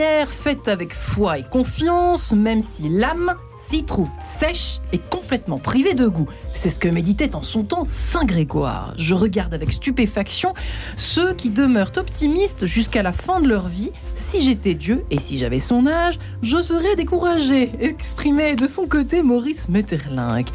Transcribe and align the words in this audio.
prière 0.00 0.28
faite 0.30 0.66
avec 0.66 0.94
foi 0.94 1.36
et 1.36 1.42
confiance, 1.42 2.32
même 2.32 2.62
si 2.62 2.88
l'âme 2.88 3.36
s'y 3.68 3.84
trouve 3.84 4.08
sèche 4.24 4.80
et 4.94 4.98
complètement 5.30 5.58
privée 5.58 5.94
de 5.94 6.08
goût. 6.08 6.26
C'est 6.54 6.70
ce 6.70 6.80
que 6.80 6.88
méditait 6.88 7.36
en 7.36 7.42
son 7.42 7.62
temps 7.62 7.84
Saint 7.84 8.24
Grégoire. 8.24 8.94
Je 8.96 9.14
regarde 9.14 9.54
avec 9.54 9.70
stupéfaction 9.70 10.54
ceux 10.96 11.34
qui 11.34 11.50
demeurent 11.50 11.92
optimistes 11.98 12.66
jusqu'à 12.66 13.04
la 13.04 13.12
fin 13.12 13.40
de 13.40 13.46
leur 13.46 13.68
vie. 13.68 13.92
Si 14.16 14.44
j'étais 14.44 14.74
Dieu 14.74 15.04
et 15.12 15.20
si 15.20 15.38
j'avais 15.38 15.60
son 15.60 15.86
âge, 15.86 16.18
je 16.42 16.60
serais 16.60 16.96
découragé, 16.96 17.70
exprimait 17.78 18.56
de 18.56 18.66
son 18.66 18.88
côté 18.88 19.22
Maurice 19.22 19.68
Metterlinck. 19.68 20.48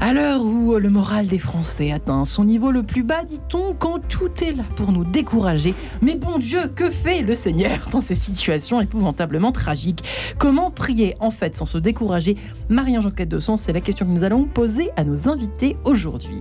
À 0.00 0.12
l'heure 0.12 0.44
où 0.44 0.74
le 0.74 0.90
moral 0.90 1.28
des 1.28 1.38
Français 1.38 1.92
atteint 1.92 2.24
son 2.24 2.42
niveau 2.42 2.72
le 2.72 2.82
plus 2.82 3.04
bas, 3.04 3.22
dit-on, 3.22 3.74
quand 3.74 4.00
tout 4.08 4.42
est 4.42 4.54
là 4.54 4.64
pour 4.74 4.90
nous 4.90 5.04
décourager. 5.04 5.72
Mais 6.02 6.16
bon 6.16 6.38
Dieu, 6.38 6.66
que 6.74 6.90
fait 6.90 7.22
le 7.22 7.36
Seigneur 7.36 7.90
dans 7.92 8.00
ces 8.00 8.16
situations 8.16 8.80
épouvantablement 8.80 9.52
tragiques? 9.52 10.02
Comment 10.36 10.72
prier 10.72 11.14
en 11.20 11.30
fait 11.30 11.54
sans 11.54 11.66
se 11.66 11.78
décourager? 11.78 12.36
Marie-Ange 12.68 13.14
de 13.14 13.38
Sens, 13.38 13.62
c'est 13.62 13.72
la 13.72 13.80
question 13.80 14.04
que 14.04 14.15
nous 14.16 14.24
allons 14.24 14.44
poser 14.44 14.90
à 14.96 15.04
nos 15.04 15.28
invités 15.28 15.76
aujourd'hui. 15.84 16.40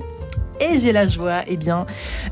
Et 0.61 0.77
j'ai 0.77 0.93
la 0.93 1.05
joie 1.05 1.41
eh 1.47 1.57
bien, 1.57 1.85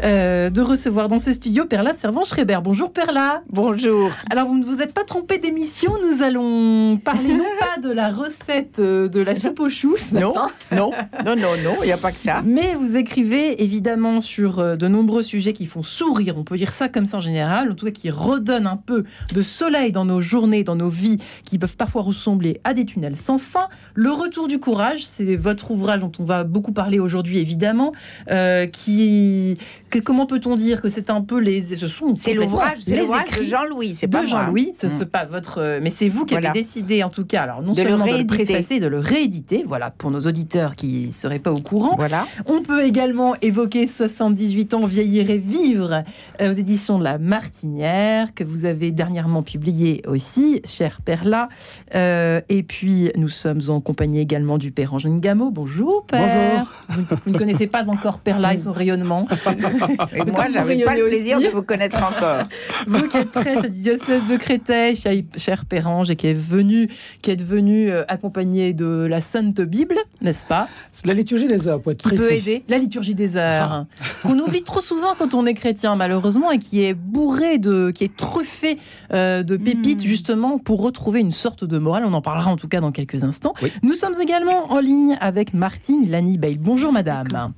euh, 0.04 0.50
de 0.50 0.62
recevoir 0.62 1.10
dans 1.10 1.20
ce 1.20 1.34
studio 1.34 1.66
Perla 1.66 1.94
Servan-Schreiber. 1.94 2.60
Bonjour 2.64 2.94
Perla. 2.94 3.42
Bonjour. 3.50 4.12
Alors 4.32 4.48
vous 4.48 4.58
ne 4.58 4.64
vous 4.64 4.82
êtes 4.82 4.94
pas 4.94 5.04
trompé 5.04 5.40
d'émission, 5.40 5.92
nous 6.10 6.24
allons 6.24 6.98
parler 6.98 7.34
non 7.34 7.44
pas 7.60 7.82
de 7.82 7.92
la 7.92 8.10
recette 8.10 8.80
euh, 8.80 9.10
de 9.10 9.20
la 9.20 9.36
soupe 9.36 9.60
aux 9.60 9.70
choux 9.70 9.98
ce 9.98 10.16
non, 10.16 10.34
matin. 10.34 10.48
Non, 10.72 10.92
non, 11.26 11.36
non, 11.36 11.58
non, 11.62 11.76
il 11.82 11.88
n'y 11.88 11.92
a 11.92 11.98
pas 11.98 12.14
que 12.14 12.20
ça. 12.20 12.42
Mais 12.46 12.76
vous 12.76 12.96
écrivez 12.96 13.62
évidemment 13.62 14.22
sur 14.22 14.60
euh, 14.60 14.76
de 14.78 14.88
nombreux 14.88 15.22
sujets 15.22 15.52
qui 15.52 15.66
font 15.66 15.84
sourire, 15.84 16.38
on 16.38 16.44
peut 16.44 16.58
dire 16.58 16.72
ça 16.72 16.88
comme 16.88 17.06
ça 17.06 17.18
en 17.18 17.22
général, 17.22 17.72
en 17.72 17.76
tout 17.76 17.86
cas 17.86 17.92
qui 17.92 18.10
redonnent 18.10 18.68
un 18.68 18.78
peu 18.78 19.04
de 19.34 19.42
soleil 19.42 19.92
dans 19.92 20.06
nos 20.06 20.22
journées, 20.22 20.64
dans 20.64 20.78
nos 20.78 20.90
vies, 20.90 21.18
qui 21.44 21.60
peuvent 21.60 21.76
parfois 21.76 22.04
ressembler 22.04 22.62
à 22.64 22.74
des 22.74 22.86
tunnels 22.86 23.18
sans 23.18 23.38
fin. 23.38 23.68
Le 23.96 24.12
retour 24.12 24.48
du 24.48 24.60
courage, 24.60 25.06
c'est 25.06 25.36
votre 25.36 25.72
ouvrage 25.72 26.00
dont 26.00 26.12
on 26.20 26.24
va 26.24 26.46
beaucoup 26.46 26.72
parler 26.72 27.00
aujourd'hui 27.00 27.40
évidemment. 27.40 27.92
Euh, 28.32 28.66
qui, 28.68 29.58
que- 29.90 30.00
comment 30.00 30.26
peut-on 30.26 30.56
dire 30.56 30.82
que 30.82 30.90
c'est 30.90 31.10
un 31.10 31.22
peu 31.22 31.40
les, 31.40 31.62
ce 31.76 31.88
sont 31.88 32.16
C'est 32.16 32.34
l'ouvrage, 32.34 32.78
c'est 32.82 32.98
l'ouvrage 32.98 33.30
de 33.38 33.44
Jean-Louis, 33.44 33.96
c'est 33.96 34.08
pas. 34.08 34.24
Jean-Louis, 34.26 34.74
ce 34.80 34.88
Mm. 34.88 35.00
n'est 35.00 35.06
pas 35.06 35.26
votre, 35.26 35.80
mais 35.82 35.90
c'est 35.90 36.10
vous 36.10 36.26
qui 36.26 36.34
Voilà. 36.34 36.50
avez 36.52 36.60
décidé 36.62 37.04
en 37.04 37.10
tout 37.10 37.26
cas, 37.26 37.42
alors 37.44 37.62
non 37.62 37.74
De 37.74 37.82
le 37.82 37.90
seulement 37.90 38.06
de 38.06 38.18
le 38.18 38.26
préfacer, 38.28 38.80
de 38.80 38.88
le 38.88 39.00
rééditer, 39.00 39.64
voilà 39.68 39.92
pour 39.92 40.12
nos 40.12 40.22
auditeurs 40.22 40.76
qui 40.76 41.12
seraient 41.12 41.40
pas 41.40 41.52
au 41.52 41.60
courant. 41.60 41.96
Voilà. 41.96 42.28
On 42.46 42.62
peut 42.62 42.84
également 42.84 43.36
évoquer 43.42 43.88
78 43.88 44.74
ans 44.74 44.86
vieillir 44.86 45.30
et 45.30 45.38
vivre 45.38 46.04
euh, 46.42 46.50
aux 46.52 46.56
éditions 46.58 46.98
de 47.00 47.04
La 47.04 47.18
Martinière 47.18 48.34
que 48.34 48.44
vous 48.44 48.66
avez 48.66 48.92
dernièrement 48.92 49.44
publié 49.44 50.02
aussi, 50.08 50.62
cher 50.66 51.00
Perla. 51.04 51.50
Euh, 51.96 52.42
et 52.50 52.64
puis 52.64 53.12
nous 53.18 53.30
sommes 53.30 53.62
en 53.70 53.80
compagnie 53.82 54.20
également 54.20 54.58
du 54.58 54.72
père 54.72 54.94
Angèle 54.94 55.20
Gameau. 55.20 55.52
Bonjour 55.52 56.06
père. 56.06 56.74
Vous, 56.90 57.04
vous 57.26 57.32
ne 57.32 57.38
connaissez 57.38 57.68
pas 57.68 57.90
encore 57.90 58.03
Perla 58.20 58.54
et 58.54 58.58
son 58.60 58.72
rayonnement. 58.72 59.26
Et 60.16 60.32
moi, 60.32 60.46
j'avais 60.52 60.84
pas 60.84 60.96
le 60.96 61.08
plaisir 61.08 61.38
aussi. 61.38 61.48
de 61.48 61.52
vous 61.52 61.64
connaître 61.64 61.98
encore. 62.04 62.44
Vous 62.88 63.08
qui 63.08 63.18
êtes 63.18 63.32
prêtre 63.32 63.64
du 63.64 63.80
diocèse 63.82 64.22
de 64.30 64.36
Créteil, 64.38 64.96
cher- 64.96 65.66
Pérange, 65.66 66.10
et 66.12 66.16
qui 66.16 66.28
est 66.28 66.34
venu, 66.34 66.90
qui 67.22 67.32
êtes 67.32 67.42
venu 67.42 67.90
euh, 67.90 68.04
accompagné 68.08 68.74
de 68.74 69.08
la 69.10 69.22
Sainte 69.22 69.62
Bible, 69.62 69.96
n'est-ce 70.22 70.46
pas? 70.46 70.68
La 71.06 71.14
liturgie 71.14 71.48
des 71.48 71.68
heures, 71.68 71.82
pour 71.82 71.92
être 71.94 72.02
Qui 72.04 72.10
peut 72.10 72.16
précis. 72.18 72.34
aider? 72.50 72.64
La 72.68 72.78
liturgie 72.78 73.16
des 73.16 73.38
heures, 73.38 73.86
qu'on 74.24 74.38
oublie 74.40 74.64
trop 74.64 74.82
souvent 74.82 75.16
quand 75.18 75.34
on 75.34 75.46
est 75.46 75.54
chrétien, 75.54 75.96
malheureusement, 75.96 76.52
et 76.52 76.60
qui 76.60 76.84
est 76.84 76.94
bourré 76.94 77.58
de, 77.58 77.92
qui 77.92 78.04
est 78.04 78.16
truffé 78.16 78.78
euh, 79.14 79.44
de 79.44 79.56
pépites 79.58 80.04
Mm. 80.04 80.08
justement 80.08 80.58
pour 80.60 80.82
retrouver 80.82 81.20
une 81.20 81.32
sorte 81.32 81.64
de 81.64 81.78
morale. 81.78 82.04
On 82.06 82.14
en 82.14 82.22
parlera 82.22 82.50
en 82.52 82.58
tout 82.58 82.68
cas 82.68 82.82
dans 82.82 82.92
quelques 82.92 83.24
instants. 83.24 83.54
Oui. 83.62 83.72
Nous 83.84 83.94
sommes 83.94 84.20
également 84.22 84.72
en 84.72 84.80
ligne 84.80 85.18
avec 85.22 85.54
Martine 85.54 86.10
Lani 86.10 86.38
Bale. 86.38 86.58
Bonjour 86.58 86.92
madame. 86.92 87.54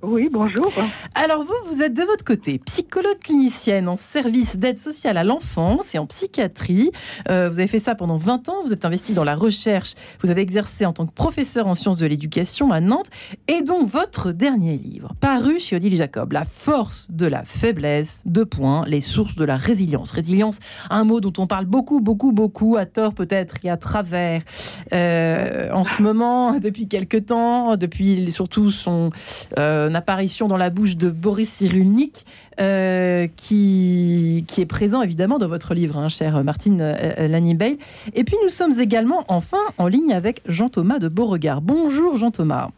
Oui, 0.00 0.28
bonjour. 0.30 0.72
Alors 1.16 1.42
vous, 1.42 1.72
vous 1.72 1.82
êtes 1.82 1.92
de 1.92 2.04
votre 2.04 2.24
côté 2.24 2.60
psychologue 2.60 3.18
clinicienne 3.18 3.88
en 3.88 3.96
service 3.96 4.56
d'aide 4.56 4.78
sociale 4.78 5.16
à 5.16 5.24
l'enfance 5.24 5.92
et 5.92 5.98
en 5.98 6.06
psychiatrie. 6.06 6.92
Euh, 7.28 7.48
vous 7.48 7.58
avez 7.58 7.66
fait 7.66 7.80
ça 7.80 7.96
pendant 7.96 8.16
20 8.16 8.48
ans, 8.48 8.62
vous 8.64 8.72
êtes 8.72 8.84
investi 8.84 9.12
dans 9.12 9.24
la 9.24 9.34
recherche, 9.34 9.94
vous 10.22 10.30
avez 10.30 10.40
exercé 10.40 10.86
en 10.86 10.92
tant 10.92 11.04
que 11.04 11.12
professeur 11.12 11.66
en 11.66 11.74
sciences 11.74 11.98
de 11.98 12.06
l'éducation 12.06 12.70
à 12.70 12.78
Nantes. 12.78 13.08
Et 13.48 13.62
donc 13.62 13.88
votre 13.88 14.30
dernier 14.30 14.76
livre, 14.76 15.14
paru 15.18 15.58
chez 15.58 15.74
Odile 15.74 15.96
Jacob, 15.96 16.30
La 16.30 16.44
force 16.44 17.08
de 17.10 17.26
la 17.26 17.42
faiblesse, 17.42 18.22
deux 18.24 18.46
points, 18.46 18.84
les 18.86 19.00
sources 19.00 19.34
de 19.34 19.44
la 19.44 19.56
résilience. 19.56 20.12
Résilience, 20.12 20.60
un 20.90 21.02
mot 21.02 21.18
dont 21.20 21.32
on 21.42 21.48
parle 21.48 21.64
beaucoup, 21.64 21.98
beaucoup, 21.98 22.30
beaucoup, 22.30 22.76
à 22.76 22.86
tort 22.86 23.14
peut-être 23.14 23.56
et 23.64 23.70
à 23.70 23.76
travers. 23.76 24.42
Euh, 24.92 25.72
en 25.72 25.82
ce 25.82 26.02
moment, 26.02 26.52
depuis 26.60 26.86
quelques 26.86 27.26
temps, 27.26 27.76
depuis 27.76 28.30
surtout 28.30 28.70
son 28.70 29.10
euh, 29.58 29.87
apparition 29.94 30.48
dans 30.48 30.56
la 30.56 30.70
bouche 30.70 30.96
de 30.96 31.10
Boris 31.10 31.48
Cyrulnik, 31.48 32.24
euh, 32.60 33.28
qui, 33.36 34.44
qui 34.48 34.60
est 34.60 34.66
présent 34.66 35.02
évidemment 35.02 35.38
dans 35.38 35.48
votre 35.48 35.74
livre, 35.74 35.96
hein, 35.96 36.08
chère 36.08 36.42
Martine 36.42 36.80
euh, 36.80 36.94
euh, 37.18 37.28
Lanny-Bale. 37.28 37.76
Et 38.14 38.24
puis 38.24 38.36
nous 38.42 38.48
sommes 38.48 38.78
également 38.80 39.24
enfin 39.28 39.58
en 39.78 39.86
ligne 39.86 40.12
avec 40.12 40.42
Jean-Thomas 40.46 40.98
de 40.98 41.08
Beauregard. 41.08 41.60
Bonjour 41.60 42.16
Jean-Thomas. 42.16 42.70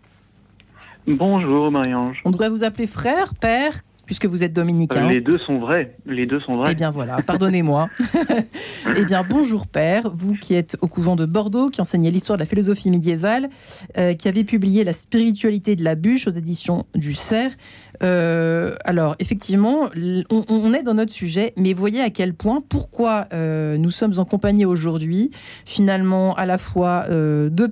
Bonjour 1.07 1.71
Marie-Ange. 1.71 2.21
On 2.25 2.31
devrait 2.31 2.51
vous 2.51 2.63
appeler 2.63 2.87
frère, 2.87 3.35
père, 3.35 3.81
puisque 4.11 4.27
vous 4.27 4.43
êtes 4.43 4.53
dominicain. 4.53 5.09
Les 5.09 5.21
deux 5.21 5.39
sont 5.39 5.61
vrais. 5.61 5.95
Les 6.05 6.27
deux 6.27 6.41
sont 6.41 6.55
vrais. 6.55 6.73
Eh 6.73 6.75
bien 6.75 6.91
voilà, 6.91 7.23
pardonnez-moi. 7.23 7.89
eh 8.97 9.05
bien 9.05 9.23
bonjour 9.23 9.69
père, 9.69 10.11
vous 10.13 10.35
qui 10.35 10.55
êtes 10.55 10.77
au 10.81 10.89
couvent 10.89 11.15
de 11.15 11.27
Bordeaux, 11.27 11.71
qui 11.71 11.81
enseignez 11.81 12.11
l'histoire 12.11 12.37
de 12.37 12.43
la 12.43 12.47
philosophie 12.49 12.91
médiévale, 12.91 13.51
euh, 13.99 14.15
qui 14.15 14.27
avez 14.27 14.43
publié 14.43 14.83
La 14.83 14.95
spiritualité 14.95 15.77
de 15.77 15.85
la 15.85 15.95
bûche 15.95 16.27
aux 16.27 16.33
éditions 16.33 16.87
du 16.97 17.15
Cerf. 17.15 17.53
Euh, 18.03 18.75
alors 18.85 19.17
effectivement, 19.19 19.89
on, 20.31 20.75
est 20.75 20.83
dans 20.83 20.95
notre 20.95 21.13
sujet, 21.13 21.53
mais 21.57 21.73
voyez 21.73 22.01
à 22.01 22.11
quel 22.11 22.35
point, 22.35 22.63
pourquoi 22.67 23.27
euh, 23.33 23.77
nous 23.77 23.91
sommes 23.91 24.15
en 24.19 24.25
compagnie 24.25 24.65
aujourd'hui, 24.65 25.31
finalement 25.65 26.35
à 26.35 26.47
la 26.47 26.59
fois 26.59 27.05
euh, 27.11 27.49
de 27.51 27.71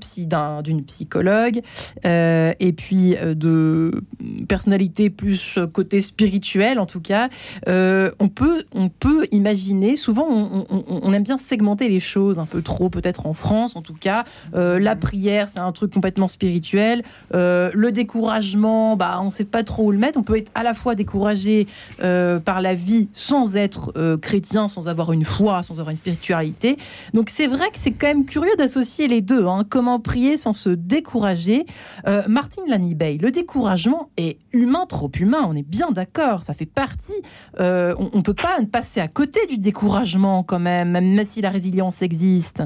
d'une 0.63 0.85
psychologue 0.85 1.61
et 2.05 2.75
puis 2.77 3.17
de 3.21 4.03
personnalités 4.49 5.11
plus 5.11 5.59
côté 5.73 6.01
spirituel 6.01 6.79
en 6.79 6.87
tout 6.87 7.01
cas, 7.01 7.29
on, 7.67 8.29
peut, 8.29 8.65
on 8.75 8.89
peut 8.89 9.27
imaginer, 9.33 9.97
souvent 9.97 10.27
on, 10.29 10.67
on- 10.71 11.13
aime 11.13 11.23
bien 11.23 11.39
segmenter 11.39 11.89
les 11.89 12.01
choses 12.01 12.39
un 12.39 12.47
peu 12.47 12.63
trop, 12.63 12.91
peut-être 12.91 13.27
en 13.27 13.33
France 13.33 13.77
en 13.77 13.83
tout 13.83 13.95
cas. 13.95 14.25
La 14.53 14.97
prière, 14.97 15.49
c'est 15.51 15.61
un 15.61 15.73
truc 15.73 15.93
complètement 15.93 16.29
spirituel. 16.29 17.03
Le 17.33 17.89
découragement, 17.91 18.97
bah, 18.97 19.19
on 19.21 19.27
ne 19.27 19.31
sait 19.31 19.45
pas 19.45 19.65
trop 19.65 19.87
où 19.87 19.93
le 19.93 19.99
mettre. 19.99 20.18
On 20.19 20.25
peut 20.25 20.37
être 20.37 20.51
à 20.57 20.65
la 20.65 20.75
fois 20.75 20.97
découragé 20.97 21.69
euh, 22.03 22.41
par 22.41 22.61
la 22.61 22.75
vie 22.75 23.09
sans 23.13 23.57
être 23.57 23.93
euh, 23.97 24.17
chrétien, 24.19 24.67
sans 24.67 24.89
avoir 24.89 25.13
une 25.13 25.25
foi, 25.25 25.63
sans 25.63 25.79
avoir 25.79 25.91
une 25.91 25.97
spiritualité. 25.97 26.77
Donc 27.15 27.31
c'est 27.31 27.47
vrai 27.47 27.71
que 27.71 27.79
c'est 27.79 27.93
quand 27.93 28.09
même 28.09 28.25
curieux 28.25 28.57
d'associer 28.59 29.07
les 29.07 29.21
deux. 29.21 29.47
hein. 29.47 29.65
Comment 29.69 30.01
prier 30.01 30.37
sans 30.37 30.53
se 30.53 30.71
décourager 30.71 31.67
euh, 32.09 32.23
Martine 32.27 32.65
Lanibey, 32.67 33.17
le 33.19 33.31
découragement 33.31 34.11
est 34.17 34.39
humain, 34.53 34.87
trop 34.89 35.11
humain, 35.21 35.47
on 35.49 35.55
est 35.55 35.63
bien 35.69 35.93
d'accord, 35.93 36.43
ça 36.43 36.53
fait 36.53 36.67
partie. 36.67 37.23
on 37.59 38.11
ne 38.13 38.23
peut 38.23 38.35
pas 38.35 38.59
passer 38.71 39.01
à 39.01 39.07
côté 39.07 39.47
du 39.47 39.59
découragement 39.59 40.43
quand 40.43 40.59
même, 40.59 40.91
même 40.91 41.25
si 41.27 41.41
la 41.41 41.51
résilience 41.51 42.03
existe. 42.03 42.65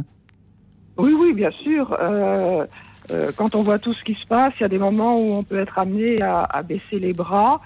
Oui, 0.97 1.13
oui, 1.13 1.35
bien 1.35 1.51
sûr. 1.63 1.95
Euh, 3.11 3.31
quand 3.37 3.55
on 3.55 3.63
voit 3.63 3.79
tout 3.79 3.93
ce 3.93 4.03
qui 4.05 4.15
se 4.15 4.27
passe, 4.27 4.53
il 4.59 4.63
y 4.63 4.67
a 4.67 4.69
des 4.69 4.79
moments 4.79 5.19
où 5.19 5.33
on 5.35 5.43
peut 5.43 5.59
être 5.59 5.79
amené 5.79 6.23
à, 6.23 6.43
à 6.43 6.63
baisser 6.63 6.99
les 6.99 7.13
bras. 7.13 7.61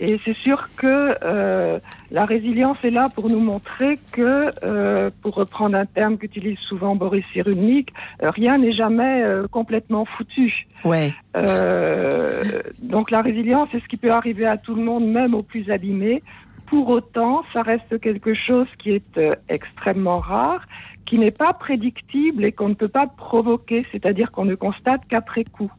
Et 0.00 0.20
c'est 0.24 0.36
sûr 0.36 0.68
que 0.76 1.16
euh, 1.24 1.80
la 2.12 2.24
résilience 2.24 2.78
est 2.84 2.90
là 2.90 3.08
pour 3.12 3.28
nous 3.28 3.40
montrer 3.40 3.98
que, 4.12 4.50
euh, 4.62 5.10
pour 5.22 5.34
reprendre 5.34 5.74
un 5.76 5.86
terme 5.86 6.18
qu'utilise 6.18 6.58
souvent 6.58 6.94
Boris 6.94 7.24
Cyrulnik, 7.32 7.92
euh, 8.22 8.30
rien 8.30 8.58
n'est 8.58 8.70
jamais 8.72 9.22
euh, 9.24 9.48
complètement 9.48 10.04
foutu. 10.04 10.66
Ouais, 10.84 11.12
Euh, 11.36 12.44
donc 12.80 13.10
la 13.10 13.22
résilience, 13.22 13.68
c'est 13.72 13.82
ce 13.82 13.88
qui 13.88 13.96
peut 13.96 14.12
arriver 14.12 14.46
à 14.46 14.56
tout 14.56 14.74
le 14.76 14.82
monde, 14.82 15.04
même 15.04 15.34
aux 15.34 15.42
plus 15.42 15.68
abîmés. 15.68 16.22
Pour 16.66 16.88
autant, 16.90 17.42
ça 17.52 17.62
reste 17.62 17.98
quelque 18.00 18.34
chose 18.34 18.68
qui 18.78 18.90
est 18.92 19.18
euh, 19.18 19.34
extrêmement 19.48 20.18
rare, 20.18 20.62
qui 21.08 21.18
n'est 21.18 21.30
pas 21.30 21.54
prédictible 21.54 22.44
et 22.44 22.52
qu'on 22.52 22.68
ne 22.68 22.74
peut 22.74 22.88
pas 22.88 23.06
provoquer, 23.06 23.86
c'est-à-dire 23.90 24.30
qu'on 24.30 24.44
ne 24.44 24.54
constate 24.54 25.00
qu'après 25.08 25.44
coup. 25.44 25.72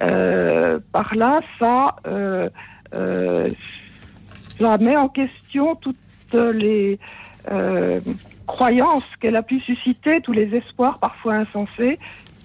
Euh, 0.00 0.78
par 0.92 1.16
là, 1.16 1.40
ça, 1.58 1.96
euh, 2.06 2.48
euh, 2.94 3.50
ça 4.60 4.78
met 4.78 4.96
en 4.96 5.08
question 5.08 5.74
toutes 5.74 5.96
les 6.54 7.00
euh, 7.50 8.00
croyances 8.46 9.04
qu'elle 9.20 9.34
a 9.34 9.42
pu 9.42 9.58
susciter, 9.58 10.20
tous 10.20 10.32
les 10.32 10.54
espoirs 10.54 10.98
parfois 11.00 11.34
insensés 11.34 11.98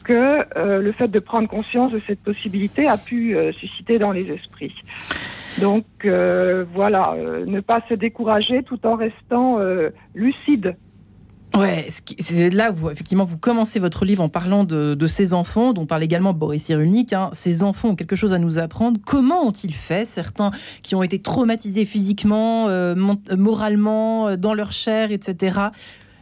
que 0.04 0.14
euh, 0.58 0.82
le 0.82 0.92
fait 0.92 1.08
de 1.08 1.20
prendre 1.20 1.48
conscience 1.48 1.92
de 1.92 2.02
cette 2.08 2.22
possibilité 2.22 2.88
a 2.88 2.98
pu 2.98 3.36
euh, 3.36 3.52
susciter 3.54 4.00
dans 4.00 4.12
les 4.12 4.32
esprits. 4.32 4.76
Donc 5.60 5.86
voilà, 6.04 7.16
ne 7.48 7.62
pas 7.62 7.82
se 7.88 7.94
décourager 7.94 8.62
tout 8.64 8.86
en 8.86 8.96
restant 8.96 9.58
lucide. 10.14 10.76
Ouais, 11.56 11.88
c'est 12.20 12.50
là 12.50 12.72
où 12.72 12.90
effectivement 12.90 13.24
vous 13.24 13.38
commencez 13.38 13.80
votre 13.80 14.04
livre 14.04 14.22
en 14.22 14.28
parlant 14.28 14.66
de, 14.66 15.08
ces 15.08 15.34
enfants, 15.34 15.72
dont 15.72 15.86
parle 15.86 16.04
également 16.04 16.34
Boris 16.34 16.64
Cyrulnik. 16.64 17.14
Hein. 17.14 17.30
Ces 17.34 17.64
enfants 17.64 17.90
ont 17.90 17.96
quelque 17.96 18.16
chose 18.16 18.34
à 18.34 18.40
nous 18.40 18.60
apprendre. 18.60 19.00
Comment 19.06 19.48
ont-ils 19.48 19.74
fait 19.74 20.06
Certains 20.06 20.52
qui 20.82 20.96
ont 20.96 21.04
été 21.04 21.20
traumatisés 21.20 21.86
physiquement, 21.86 22.68
euh, 22.68 22.96
moralement, 23.38 24.28
euh, 24.28 24.36
dans 24.36 24.54
leur 24.54 24.74
chair, 24.74 25.12
etc. 25.12 25.60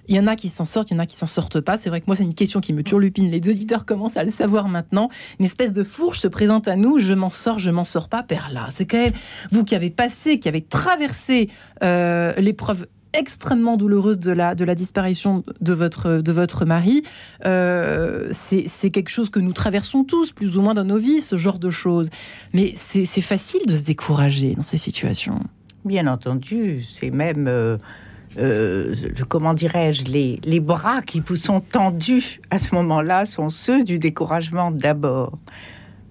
Il 0.07 0.15
y 0.15 0.19
en 0.19 0.27
a 0.27 0.35
qui 0.35 0.49
s'en 0.49 0.65
sortent, 0.65 0.91
il 0.91 0.95
y 0.95 0.97
en 0.97 0.99
a 0.99 1.05
qui 1.05 1.15
s'en 1.15 1.25
sortent 1.25 1.61
pas. 1.61 1.77
C'est 1.77 1.89
vrai 1.89 2.01
que 2.01 2.05
moi, 2.07 2.15
c'est 2.15 2.25
une 2.25 2.33
question 2.33 2.59
qui 2.59 2.73
me 2.73 2.83
turlupine. 2.83 3.31
Les 3.31 3.49
auditeurs 3.49 3.85
commencent 3.85 4.17
à 4.17 4.23
le 4.23 4.31
savoir 4.31 4.67
maintenant. 4.67 5.09
Une 5.39 5.45
espèce 5.45 5.73
de 5.73 5.83
fourche 5.83 6.19
se 6.19 6.27
présente 6.27 6.67
à 6.67 6.75
nous. 6.75 6.99
Je 6.99 7.13
m'en 7.13 7.31
sors, 7.31 7.57
je 7.57 7.71
m'en 7.71 7.85
sors 7.85 8.09
pas. 8.09 8.21
Père 8.21 8.49
là, 8.51 8.67
c'est 8.69 8.85
quand 8.85 8.97
même 8.97 9.13
vous 9.51 9.63
qui 9.63 9.73
avez 9.73 9.89
passé, 9.89 10.39
qui 10.39 10.49
avez 10.49 10.61
traversé 10.61 11.49
euh, 11.81 12.33
l'épreuve 12.37 12.85
extrêmement 13.13 13.77
douloureuse 13.77 14.19
de 14.19 14.31
la, 14.31 14.55
de 14.55 14.65
la 14.65 14.75
disparition 14.75 15.43
de 15.61 15.73
votre, 15.73 16.21
de 16.21 16.31
votre 16.31 16.65
mari. 16.65 17.03
Euh, 17.45 18.29
c'est 18.31 18.89
quelque 18.89 19.09
chose 19.09 19.29
que 19.29 19.39
nous 19.39 19.53
traversons 19.53 20.03
tous, 20.03 20.31
plus 20.31 20.57
ou 20.57 20.61
moins 20.61 20.73
dans 20.73 20.83
nos 20.83 20.97
vies, 20.97 21.21
ce 21.21 21.35
genre 21.35 21.59
de 21.59 21.69
choses. 21.69 22.09
Mais 22.53 22.75
c'est 22.77 23.21
facile 23.21 23.61
de 23.67 23.77
se 23.77 23.83
décourager 23.83 24.55
dans 24.55 24.63
ces 24.63 24.77
situations. 24.77 25.39
Bien 25.85 26.07
entendu, 26.07 26.81
c'est 26.81 27.11
même... 27.11 27.47
Euh, 27.47 27.77
euh, 28.39 28.95
comment 29.29 29.53
dirais-je, 29.53 30.05
les, 30.05 30.39
les 30.43 30.59
bras 30.59 31.03
qui 31.03 31.19
vous 31.19 31.35
sont 31.35 31.61
tendus 31.61 32.41
à 32.49 32.57
ce 32.57 32.73
moment-là 32.73 33.27
sont 33.27 33.51
ceux 33.51 33.83
du 33.83 33.99
découragement 33.99 34.71
d'abord. 34.71 35.37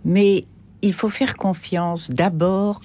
Mais 0.05 0.45
il 0.83 0.93
faut 0.93 1.09
faire 1.09 1.37
confiance 1.37 2.11
d'abord 2.11 2.81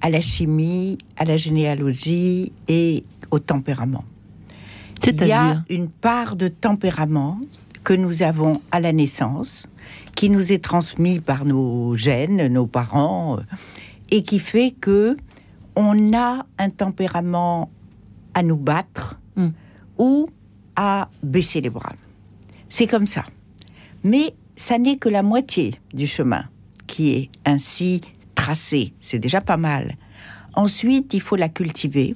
à 0.00 0.10
la 0.10 0.20
chimie, 0.20 0.98
à 1.16 1.24
la 1.24 1.36
généalogie 1.36 2.52
et 2.66 3.04
au 3.32 3.40
tempérament. 3.40 4.04
Il 5.04 5.26
y 5.26 5.32
a 5.32 5.64
une 5.68 5.88
part 5.88 6.36
de 6.36 6.46
tempérament 6.46 7.40
que 7.82 7.92
nous 7.92 8.22
avons 8.22 8.62
à 8.70 8.78
la 8.78 8.92
naissance, 8.92 9.68
qui 10.14 10.30
nous 10.30 10.52
est 10.52 10.62
transmis 10.62 11.18
par 11.18 11.44
nos 11.44 11.96
gènes, 11.96 12.46
nos 12.46 12.66
parents, 12.66 13.38
euh, 13.38 13.42
et 14.12 14.22
qui 14.22 14.38
fait 14.38 14.72
que 14.80 15.16
on 15.74 16.12
a 16.12 16.46
un 16.58 16.70
tempérament 16.70 17.70
à 18.34 18.44
nous 18.44 18.56
battre 18.56 19.18
hmm. 19.36 19.48
ou 19.98 20.28
à 20.76 21.08
baisser 21.22 21.60
les 21.60 21.70
bras. 21.70 21.94
C'est 22.68 22.86
comme 22.86 23.06
ça. 23.06 23.24
Mais 24.04 24.34
ça 24.56 24.78
n'est 24.78 24.98
que 24.98 25.08
la 25.08 25.22
moitié 25.22 25.80
du 25.92 26.06
chemin 26.06 26.44
qui 26.86 27.10
est 27.10 27.30
ainsi 27.44 28.02
tracé. 28.34 28.92
C'est 29.00 29.18
déjà 29.18 29.40
pas 29.40 29.56
mal. 29.56 29.96
Ensuite, 30.54 31.14
il 31.14 31.20
faut 31.20 31.36
la 31.36 31.48
cultiver. 31.48 32.14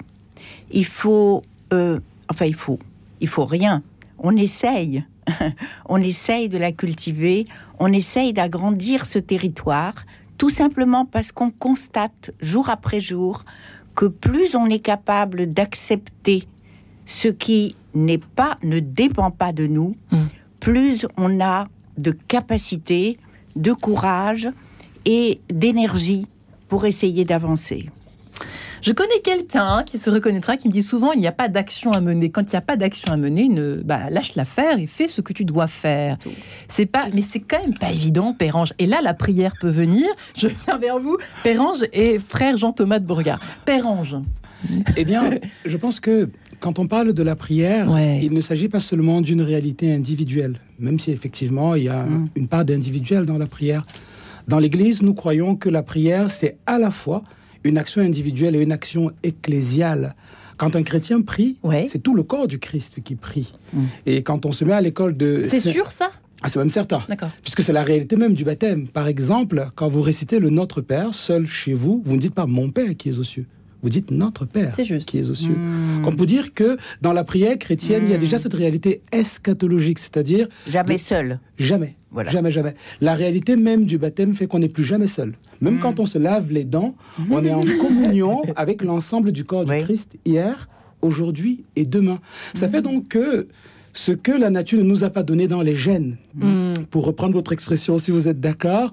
Il 0.71 0.85
faut, 0.85 1.43
euh, 1.73 1.99
enfin, 2.29 2.45
il 2.45 2.55
faut, 2.55 2.79
il 3.21 3.27
faut 3.27 3.45
rien. 3.45 3.83
On 4.19 4.35
essaye. 4.35 5.03
on 5.89 5.97
essaye 5.97 6.49
de 6.49 6.57
la 6.57 6.71
cultiver. 6.71 7.45
On 7.79 7.91
essaye 7.91 8.33
d'agrandir 8.33 9.05
ce 9.05 9.19
territoire, 9.19 9.93
tout 10.37 10.49
simplement 10.49 11.05
parce 11.05 11.31
qu'on 11.31 11.51
constate 11.51 12.31
jour 12.39 12.69
après 12.69 12.99
jour 12.99 13.43
que 13.95 14.05
plus 14.05 14.55
on 14.55 14.67
est 14.67 14.79
capable 14.79 15.51
d'accepter 15.51 16.47
ce 17.05 17.29
qui 17.29 17.75
n'est 17.95 18.19
pas, 18.19 18.57
ne 18.63 18.79
dépend 18.79 19.31
pas 19.31 19.51
de 19.53 19.65
nous, 19.65 19.95
mm. 20.11 20.25
plus 20.59 21.07
on 21.17 21.41
a 21.41 21.67
de 21.97 22.11
capacité, 22.11 23.17
de 23.55 23.73
courage 23.73 24.49
et 25.05 25.41
d'énergie 25.49 26.27
pour 26.67 26.85
essayer 26.85 27.25
d'avancer. 27.25 27.89
Je 28.81 28.91
connais 28.93 29.19
quelqu'un 29.23 29.83
qui 29.83 29.97
se 29.97 30.09
reconnaîtra, 30.09 30.57
qui 30.57 30.67
me 30.67 30.73
dit 30.73 30.81
souvent 30.81 31.11
il 31.13 31.19
n'y 31.19 31.27
a 31.27 31.31
pas 31.31 31.49
d'action 31.49 31.91
à 31.91 32.01
mener. 32.01 32.29
Quand 32.29 32.43
il 32.43 32.51
n'y 32.51 32.57
a 32.57 32.61
pas 32.61 32.77
d'action 32.77 33.11
à 33.11 33.17
mener, 33.17 33.47
ne, 33.47 33.75
bah, 33.83 34.09
lâche 34.09 34.35
l'affaire 34.35 34.79
et 34.79 34.87
fais 34.87 35.07
ce 35.07 35.21
que 35.21 35.33
tu 35.33 35.45
dois 35.45 35.67
faire. 35.67 36.17
C'est 36.69 36.85
pas, 36.85 37.07
mais 37.13 37.21
c'est 37.21 37.39
quand 37.39 37.61
même 37.61 37.73
pas 37.73 37.91
évident, 37.91 38.33
Pérange. 38.33 38.73
Et 38.79 38.85
là, 38.85 38.99
la 39.01 39.13
prière 39.13 39.53
peut 39.59 39.69
venir. 39.69 40.07
Je 40.35 40.47
viens 40.47 40.77
vers 40.77 40.99
vous, 40.99 41.17
Pérange 41.43 41.85
et 41.93 42.19
frère 42.19 42.57
Jean-Thomas 42.57 42.99
de 42.99 43.05
Bourgard. 43.05 43.39
Pérange. 43.65 44.15
Eh 44.95 45.05
bien, 45.05 45.31
je 45.65 45.77
pense 45.77 45.99
que 45.99 46.29
quand 46.59 46.79
on 46.79 46.87
parle 46.87 47.13
de 47.13 47.23
la 47.23 47.35
prière, 47.35 47.87
il 48.21 48.33
ne 48.33 48.41
s'agit 48.41 48.69
pas 48.69 48.79
seulement 48.79 49.21
d'une 49.21 49.41
réalité 49.41 49.93
individuelle, 49.93 50.59
même 50.79 50.99
si 50.99 51.11
effectivement 51.11 51.75
il 51.75 51.83
y 51.83 51.89
a 51.89 52.03
mm. 52.03 52.29
une 52.35 52.47
part 52.47 52.65
d'individuel 52.65 53.25
dans 53.25 53.37
la 53.37 53.47
prière. 53.47 53.83
Dans 54.47 54.59
l'Église, 54.59 55.01
nous 55.01 55.13
croyons 55.13 55.55
que 55.55 55.69
la 55.69 55.83
prière, 55.83 56.29
c'est 56.29 56.57
à 56.65 56.79
la 56.79 56.89
fois 56.89 57.23
une 57.67 57.77
action 57.77 58.01
individuelle 58.01 58.55
et 58.55 58.61
une 58.61 58.71
action 58.71 59.11
ecclésiale. 59.23 60.15
Quand 60.57 60.75
un 60.75 60.83
chrétien 60.83 61.21
prie, 61.21 61.57
c'est 61.87 62.01
tout 62.01 62.15
le 62.15 62.23
corps 62.23 62.47
du 62.47 62.57
Christ 62.57 63.03
qui 63.03 63.15
prie. 63.15 63.53
Mm. 63.73 63.83
Et 64.07 64.23
quand 64.23 64.45
on 64.45 64.51
se 64.51 64.65
met 64.65 64.73
à 64.73 64.81
l'école 64.81 65.15
de... 65.15 65.43
C'est 65.43 65.59
sûr 65.59 65.91
ça? 65.91 66.09
Ah, 66.41 66.49
c'est 66.49 66.59
même 66.59 66.69
certain. 66.69 67.03
Puisque 67.41 67.63
c'est 67.63 67.73
la 67.73 67.83
réalité 67.83 68.15
même 68.15 68.33
du 68.33 68.43
baptême. 68.43 68.87
Par 68.87 69.07
exemple, 69.07 69.69
quand 69.75 69.89
vous 69.89 70.01
récitez 70.01 70.39
le 70.39 70.49
Notre 70.49 70.81
Père, 70.81 71.13
seul 71.13 71.47
chez 71.47 71.73
vous, 71.73 72.01
vous 72.05 72.15
ne 72.15 72.19
dites 72.19 72.35
pas 72.35 72.45
mon 72.45 72.69
Père 72.69 72.95
qui 72.95 73.09
est 73.09 73.17
aux 73.17 73.23
cieux. 73.23 73.45
Vous 73.83 73.89
dites 73.89 74.11
notre 74.11 74.45
Père 74.45 74.75
qui 74.75 74.81
est 74.81 75.29
aux 75.29 75.35
cieux. 75.35 75.55
Hmm. 75.55 76.05
On 76.05 76.11
peut 76.11 76.25
dire 76.25 76.53
que 76.53 76.77
dans 77.01 77.13
la 77.13 77.23
prière 77.23 77.57
chrétienne, 77.57 78.03
il 78.05 78.11
y 78.11 78.13
a 78.13 78.17
déjà 78.17 78.37
hmm. 78.37 78.41
cette 78.41 78.53
réalité 78.53 79.01
eschatologique, 79.11 79.99
c'est-à-dire... 79.99 80.47
Jamais 80.67 80.97
seul. 80.97 81.39
Jamais. 81.59 81.95
Voilà. 82.11 82.31
Jamais, 82.31 82.51
jamais. 82.51 82.75
La 83.01 83.13
réalité 83.13 83.55
même 83.55 83.85
du 83.85 83.97
baptême 83.97 84.33
fait 84.33 84.47
qu'on 84.47 84.59
n'est 84.59 84.69
plus 84.69 84.83
jamais 84.83 85.07
seul. 85.07 85.33
Même 85.61 85.75
hmm. 85.75 85.79
quand 85.79 85.99
on 85.99 86.05
se 86.05 86.17
lave 86.17 86.51
les 86.51 86.63
dents, 86.63 86.95
on 87.29 87.43
est 87.45 87.53
en 87.53 87.61
communion 87.79 88.41
avec 88.55 88.81
l'ensemble 88.81 89.31
du 89.31 89.43
corps 89.43 89.65
du 89.65 89.77
Christ 89.83 90.17
hier, 90.25 90.67
aujourd'hui 91.01 91.63
et 91.75 91.85
demain. 91.85 92.19
Ça 92.53 92.69
fait 92.69 92.81
donc 92.81 93.09
que 93.09 93.47
ce 93.93 94.11
que 94.11 94.31
la 94.31 94.49
nature 94.49 94.79
ne 94.79 94.83
nous 94.83 95.03
a 95.03 95.09
pas 95.09 95.23
donné 95.23 95.47
dans 95.47 95.61
les 95.61 95.75
gènes, 95.75 96.17
mm. 96.35 96.85
pour 96.91 97.05
reprendre 97.05 97.33
votre 97.33 97.51
expression, 97.51 97.97
si 97.99 98.11
vous 98.11 98.27
êtes 98.27 98.39
d'accord, 98.39 98.91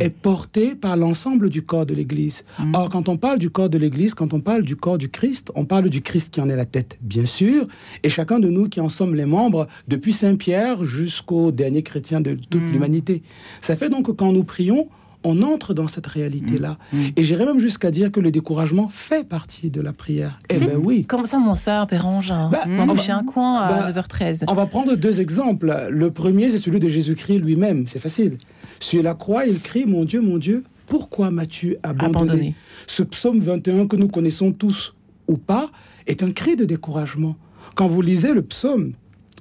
est 0.00 0.10
porté 0.10 0.74
par 0.74 0.96
l'ensemble 0.96 1.50
du 1.50 1.62
corps 1.62 1.86
de 1.86 1.94
l'Église. 1.94 2.44
Mm. 2.58 2.74
Or, 2.74 2.88
quand 2.90 3.08
on 3.08 3.16
parle 3.16 3.38
du 3.38 3.50
corps 3.50 3.70
de 3.70 3.78
l'Église, 3.78 4.14
quand 4.14 4.34
on 4.34 4.40
parle 4.40 4.62
du 4.62 4.76
corps 4.76 4.98
du 4.98 5.08
Christ, 5.08 5.50
on 5.54 5.64
parle 5.64 5.88
du 5.88 6.02
Christ 6.02 6.30
qui 6.30 6.40
en 6.40 6.48
est 6.48 6.56
la 6.56 6.66
tête, 6.66 6.98
bien 7.00 7.26
sûr, 7.26 7.66
et 8.02 8.08
chacun 8.08 8.38
de 8.38 8.48
nous 8.48 8.68
qui 8.68 8.80
en 8.80 8.88
sommes 8.88 9.14
les 9.14 9.26
membres, 9.26 9.68
depuis 9.88 10.12
Saint 10.12 10.36
Pierre 10.36 10.84
jusqu'au 10.84 11.52
dernier 11.52 11.82
chrétien 11.82 12.20
de 12.20 12.34
toute 12.34 12.60
mm. 12.60 12.72
l'humanité. 12.72 13.22
Ça 13.60 13.76
fait 13.76 13.88
donc 13.88 14.06
que 14.06 14.12
quand 14.12 14.32
nous 14.32 14.44
prions, 14.44 14.88
on 15.24 15.42
entre 15.42 15.74
dans 15.74 15.88
cette 15.88 16.06
réalité-là. 16.06 16.78
Mm. 16.92 16.98
Mm. 16.98 17.10
Et 17.16 17.24
j'irais 17.24 17.44
même 17.44 17.58
jusqu'à 17.58 17.90
dire 17.90 18.10
que 18.10 18.20
le 18.20 18.30
découragement 18.30 18.88
fait 18.88 19.26
partie 19.26 19.70
de 19.70 19.80
la 19.80 19.92
prière. 19.92 20.38
Eh 20.48 20.58
ben 20.58 20.76
oui. 20.82 21.04
Comment 21.06 21.26
ça, 21.26 21.38
mon 21.38 21.54
ça, 21.54 21.86
Pérange 21.88 22.30
bah, 22.50 22.62
On 22.66 22.86
va 22.86 23.14
un 23.14 23.24
coin 23.24 23.58
à 23.58 23.90
9h13. 23.90 24.40
Bah, 24.40 24.46
on 24.48 24.54
va 24.54 24.66
prendre 24.66 24.94
deux 24.94 25.20
exemples. 25.20 25.88
Le 25.90 26.10
premier, 26.10 26.50
c'est 26.50 26.58
celui 26.58 26.80
de 26.80 26.88
Jésus-Christ 26.88 27.38
lui-même. 27.38 27.86
C'est 27.86 27.98
facile. 27.98 28.38
Sur 28.78 29.02
la 29.02 29.14
croix, 29.14 29.46
il 29.46 29.60
crie 29.60 29.84
Mon 29.86 30.04
Dieu, 30.04 30.20
mon 30.20 30.38
Dieu, 30.38 30.64
pourquoi 30.86 31.30
m'as-tu 31.30 31.76
abandonné, 31.82 32.18
abandonné 32.18 32.54
Ce 32.86 33.02
psaume 33.02 33.40
21 33.40 33.86
que 33.86 33.96
nous 33.96 34.08
connaissons 34.08 34.52
tous 34.52 34.94
ou 35.28 35.36
pas 35.36 35.70
est 36.06 36.22
un 36.22 36.32
cri 36.32 36.56
de 36.56 36.64
découragement. 36.64 37.36
Quand 37.74 37.86
vous 37.86 38.02
lisez 38.02 38.32
le 38.32 38.42
psaume 38.42 38.92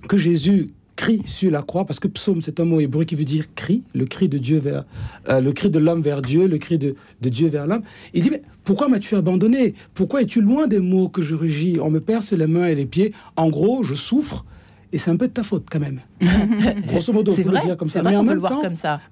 que 0.07 0.17
Jésus 0.17 0.71
cri 0.99 1.21
sur 1.25 1.49
la 1.49 1.61
croix, 1.61 1.85
parce 1.85 2.01
que 2.01 2.09
psaume, 2.09 2.41
c'est 2.41 2.59
un 2.59 2.65
mot 2.65 2.81
hébreu 2.81 3.05
qui 3.05 3.15
veut 3.15 3.23
dire 3.23 3.45
cri, 3.55 3.83
le 3.95 4.05
cri 4.05 4.27
de 4.27 4.37
Dieu 4.37 4.59
vers, 4.59 4.83
euh, 5.29 5.39
le 5.39 5.53
cri 5.53 5.69
de 5.69 5.79
l'homme 5.79 6.01
vers 6.01 6.21
Dieu, 6.21 6.45
le 6.45 6.57
cri 6.57 6.77
de, 6.77 6.95
de 7.21 7.29
Dieu 7.29 7.47
vers 7.47 7.67
l'homme. 7.67 7.83
Il 8.13 8.21
dit, 8.21 8.29
mais 8.29 8.41
pourquoi 8.65 8.89
m'as-tu 8.89 9.15
abandonné? 9.15 9.75
Pourquoi 9.93 10.23
es-tu 10.23 10.41
loin 10.41 10.67
des 10.67 10.79
mots 10.79 11.07
que 11.07 11.21
je 11.21 11.35
rugis? 11.35 11.77
On 11.81 11.89
me 11.89 12.01
perce 12.01 12.33
les 12.33 12.47
mains 12.47 12.67
et 12.67 12.75
les 12.75 12.85
pieds. 12.85 13.13
En 13.37 13.49
gros, 13.49 13.81
je 13.81 13.95
souffre 13.95 14.43
et 14.91 14.97
c'est 14.97 15.11
un 15.11 15.17
peu 15.17 15.27
de 15.27 15.33
ta 15.33 15.43
faute 15.43 15.65
quand 15.69 15.79
même. 15.79 16.01
Grosso 16.87 17.13
modo, 17.13 17.31
on 17.31 17.35
peut 17.35 17.43
le 17.43 17.61
dire 17.61 17.77
comme 17.77 17.89
ça. 17.89 18.01
Mais 18.01 18.15
en 18.15 18.23
même 18.23 18.41
temps, 18.41 18.61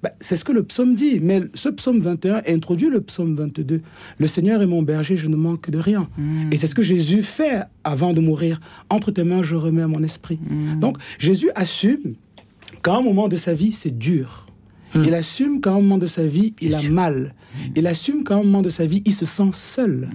bah, 0.02 0.10
c'est 0.20 0.36
ce 0.36 0.44
que 0.44 0.52
le 0.52 0.64
psaume 0.64 0.94
dit. 0.94 1.20
Mais 1.20 1.42
ce 1.54 1.68
psaume 1.68 2.00
21 2.00 2.42
introduit 2.48 2.88
le 2.88 3.00
psaume 3.00 3.34
22. 3.34 3.82
Le 4.18 4.26
Seigneur 4.26 4.60
est 4.60 4.66
mon 4.66 4.82
berger, 4.82 5.16
je 5.16 5.28
ne 5.28 5.36
manque 5.36 5.70
de 5.70 5.78
rien. 5.78 6.08
Hmm. 6.16 6.52
Et 6.52 6.56
c'est 6.56 6.66
ce 6.66 6.74
que 6.74 6.82
Jésus 6.82 7.22
fait 7.22 7.62
avant 7.84 8.12
de 8.12 8.20
mourir. 8.20 8.60
Entre 8.90 9.12
tes 9.12 9.22
mains, 9.22 9.42
je 9.42 9.54
remets 9.54 9.86
mon 9.86 10.02
esprit. 10.02 10.40
Hmm. 10.48 10.80
Donc, 10.80 10.98
Jésus 11.18 11.50
assume 11.54 12.14
qu'à 12.82 12.94
un 12.94 13.02
moment 13.02 13.28
de 13.28 13.36
sa 13.36 13.54
vie, 13.54 13.72
c'est 13.72 13.96
dur. 13.96 14.46
Hmm. 14.94 15.04
Il 15.04 15.14
assume 15.14 15.60
qu'à 15.60 15.70
un 15.70 15.74
moment 15.74 15.98
de 15.98 16.08
sa 16.08 16.26
vie, 16.26 16.54
il 16.60 16.74
a 16.74 16.82
mal. 16.90 17.34
Il 17.76 17.86
assume 17.86 18.24
qu'à 18.24 18.34
un 18.34 18.42
moment 18.42 18.62
de 18.62 18.70
sa 18.70 18.84
vie, 18.84 19.02
il 19.04 19.14
se 19.14 19.26
sent 19.26 19.50
seul. 19.52 20.08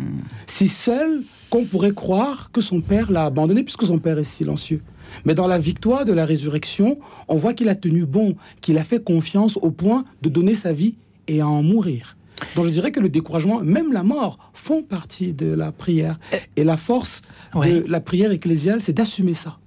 Si 0.45 0.67
seul 0.67 1.23
qu'on 1.49 1.65
pourrait 1.65 1.93
croire 1.93 2.49
que 2.51 2.61
son 2.61 2.81
père 2.81 3.11
l'a 3.11 3.25
abandonné, 3.25 3.63
puisque 3.63 3.85
son 3.85 3.99
père 3.99 4.17
est 4.17 4.23
silencieux. 4.23 4.81
Mais 5.25 5.35
dans 5.35 5.47
la 5.47 5.59
victoire 5.59 6.05
de 6.05 6.13
la 6.13 6.25
résurrection, 6.25 6.99
on 7.27 7.35
voit 7.35 7.53
qu'il 7.53 7.69
a 7.69 7.75
tenu 7.75 8.05
bon, 8.05 8.35
qu'il 8.61 8.77
a 8.77 8.83
fait 8.83 9.03
confiance 9.03 9.57
au 9.57 9.71
point 9.71 10.05
de 10.21 10.29
donner 10.29 10.55
sa 10.55 10.73
vie 10.73 10.95
et 11.27 11.41
à 11.41 11.47
en 11.47 11.63
mourir. 11.63 12.15
Donc 12.55 12.65
je 12.65 12.71
dirais 12.71 12.91
que 12.91 12.99
le 12.99 13.09
découragement, 13.09 13.61
même 13.61 13.93
la 13.93 14.03
mort, 14.03 14.37
font 14.53 14.83
partie 14.83 15.33
de 15.33 15.53
la 15.53 15.71
prière. 15.71 16.19
Et 16.55 16.63
la 16.63 16.77
force 16.77 17.21
de 17.55 17.85
la 17.87 17.99
prière 17.99 18.31
ecclésiale, 18.31 18.81
c'est 18.81 18.93
d'assumer 18.93 19.33
ça. 19.33 19.57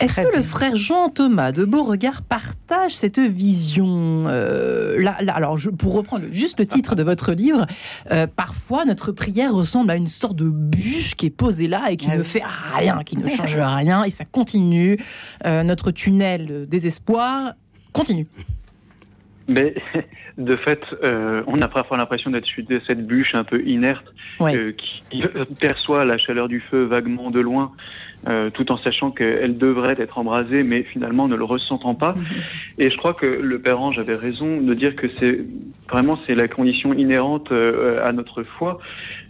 Est-ce 0.00 0.20
que 0.20 0.36
le 0.36 0.42
frère 0.42 0.76
Jean 0.76 1.08
Thomas 1.08 1.52
de 1.52 1.64
Beauregard 1.64 2.22
partage 2.22 2.94
cette 2.94 3.18
vision 3.18 4.26
euh, 4.28 5.00
là, 5.00 5.16
alors, 5.28 5.58
je, 5.58 5.70
pour 5.70 5.94
reprendre 5.94 6.26
juste 6.30 6.58
le 6.58 6.66
titre 6.66 6.94
de 6.94 7.02
votre 7.02 7.32
livre, 7.32 7.66
euh, 8.10 8.26
parfois 8.26 8.84
notre 8.84 9.12
prière 9.12 9.52
ressemble 9.54 9.90
à 9.90 9.96
une 9.96 10.06
sorte 10.06 10.36
de 10.36 10.48
bûche 10.48 11.14
qui 11.14 11.26
est 11.26 11.30
posée 11.30 11.68
là 11.68 11.90
et 11.90 11.96
qui 11.96 12.08
ah 12.10 12.16
ne 12.16 12.22
fait 12.22 12.42
rien, 12.76 13.02
qui 13.04 13.16
ne 13.16 13.28
change 13.28 13.56
rien, 13.56 14.04
et 14.04 14.10
ça 14.10 14.24
continue. 14.24 14.98
Euh, 15.44 15.62
notre 15.62 15.90
tunnel 15.90 16.66
désespoir 16.68 17.54
continue. 17.92 18.26
Mais 19.48 19.74
de 20.38 20.56
fait, 20.56 20.82
on 21.46 21.60
a 21.62 21.68
parfois 21.68 21.96
l'impression 21.96 22.30
d'être 22.30 22.46
cette 22.86 23.06
bûche 23.06 23.34
un 23.34 23.44
peu 23.44 23.62
inerte 23.66 24.04
qui 24.38 25.22
perçoit 25.60 26.04
la 26.04 26.18
chaleur 26.18 26.48
du 26.48 26.60
feu 26.60 26.84
vaguement 26.84 27.30
de 27.30 27.40
loin 27.40 27.72
euh, 28.28 28.50
tout 28.50 28.72
en 28.72 28.78
sachant 28.78 29.12
qu'elle 29.12 29.56
devrait 29.56 29.94
être 29.98 30.18
embrasée, 30.18 30.64
mais 30.64 30.82
finalement 30.82 31.28
ne 31.28 31.36
le 31.36 31.44
ressentant 31.44 31.94
pas. 31.94 32.14
Mhm. 32.14 32.24
Et 32.78 32.90
je 32.90 32.96
crois 32.96 33.14
que 33.14 33.26
le 33.26 33.60
Père 33.60 33.80
Ange 33.80 34.00
avait 34.00 34.16
raison 34.16 34.60
de 34.60 34.74
dire 34.74 34.96
que 34.96 35.06
c'est 35.16 35.38
vraiment 35.88 36.18
c'est 36.26 36.34
la 36.34 36.48
condition 36.48 36.92
inhérente 36.92 37.52
euh, 37.52 38.04
à 38.04 38.12
notre 38.12 38.42
foi. 38.42 38.80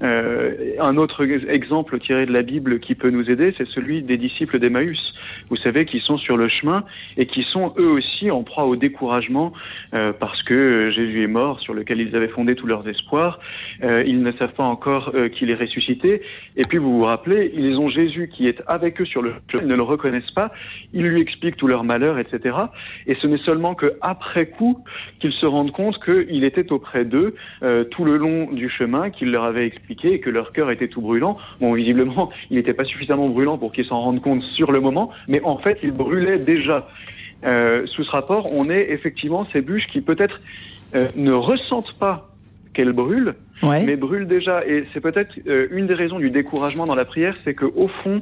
Euh, 0.02 0.72
un 0.80 0.96
autre 0.96 1.25
exemple 1.48 1.98
tiré 1.98 2.25
de 2.25 2.32
la 2.32 2.40
Bible 2.40 2.80
qui 2.80 2.94
peut 2.94 3.10
nous 3.10 3.28
aider, 3.30 3.54
c'est 3.58 3.68
celui 3.68 4.02
des 4.02 4.16
disciples 4.16 4.58
d'Emmaüs. 4.58 5.12
Vous 5.50 5.56
savez, 5.56 5.84
qui 5.84 6.00
sont 6.00 6.16
sur 6.16 6.38
le 6.38 6.48
chemin 6.48 6.84
et 7.18 7.26
qui 7.26 7.42
sont 7.42 7.75
eux 7.78 7.90
aussi 7.90 8.30
en 8.30 8.44
proie 8.44 8.64
au 8.64 8.76
découragement 8.76 9.52
euh, 9.92 10.12
parce 10.18 10.42
que 10.42 10.90
Jésus 10.96 11.22
est 11.22 11.28
mort, 11.28 11.60
sur 11.60 11.74
lequel 11.74 12.00
ils 12.00 12.16
avaient 12.16 12.28
fondé 12.28 12.54
tous 12.54 12.66
leurs 12.66 12.88
espoirs. 12.88 13.38
Euh, 13.82 14.02
ils 14.06 14.22
ne 14.22 14.32
savent 14.32 14.54
pas 14.54 14.64
encore 14.64 15.12
euh, 15.14 15.28
qu'il 15.28 15.50
est 15.50 15.54
ressuscité. 15.54 16.22
Et 16.56 16.64
puis 16.64 16.78
vous 16.78 16.98
vous 16.98 17.04
rappelez, 17.04 17.52
ils 17.54 17.78
ont 17.78 17.88
Jésus 17.88 18.28
qui 18.28 18.46
est 18.46 18.62
avec 18.66 19.00
eux 19.00 19.04
sur 19.04 19.22
le 19.22 19.34
chemin, 19.50 19.62
ils 19.62 19.68
ne 19.68 19.74
le 19.74 19.82
reconnaissent 19.82 20.30
pas. 20.34 20.50
Ils 20.92 21.04
lui 21.04 21.20
expliquent 21.20 21.56
tout 21.56 21.68
leur 21.68 21.84
malheur, 21.84 22.18
etc. 22.18 22.56
Et 23.06 23.14
ce 23.16 23.26
n'est 23.26 23.38
seulement 23.38 23.74
que 23.74 23.92
après 24.00 24.46
coup 24.46 24.82
qu'ils 25.20 25.32
se 25.32 25.46
rendent 25.46 25.72
compte 25.72 26.02
qu'il 26.02 26.44
était 26.44 26.72
auprès 26.72 27.04
d'eux 27.04 27.34
tout 27.90 28.04
le 28.04 28.16
long 28.16 28.50
du 28.50 28.68
chemin, 28.68 29.10
qu'il 29.10 29.30
leur 29.30 29.44
avait 29.44 29.66
expliqué 29.66 30.14
et 30.14 30.20
que 30.20 30.30
leur 30.30 30.52
cœur 30.52 30.70
était 30.70 30.88
tout 30.88 31.00
brûlant. 31.00 31.36
Bon, 31.60 31.72
visiblement, 31.74 32.30
il 32.50 32.56
n'était 32.56 32.74
pas 32.74 32.84
suffisamment 32.84 33.28
brûlant 33.28 33.58
pour 33.58 33.72
qu'ils 33.72 33.86
s'en 33.86 34.00
rendent 34.00 34.22
compte 34.22 34.44
sur 34.44 34.72
le 34.72 34.80
moment, 34.80 35.10
mais 35.28 35.40
en 35.42 35.58
fait, 35.58 35.78
il 35.82 35.92
brûlait 35.92 36.38
déjà. 36.38 36.88
Euh, 37.44 37.86
sous 37.86 38.04
ce 38.04 38.10
rapport, 38.10 38.52
on 38.52 38.64
est 38.64 38.90
effectivement 38.90 39.46
ces 39.52 39.60
bûches 39.60 39.86
qui 39.92 40.00
peut-être 40.00 40.40
euh, 40.96 41.08
ne 41.14 41.32
ressentent 41.32 41.92
pas 41.98 42.28
qu'elles 42.74 42.92
brûlent, 42.92 43.34
mais 43.62 43.96
brûlent 43.96 44.26
déjà. 44.26 44.66
Et 44.66 44.86
c'est 44.92 45.00
peut-être 45.00 45.34
euh, 45.46 45.68
une 45.70 45.86
des 45.86 45.94
raisons 45.94 46.18
du 46.18 46.30
découragement 46.30 46.84
dans 46.84 46.94
la 46.94 47.04
prière, 47.04 47.34
c'est 47.44 47.54
qu'au 47.54 47.88
fond, 48.02 48.20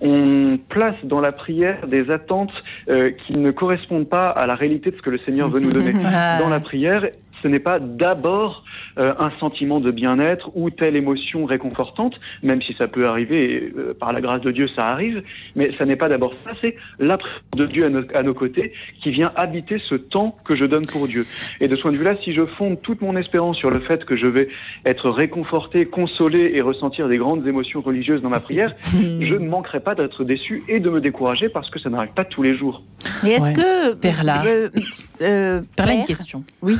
on 0.00 0.58
place 0.68 0.96
dans 1.04 1.20
la 1.20 1.32
prière 1.32 1.86
des 1.86 2.10
attentes 2.10 2.52
qui 2.86 3.36
ne 3.36 3.50
correspondent 3.50 4.08
pas 4.08 4.28
à 4.28 4.46
la 4.46 4.54
réalité 4.54 4.90
de 4.90 4.96
ce 4.96 5.02
que 5.02 5.10
le 5.10 5.18
Seigneur 5.18 5.48
veut 5.48 5.60
nous 5.60 5.72
donner. 5.72 5.92
dans 6.40 6.48
la 6.48 6.60
prière, 6.60 7.06
ce 7.42 7.48
n'est 7.48 7.58
pas 7.58 7.78
d'abord 7.78 8.64
euh, 8.98 9.14
un 9.18 9.30
sentiment 9.40 9.80
de 9.80 9.90
bien-être 9.90 10.50
ou 10.54 10.70
telle 10.70 10.96
émotion 10.96 11.44
réconfortante, 11.44 12.14
même 12.42 12.60
si 12.62 12.74
ça 12.74 12.88
peut 12.88 13.06
arriver, 13.06 13.72
euh, 13.76 13.94
par 13.98 14.12
la 14.12 14.20
grâce 14.20 14.42
de 14.42 14.50
Dieu 14.50 14.68
ça 14.74 14.86
arrive, 14.88 15.22
mais 15.56 15.70
ça 15.78 15.86
n'est 15.86 15.96
pas 15.96 16.08
d'abord 16.08 16.34
ça, 16.44 16.50
c'est 16.60 16.76
la 16.98 17.18
de 17.56 17.66
Dieu 17.66 17.90
à, 18.14 18.22
nos 18.22 18.34
côtés 18.34 18.72
qui 19.02 19.10
vient 19.10 19.32
habiter 19.36 19.80
ce 19.88 19.94
temps 19.94 20.36
que 20.44 20.56
je 20.56 20.64
donne 20.64 20.86
pour 20.86 21.06
Dieu. 21.08 21.26
Et 21.60 21.68
de 21.68 21.76
ce 21.76 21.82
point 21.82 21.92
de 21.92 21.96
vue-là, 21.96 22.16
si 22.24 22.34
je 22.34 22.44
fonde 22.44 22.80
toute 22.82 23.00
mon 23.00 23.16
espérance 23.16 23.56
sur 23.56 23.70
le 23.70 23.80
fait 23.80 24.04
que 24.04 24.16
je 24.16 24.26
vais 24.26 24.48
être 24.84 25.08
réconforté, 25.08 25.86
consolé 25.86 26.52
et 26.54 26.60
ressentir 26.60 27.08
des 27.08 27.18
grandes 27.18 27.46
émotions 27.46 27.80
religieuses 27.80 28.22
dans 28.22 28.30
ma 28.30 28.40
prière, 28.40 28.74
je 28.92 29.34
ne 29.34 29.48
manquerai 29.48 29.80
pas 29.80 29.94
d'être 29.94 30.24
déçu 30.24 30.62
et 30.68 30.80
de 30.80 30.90
me 30.90 31.00
décourager 31.00 31.48
parce 31.48 31.70
que 31.70 31.78
ça 31.78 31.90
n'arrive 31.90 32.12
pas 32.12 32.24
tous 32.24 32.42
les 32.42 32.56
jours. 32.56 32.82
Mais 33.22 33.30
est-ce 33.30 33.50
que... 33.50 33.94
Perla. 33.94 34.42
Euh, 35.20 35.62
Perla, 35.76 35.94
une 35.94 36.04
question. 36.04 36.44
Oui. 36.60 36.76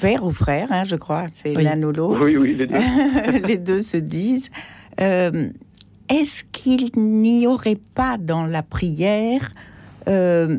père 0.00 0.24
ou 0.24 0.32
frère, 0.32 0.68
hein, 0.70 0.84
je 0.84 0.96
crois 0.96 1.19
c'est 1.32 1.54
l'un 1.54 1.82
ou 1.82 1.92
l'autre. 1.92 2.24
Oui, 2.24 2.36
oui, 2.36 2.54
les 2.54 2.66
deux. 2.66 3.46
les 3.46 3.58
deux 3.58 3.82
se 3.82 3.96
disent. 3.96 4.50
Euh, 5.00 5.50
est-ce 6.08 6.42
qu'il 6.50 6.90
n'y 6.96 7.46
aurait 7.46 7.78
pas 7.94 8.18
dans 8.18 8.44
la 8.44 8.62
prière, 8.62 9.54
euh, 10.08 10.58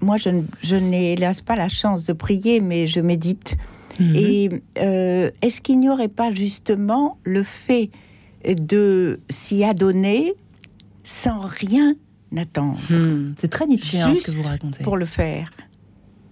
moi 0.00 0.16
je, 0.18 0.74
n'ai 0.76 1.14
hélas 1.14 1.40
pas 1.40 1.56
la 1.56 1.68
chance 1.68 2.04
de 2.04 2.12
prier, 2.12 2.60
mais 2.60 2.86
je 2.86 3.00
médite. 3.00 3.56
Mhm. 3.98 4.16
Et 4.16 4.50
euh, 4.78 5.30
est-ce 5.40 5.60
qu'il 5.60 5.80
n'y 5.80 5.88
aurait 5.88 6.08
pas 6.08 6.30
justement 6.30 7.18
le 7.24 7.42
fait 7.42 7.90
de 8.46 9.20
s'y 9.30 9.64
adonner 9.64 10.34
sans 11.04 11.40
rien 11.40 11.94
attendre? 12.36 12.78
Hmm. 12.90 13.34
C'est 13.40 13.48
très 13.48 13.66
Nietzsche 13.66 13.98
ce 13.98 14.30
que 14.30 14.36
vous 14.36 14.42
racontez. 14.42 14.82
Pour 14.82 14.96
le 14.96 15.06
faire. 15.06 15.50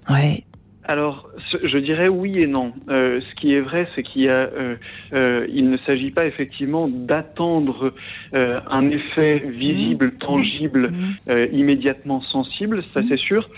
Ouais. 0.08 0.44
Alors, 0.90 1.28
je 1.62 1.78
dirais 1.78 2.08
oui 2.08 2.32
et 2.36 2.48
non. 2.48 2.72
Euh, 2.88 3.20
ce 3.20 3.40
qui 3.40 3.54
est 3.54 3.60
vrai, 3.60 3.86
c'est 3.94 4.02
qu'il 4.02 4.28
euh, 4.28 4.74
euh, 5.12 5.46
il 5.48 5.70
ne 5.70 5.76
s'agit 5.86 6.10
pas 6.10 6.26
effectivement 6.26 6.88
d'attendre 6.88 7.94
un 8.32 8.90
effet 8.90 9.38
visible, 9.46 10.06
mmh. 10.06 10.18
tangible, 10.18 10.90
mmh. 10.90 11.32
immédiatement 11.52 12.22
sensible, 12.22 12.82
ça 12.92 13.02
mmh. 13.02 13.06
c'est 13.08 13.18
sûr. 13.18 13.48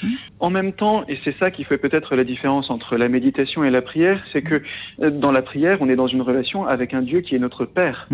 En 0.41 0.51
même 0.51 0.75
temps, 0.75 1.05
et 1.09 1.19
c'est 1.25 1.35
ça 1.39 1.51
qui 1.51 1.65
fait 1.65 1.79
peut-être 1.79 2.17
la 2.17 2.25
différence 2.25 2.69
entre 2.69 2.99
la 2.99 3.09
méditation 3.09 3.65
et 3.65 3.71
la 3.71 3.81
prière, 3.81 4.23
c'est 4.35 4.43
que 4.43 4.61
dans 4.99 5.33
la 5.33 5.41
prière, 5.41 5.79
on 5.81 5.89
est 5.89 5.97
dans 5.97 6.09
une 6.09 6.21
relation 6.23 6.67
avec 6.67 6.93
un 6.93 7.01
Dieu 7.01 7.23
qui 7.23 7.35
est 7.35 7.39
notre 7.39 7.65
Père. 7.65 8.09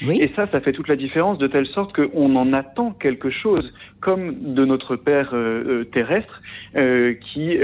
Et 0.00 0.30
ça, 0.34 0.48
ça 0.50 0.60
fait 0.60 0.72
toute 0.72 0.88
la 0.88 0.96
différence 0.96 1.38
de 1.38 1.46
telle 1.46 1.66
sorte 1.66 1.92
qu'on 1.94 2.34
en 2.34 2.52
attend 2.52 2.90
quelque 2.90 3.30
chose, 3.30 3.72
comme 4.00 4.54
de 4.54 4.64
notre 4.64 4.96
Père 4.96 5.34
terrestre, 5.92 6.40
qui, 6.74 7.56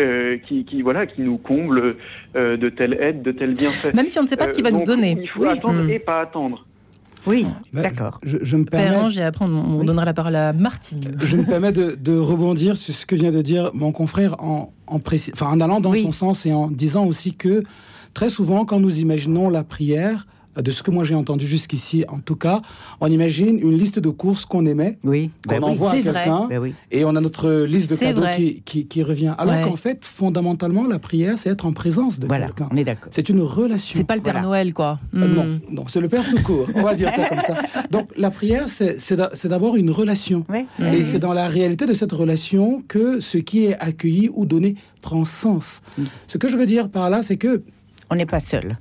qui, 0.47 0.64
qui 0.64 0.82
voilà, 0.82 1.06
qui 1.06 1.23
nous 1.23 1.38
comble 1.38 1.97
euh, 2.37 2.56
de 2.56 2.68
telle 2.68 2.94
aide, 3.00 3.23
de 3.23 3.32
tel 3.32 3.54
bienfait. 3.54 3.92
Même 3.94 4.08
si 4.08 4.18
on 4.18 4.23
ne 4.23 4.28
sait 4.28 4.37
pas 4.37 4.49
ce 4.49 4.52
qu'il 4.52 4.64
va 4.64 4.70
nous 4.70 4.80
euh, 4.80 4.85
donner. 4.85 5.18
Il 5.20 5.30
faut 5.30 5.44
attendre 5.44 5.85
hmm. 5.85 5.90
et 5.90 5.99
pas 5.99 6.20
attendre. 6.20 6.66
Oui, 7.26 7.47
bah, 7.73 7.82
d'accord. 7.82 8.20
Je, 8.23 8.56
me 8.56 8.64
permets. 8.64 9.14
et 9.16 9.23
après 9.23 9.44
on, 9.47 9.85
donnera 9.85 10.04
la 10.04 10.14
parole 10.14 10.37
à 10.37 10.52
Martine. 10.52 11.16
Je 11.20 11.37
me 11.37 11.44
permets 11.44 11.73
de, 11.73 12.18
rebondir 12.18 12.76
sur 12.76 12.94
ce 12.94 13.06
que 13.06 13.14
vient 13.14 13.32
de 13.32 13.42
dire 13.42 13.70
mon 13.75 13.92
confrère 13.92 14.42
en, 14.42 14.73
en, 14.87 14.97
enfin, 14.97 15.47
en 15.47 15.61
allant 15.61 15.80
dans 15.80 15.94
son 15.94 16.12
sens 16.12 16.47
et 16.47 16.52
en 16.52 16.68
disant 16.68 17.06
aussi 17.06 17.35
que 17.35 17.62
très 18.14 18.30
souvent, 18.30 18.64
quand 18.64 18.80
nous 18.80 19.00
imaginons 19.00 19.50
la 19.50 19.64
prière, 19.64 20.26
de 20.62 20.70
ce 20.70 20.82
que 20.82 20.90
moi 20.90 21.04
j'ai 21.04 21.14
entendu 21.14 21.46
jusqu'ici, 21.46 22.04
en 22.08 22.20
tout 22.20 22.36
cas, 22.36 22.62
on 23.00 23.10
imagine 23.10 23.58
une 23.58 23.76
liste 23.76 23.98
de 23.98 24.08
courses 24.08 24.44
qu'on 24.44 24.66
aimait, 24.66 24.98
oui, 25.04 25.30
qu'on 25.46 25.54
ben 25.54 25.64
envoie 25.64 25.92
à 25.92 26.00
quelqu'un, 26.00 26.46
ben 26.48 26.72
et 26.90 27.04
on 27.04 27.14
a 27.16 27.20
notre 27.20 27.50
liste 27.64 27.90
de 27.90 27.96
cadeaux 27.96 28.24
qui, 28.64 28.86
qui, 28.86 29.02
revient. 29.02 29.34
Alors 29.38 29.62
qu'en 29.62 29.76
fait, 29.76 30.04
fondamentalement, 30.04 30.84
la 30.84 30.98
prière, 30.98 31.38
c'est 31.38 31.50
être 31.50 31.66
en 31.66 31.72
présence 31.72 32.18
de 32.18 32.26
quelqu'un. 32.26 32.68
On 32.70 32.76
est 32.76 32.84
d'accord. 32.84 33.10
C'est 33.12 33.28
une 33.28 33.40
relation. 33.40 33.96
C'est 33.96 34.04
pas 34.04 34.16
le 34.16 34.22
Père 34.22 34.42
Noël, 34.42 34.74
quoi. 34.74 34.98
Euh, 35.14 35.26
non, 35.26 35.44
hmm. 35.44 35.60
non, 35.70 35.84
c'est 35.86 36.00
le 36.00 36.08
Père 36.08 36.24
tout 36.28 36.42
court. 36.42 36.66
On 36.74 36.82
va 36.82 36.94
dire 36.94 37.10
ça 37.10 37.28
comme 37.28 37.40
ça. 37.40 37.54
Donc 37.90 38.10
la 38.16 38.30
prière, 38.30 38.68
c'est 38.68 39.48
d'abord 39.48 39.76
une 39.76 39.90
relation. 39.90 40.44
Et 40.80 41.04
c'est 41.04 41.18
dans 41.18 41.32
la 41.32 41.48
réalité 41.48 41.86
de 41.86 41.94
cette 41.94 42.12
relation 42.12 42.82
que 42.88 43.20
ce 43.20 43.38
qui 43.38 43.66
est 43.66 43.78
accueilli 43.78 44.30
ou 44.32 44.46
donné 44.46 44.76
prend 45.00 45.24
sens. 45.24 45.82
Ce 46.26 46.38
que 46.38 46.48
je 46.48 46.56
veux 46.56 46.66
dire 46.66 46.88
par 46.88 47.10
là, 47.10 47.22
c'est 47.22 47.36
que 47.36 47.62
on 48.10 48.14
n'est 48.14 48.26
pas 48.26 48.40
seul 48.40 48.78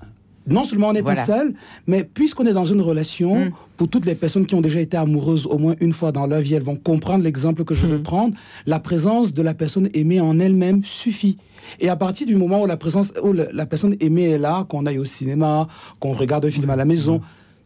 non 0.47 0.63
seulement 0.63 0.89
on 0.89 0.93
n'est 0.93 1.03
pas 1.03 1.15
seul, 1.15 1.53
mais 1.85 2.03
puisqu'on 2.03 2.45
est 2.45 2.53
dans 2.53 2.65
une 2.65 2.81
relation, 2.81 3.45
mm. 3.45 3.51
pour 3.77 3.89
toutes 3.89 4.05
les 4.05 4.15
personnes 4.15 4.45
qui 4.45 4.55
ont 4.55 4.61
déjà 4.61 4.79
été 4.79 4.97
amoureuses 4.97 5.45
au 5.45 5.57
moins 5.57 5.75
une 5.79 5.93
fois 5.93 6.11
dans 6.11 6.25
leur 6.25 6.41
vie, 6.41 6.53
elles 6.53 6.63
vont 6.63 6.75
comprendre 6.75 7.23
l'exemple 7.23 7.63
que 7.63 7.75
je 7.75 7.85
veux 7.85 7.99
mm. 7.99 8.03
prendre. 8.03 8.33
La 8.65 8.79
présence 8.79 9.33
de 9.33 9.41
la 9.41 9.53
personne 9.53 9.89
aimée 9.93 10.19
en 10.19 10.39
elle-même 10.39 10.83
suffit. 10.83 11.37
Et 11.79 11.89
à 11.89 11.95
partir 11.95 12.25
du 12.25 12.35
moment 12.35 12.61
où 12.61 12.65
la 12.65 12.77
présence, 12.77 13.11
où 13.21 13.33
la 13.33 13.65
personne 13.65 13.95
aimée 13.99 14.29
est 14.29 14.37
là, 14.37 14.65
qu'on 14.69 14.85
aille 14.85 14.99
au 14.99 15.05
cinéma, 15.05 15.67
qu'on 15.99 16.13
regarde 16.13 16.45
un 16.45 16.51
film 16.51 16.69
à 16.69 16.75
la 16.75 16.85
maison, 16.85 17.19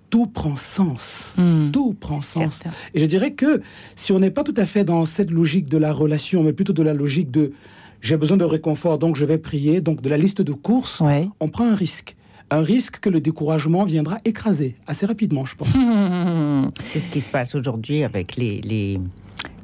tout 0.09 0.27
prend 0.27 0.57
sens. 0.57 1.33
Tout 1.71 1.93
prend 1.99 2.21
sens. 2.21 2.59
Et 2.93 2.99
je 2.99 3.05
dirais 3.05 3.31
que 3.31 3.61
si 3.95 4.11
on 4.11 4.19
n'est 4.19 4.31
pas 4.31 4.43
tout 4.43 4.53
à 4.57 4.65
fait 4.65 4.83
dans 4.83 5.05
cette 5.05 5.31
logique 5.31 5.69
de 5.69 5.77
la 5.77 5.93
relation, 5.93 6.43
mais 6.43 6.53
plutôt 6.53 6.73
de 6.73 6.83
la 6.83 6.93
logique 6.93 7.31
de 7.31 7.53
j'ai 8.01 8.17
besoin 8.17 8.37
de 8.37 8.43
réconfort, 8.43 8.97
donc 8.97 9.15
je 9.15 9.25
vais 9.25 9.37
prier, 9.37 9.79
donc 9.79 10.01
de 10.01 10.09
la 10.09 10.17
liste 10.17 10.41
de 10.41 10.53
courses, 10.53 11.01
on 11.39 11.49
prend 11.49 11.65
un 11.65 11.75
risque 11.75 12.15
un 12.51 12.61
risque 12.61 12.99
que 12.99 13.09
le 13.09 13.21
découragement 13.21 13.85
viendra 13.85 14.17
écraser 14.25 14.75
assez 14.85 15.05
rapidement, 15.05 15.45
je 15.45 15.55
pense. 15.55 15.69
C'est 16.85 16.99
ce 16.99 17.07
qui 17.07 17.21
se 17.21 17.25
passe 17.25 17.55
aujourd'hui 17.55 18.03
avec 18.03 18.35
les, 18.35 18.99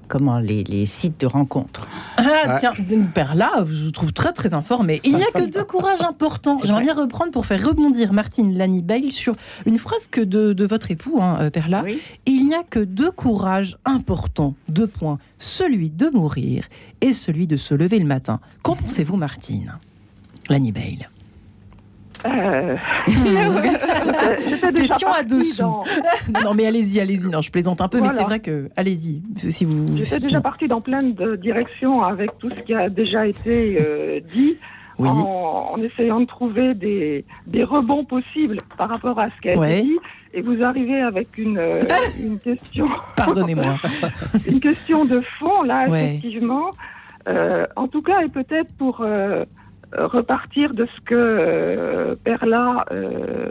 comment 0.08 0.39
les, 0.39 0.86
sites 0.86 1.20
de 1.20 1.27
rencontres. 1.27 1.86
Ah, 2.15 2.58
tiens, 2.60 2.72
père 3.13 3.36
là, 3.36 3.65
je 3.67 3.86
vous 3.86 3.91
trouve 3.91 4.13
très 4.13 4.32
très 4.32 4.53
informé. 4.53 5.01
Il 5.03 5.17
n'y 5.17 5.24
a 5.24 5.32
que 5.32 5.50
deux 5.50 5.65
courages 5.65 6.01
importants. 6.01 6.58
J'aimerais 6.63 6.84
bien 6.84 6.96
reprendre 6.96 7.32
pour 7.32 7.46
faire 7.46 7.63
rebondir 7.63 8.13
Martine 8.13 8.58
Lanny 8.58 9.12
sur 9.12 9.36
une 9.65 9.77
phrase 9.77 10.08
que 10.08 10.22
de, 10.22 10.65
votre 10.65 10.89
époux, 10.89 11.20
hein, 11.22 11.38
euh, 11.41 11.50
père 11.50 11.67
là. 11.67 11.84
Il 12.25 12.48
n'y 12.48 12.56
a 12.56 12.63
que 12.63 12.79
deux 12.79 13.12
courages 13.12 13.77
importants, 13.84 14.56
deux 14.70 14.88
points. 14.88 15.20
Celui 15.39 15.89
de 15.89 16.10
mourir 16.10 16.65
et 17.01 17.12
celui 17.12 17.48
de 17.48 17.58
se 17.58 17.74
lever 17.74 18.00
le 18.00 18.06
matin. 18.06 18.39
Qu'en 18.63 18.75
pensez-vous, 18.75 19.17
Martine 19.17 19.74
Lanny 20.50 20.72
Bale 20.72 21.10
euh... 22.25 22.75
Question 24.75 25.12
à 25.12 25.24
dessous. 25.24 25.83
non, 26.43 26.53
mais 26.55 26.65
allez-y, 26.65 27.00
allez-y. 27.00 27.29
Non, 27.29 27.41
je 27.41 27.51
plaisante 27.51 27.81
un 27.81 27.88
peu, 27.88 28.01
mais 28.01 28.09
c'est 28.13 28.24
vrai 28.24 28.39
que 28.39 28.69
allez-y. 28.75 29.21
Si 29.51 29.65
vous. 29.65 29.97
J'étais 29.97 30.19
déjà 30.19 30.41
partie 30.41 30.67
dans 30.67 30.81
plein 30.81 31.03
de 31.03 31.36
directions 31.36 32.03
avec 32.03 32.38
tout 32.39 32.50
ce 32.50 32.62
qui 32.62 32.74
a 32.74 32.89
déjà 32.89 33.27
été 33.27 33.77
euh, 33.79 34.19
dit. 34.33 34.57
En, 35.00 35.75
essayant 35.83 36.21
de 36.21 36.25
trouver 36.25 36.74
des, 36.74 37.24
des, 37.45 37.63
rebonds 37.63 38.03
possibles 38.03 38.57
par 38.79 38.89
rapport 38.89 39.19
à 39.19 39.27
ce 39.29 39.50
a 39.50 39.51
été 39.51 39.83
dit. 39.83 40.00
Et 40.33 40.41
vous 40.41 40.63
arrivez 40.63 41.01
avec 41.01 41.38
une, 41.38 41.59
euh, 41.59 41.83
une 42.19 42.39
question. 42.39 42.88
Pardonnez-moi. 43.15 43.77
une 44.47 44.59
question 44.59 45.05
de 45.05 45.21
fond, 45.38 45.62
là, 45.62 45.88
effectivement. 45.88 46.71
Euh, 47.27 47.67
en 47.75 47.88
tout 47.88 48.01
cas, 48.01 48.21
et 48.21 48.29
peut-être 48.29 48.74
pour 48.77 49.05
repartir 49.94 50.74
de 50.74 50.86
ce 50.86 51.01
que 51.01 51.15
euh, 51.15 52.15
Perla, 52.24 52.86
euh, 52.91 53.50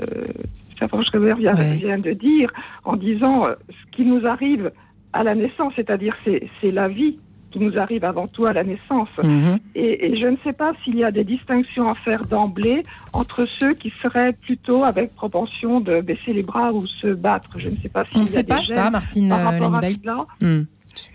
vient, 1.39 1.55
vient, 1.55 1.99
de 1.99 2.13
dire, 2.13 2.53
en 2.85 2.97
disant 2.97 3.47
euh, 3.47 3.55
ce 3.71 3.97
qui 3.97 4.05
nous 4.05 4.27
arrive 4.27 4.71
à 5.13 5.23
la 5.23 5.35
naissance, 5.35 5.73
c'est-à-dire 5.77 6.15
c'est 6.25 6.71
la 6.71 6.89
vie 6.89 7.19
qui 7.51 7.59
nous 7.61 7.79
arrive 7.79 8.05
avant 8.05 8.27
tout 8.27 8.45
à 8.45 8.53
la 8.53 8.65
naissance. 8.65 9.09
Mhm. 9.23 9.59
Et, 9.75 10.17
je 10.21 10.27
ne 10.27 10.37
sais 10.45 10.53
pas 10.53 10.73
s'il 10.85 10.97
y 10.97 11.05
a 11.05 11.11
des 11.11 11.25
distinctions 11.25 11.89
à 11.89 11.95
faire 11.95 12.27
d'emblée 12.27 12.83
entre 13.15 13.47
ceux 13.47 13.73
qui 13.73 13.91
seraient 14.03 14.35
plutôt 14.35 14.85
avec 14.85 15.15
propension 15.15 15.81
de 15.81 16.03
baisser 16.03 16.35
les 16.35 16.43
bras 16.43 16.73
ou 16.73 16.87
se 16.87 17.07
battre. 17.07 17.49
Je 17.57 17.71
ne 17.71 17.77
sais 17.77 17.89
pas 17.89 18.05
si 18.05 18.19
On 18.19 18.23
ne 18.23 18.27
sait 18.27 18.45
pas 18.45 18.63
ça, 18.63 18.91
Martine 18.91 19.29
par 19.31 19.43
rapport 19.43 19.75
à 19.75 19.81
cela. 19.81 20.27
Hmm. 20.43 20.65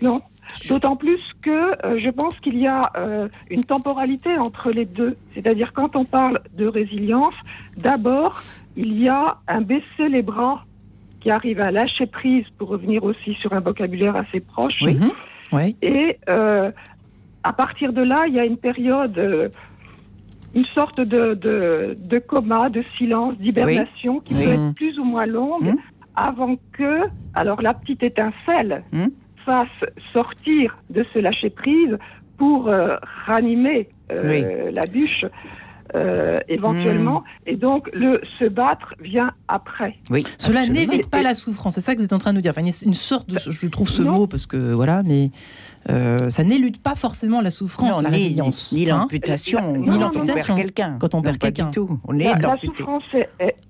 Non. 0.00 0.20
D'autant 0.68 0.96
plus 0.96 1.20
que 1.42 1.50
euh, 1.50 1.98
je 1.98 2.10
pense 2.10 2.38
qu'il 2.40 2.58
y 2.58 2.66
a 2.66 2.90
euh, 2.96 3.28
une 3.50 3.64
temporalité 3.64 4.36
entre 4.38 4.70
les 4.70 4.84
deux. 4.84 5.16
C'est-à-dire 5.34 5.72
quand 5.72 5.96
on 5.96 6.04
parle 6.04 6.40
de 6.54 6.66
résilience, 6.66 7.34
d'abord, 7.76 8.42
il 8.76 9.00
y 9.00 9.08
a 9.08 9.38
un 9.48 9.60
baisser 9.60 10.08
les 10.08 10.22
bras 10.22 10.64
qui 11.20 11.30
arrive 11.30 11.60
à 11.60 11.70
lâcher 11.70 12.06
prise 12.06 12.44
pour 12.58 12.68
revenir 12.68 13.04
aussi 13.04 13.34
sur 13.34 13.52
un 13.52 13.60
vocabulaire 13.60 14.16
assez 14.16 14.40
proche. 14.40 14.82
Oui. 15.52 15.76
Et 15.82 16.18
euh, 16.28 16.70
à 17.44 17.52
partir 17.52 17.92
de 17.92 18.02
là, 18.02 18.24
il 18.26 18.34
y 18.34 18.40
a 18.40 18.44
une 18.44 18.56
période, 18.56 19.52
une 20.54 20.64
sorte 20.66 21.00
de, 21.00 21.34
de, 21.34 22.18
coma, 22.18 22.68
de 22.68 22.82
silence, 22.96 23.36
d'hibernation 23.36 24.20
qui 24.20 24.34
peut 24.34 24.50
être 24.50 24.74
plus 24.74 24.98
ou 24.98 25.04
moins 25.04 25.26
longue 25.26 25.74
mmh. 25.74 25.78
avant 26.16 26.56
que, 26.72 27.02
alors 27.34 27.62
la 27.62 27.74
petite 27.74 28.02
étincelle, 28.02 28.82
mmh 28.92 29.06
fasse 29.44 29.68
sortir 30.12 30.76
de 30.90 31.04
ce 31.12 31.18
lâcher 31.18 31.50
prise 31.50 31.98
pour 32.36 32.68
euh, 32.68 32.96
ranimer 33.26 33.88
euh, 34.10 34.70
la 34.72 34.86
bûche. 34.86 35.24
Euh, 35.94 36.40
éventuellement, 36.48 37.20
hmm. 37.20 37.50
et 37.50 37.56
donc 37.56 37.90
le 37.92 38.18
se 38.38 38.46
battre 38.46 38.94
vient 38.98 39.32
après. 39.48 39.98
Oui. 40.08 40.24
Cela 40.38 40.66
n'évite 40.66 41.10
pas 41.10 41.20
la 41.20 41.34
souffrance, 41.34 41.74
c'est 41.74 41.82
ça 41.82 41.92
que 41.92 41.98
vous 41.98 42.04
êtes 42.06 42.14
en 42.14 42.18
train 42.18 42.30
de 42.30 42.36
nous 42.36 42.40
dire. 42.40 42.52
Enfin, 42.56 42.64
une 42.64 42.94
sorte 42.94 43.28
de, 43.28 43.38
je 43.38 43.66
trouve 43.66 43.90
ce 43.90 44.02
mot 44.02 44.26
parce 44.26 44.46
que 44.46 44.72
voilà, 44.72 45.02
mais 45.02 45.32
euh, 45.90 46.30
ça 46.30 46.44
n'élude 46.44 46.78
pas 46.78 46.94
forcément 46.94 47.40
la 47.40 47.50
souffrance, 47.50 48.00
la 48.00 48.08
résilience. 48.08 48.72
Ni 48.72 48.88
hein. 48.88 48.98
l'amputation, 49.00 49.72
ni 49.76 49.98
l'amputation. 49.98 50.12
Quand 50.12 50.20
on 50.20 50.34
perd 50.34 50.56
quelqu'un. 50.56 50.96
Quand 51.00 51.14
on 51.14 51.22
perd 51.22 51.38
quelqu'un. 51.38 51.70
tout. 51.70 51.98
On 52.06 52.18
est 52.18 52.24
la, 52.24 52.56
souffrance, 52.58 53.02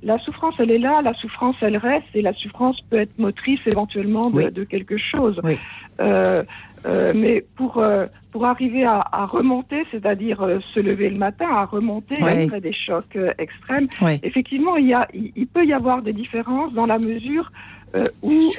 la 0.02 0.18
souffrance, 0.18 0.54
elle 0.58 0.70
est 0.70 0.78
là, 0.78 1.00
la 1.02 1.14
souffrance, 1.14 1.56
elle 1.62 1.76
reste, 1.76 2.06
et 2.14 2.22
la 2.22 2.34
souffrance 2.34 2.80
peut 2.90 3.00
être 3.00 3.18
motrice 3.18 3.60
éventuellement 3.66 4.28
de, 4.30 4.64
quelque 4.64 4.98
chose. 4.98 5.40
Euh, 6.00 6.42
euh, 6.84 7.12
mais 7.14 7.44
pour, 7.56 7.82
pour 8.30 8.46
arriver 8.46 8.84
à, 8.84 9.24
remonter, 9.24 9.84
c'est-à-dire 9.90 10.46
se 10.74 10.80
lever 10.80 11.08
le 11.08 11.18
matin, 11.18 11.46
à 11.50 11.64
remonter 11.64 12.16
après 12.20 12.60
des 12.60 12.74
chocs 12.74 13.18
extrêmes, 13.38 13.88
effectivement, 14.22 14.76
il, 14.76 14.88
y 14.88 14.94
a, 14.94 15.08
il, 15.14 15.46
peut 15.46 15.64
y 15.64 15.72
avoir 15.72 16.02
des 16.02 16.12
différences 16.12 16.74
dans 16.74 16.86
la 16.86 16.98
mesure 16.98 17.50
où 18.22 18.52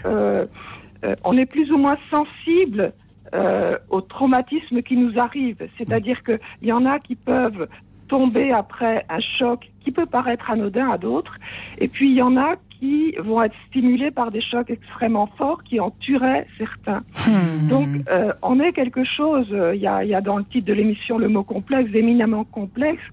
on 1.24 1.38
est 1.38 1.46
plus 1.46 1.72
ou 1.72 1.78
moins 1.78 1.98
sensible 2.10 2.94
euh, 3.34 3.78
au 3.90 4.02
traumatisme 4.02 4.82
qui 4.82 4.96
nous 4.96 5.18
arrive. 5.18 5.58
C'est-à-dire 5.78 6.24
qu'il 6.24 6.40
y 6.62 6.72
en 6.72 6.86
a 6.86 7.00
qui 7.00 7.16
peuvent 7.16 7.68
tomber 8.08 8.52
après 8.52 9.06
un 9.10 9.22
choc 9.22 9.72
qui 9.84 9.92
peut 9.92 10.06
paraître 10.06 10.52
anodin 10.52 10.90
à 10.92 10.98
d'autres, 10.98 11.38
et 11.80 11.88
puis 11.88 12.12
il 12.12 12.18
y 12.18 12.22
en 12.22 12.38
a 12.38 12.56
qui 12.80 13.16
vont 13.18 13.42
être 13.42 13.56
stimulés 13.70 14.12
par 14.12 14.30
des 14.30 14.42
chocs 14.42 14.70
extrêmement 14.70 15.28
forts 15.38 15.64
qui 15.64 15.80
en 15.80 15.92
tueraient 15.92 16.46
certains. 16.58 17.02
Hmm. 17.26 17.70
Donc 17.70 17.88
euh, 18.10 18.34
on 18.42 18.60
est 18.60 18.74
quelque 18.74 19.04
chose, 19.04 19.48
euh, 19.52 19.74
il 19.74 19.82
y, 19.82 19.88
a, 19.88 20.04
y, 20.04 20.14
a, 20.14 20.22
dans 20.22 20.38
le 20.38 20.44
titre 20.44 20.68
de 20.68 20.74
l'émission 20.74 21.18
le 21.18 21.30
mot 21.30 21.44
complexe, 21.44 21.90
éminemment 21.96 22.44
complexe, 22.44 23.04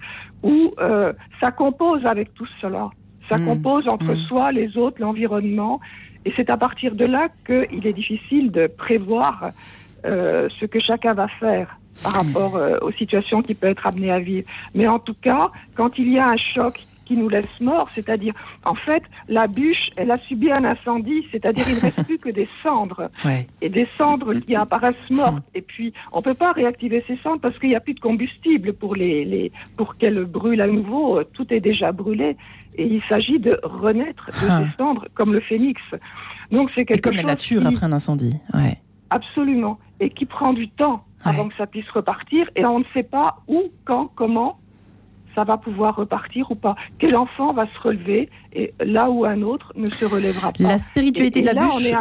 où 0.43 0.75
ça 1.41 1.51
compose 1.53 2.05
avec 2.05 2.35
tout 2.35 2.49
cela. 2.61 2.91
Ça 3.29 3.39
hmm. 3.39 3.47
compose 3.47 3.89
entre 3.89 4.13
hmm. 4.13 4.27
soi, 4.29 4.53
les 4.53 4.77
autres, 4.77 5.01
l'environnement, 5.01 5.81
et 6.25 6.33
c'est 6.37 6.51
à 6.51 6.57
partir 6.57 6.95
de 6.95 7.05
là 7.07 7.29
qu'il 7.47 7.87
est 7.87 7.93
difficile 7.93 8.51
de 8.51 8.67
prévoir 8.67 9.53
euh, 10.05 10.49
ce 10.59 10.67
que 10.67 10.81
chacun 10.81 11.15
va 11.15 11.29
faire 11.29 11.79
par 12.03 12.13
rapport 12.13 12.57
euh, 12.57 12.79
aux 12.81 12.93
situations 12.93 13.43
qui 13.43 13.55
peuvent 13.55 13.71
être 13.71 13.87
amenées 13.87 14.11
à 14.11 14.21
vivre. 14.21 14.47
Mais 14.75 14.87
en 14.87 14.99
tout 14.99 15.17
cas, 15.21 15.51
quand 15.75 15.99
il 15.99 16.13
y 16.13 16.19
a 16.19 16.29
un 16.29 16.37
choc 16.37 16.81
qui 17.05 17.17
nous 17.17 17.29
laisse 17.29 17.45
morts, 17.61 17.91
c'est-à-dire, 17.95 18.33
en 18.65 18.77
fait, 18.77 19.03
la 19.29 19.49
bûche, 19.49 19.91
elle 19.97 20.13
a 20.13 20.19
subi 20.29 20.53
un 20.53 20.65
incendie, 20.65 21.27
c'est-à-dire 21.33 21.69
il 21.69 21.75
ne 21.75 21.81
reste 21.81 22.05
plus 22.05 22.19
que 22.19 22.31
des 22.31 22.49
cendres, 22.63 23.11
et 23.61 23.69
des 23.69 23.89
cendres 23.99 24.33
qui 24.35 24.55
apparaissent 24.55 25.11
mortes. 25.11 25.43
Et 25.55 25.61
puis, 25.61 25.93
on 26.13 26.19
ne 26.19 26.23
peut 26.23 26.35
pas 26.35 26.53
réactiver 26.53 27.05
ces 27.09 27.17
cendres 27.17 27.41
parce 27.41 27.59
qu'il 27.59 27.71
n'y 27.71 27.75
a 27.75 27.81
plus 27.81 27.95
de 27.95 28.01
combustible 28.01 28.73
pour, 28.75 28.95
les, 28.95 29.25
les 29.25 29.51
pour 29.77 29.97
qu'elles 29.97 30.25
brûlent 30.25 30.61
à 30.61 30.69
nouveau, 30.69 31.23
tout 31.25 31.53
est 31.53 31.61
déjà 31.61 31.91
brûlé, 31.91 32.37
et 32.77 32.87
il 32.87 33.03
s'agit 33.09 33.41
de 33.41 33.59
renaître 33.65 34.27
de 34.27 34.47
ah. 34.49 34.63
ces 34.63 34.77
cendres 34.77 35.07
comme 35.15 35.33
le 35.33 35.41
phénix. 35.41 35.81
Donc 36.53 36.71
c'est 36.77 36.85
quelque 36.85 37.03
comme 37.03 37.15
chose 37.15 37.23
la 37.23 37.29
nature 37.29 37.67
après 37.67 37.87
un 37.87 37.93
incendie. 37.93 38.37
Ouais. 38.55 38.79
Absolument. 39.11 39.79
Et 40.01 40.11
qui 40.11 40.27
prend 40.27 40.53
du 40.53 40.69
temps 40.69 41.05
avant 41.23 41.49
que 41.49 41.57
ça 41.57 41.67
puisse 41.67 41.89
repartir. 41.91 42.49
Et 42.57 42.65
on 42.65 42.79
ne 42.79 42.85
sait 42.95 43.03
pas 43.03 43.39
où, 43.49 43.65
quand, 43.85 44.11
comment 44.15 44.59
ça 45.35 45.45
va 45.45 45.59
pouvoir 45.59 45.97
repartir 45.97 46.51
ou 46.51 46.55
pas. 46.55 46.75
Quel 46.99 47.17
enfant 47.17 47.53
va 47.53 47.67
se 47.67 47.81
relever 47.81 48.29
et 48.53 48.75
là 48.81 49.11
où 49.11 49.25
un 49.25 49.43
autre 49.43 49.73
ne 49.77 49.87
se 49.87 50.05
relèvera 50.05 50.53
pas. 50.53 50.63
La 50.63 50.79
spiritualité 50.79 51.41
de 51.41 51.47
la 51.47 51.55
bûche. 51.55 51.93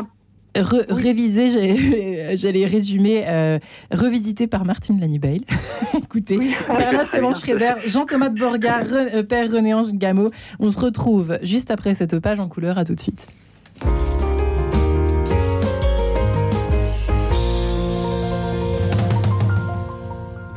révisée, 0.56 2.36
j'allais 2.36 2.66
résumer, 2.66 3.24
euh, 3.28 3.60
revisité 3.92 4.48
par 4.48 4.66
Martine 4.66 5.00
Lanibail. 5.00 5.46
Écoutez, 5.98 6.38
oui. 6.38 6.56
Perla 6.66 7.06
Schreiber, 7.36 7.74
Jean-Thomas 7.86 8.30
de 8.30 8.40
Borga, 8.40 8.82
euh, 8.82 9.24
Père 9.24 9.52
René-Ange 9.52 9.94
Gameau. 9.94 10.32
On 10.60 10.72
se 10.72 10.80
retrouve 10.80 11.38
juste 11.44 11.70
après 11.72 11.94
cette 11.94 12.20
page 12.20 12.40
en 12.40 12.48
couleur. 12.48 12.78
À 12.78 12.86
tout 12.86 12.96
de 12.96 13.00
suite. 13.00 13.28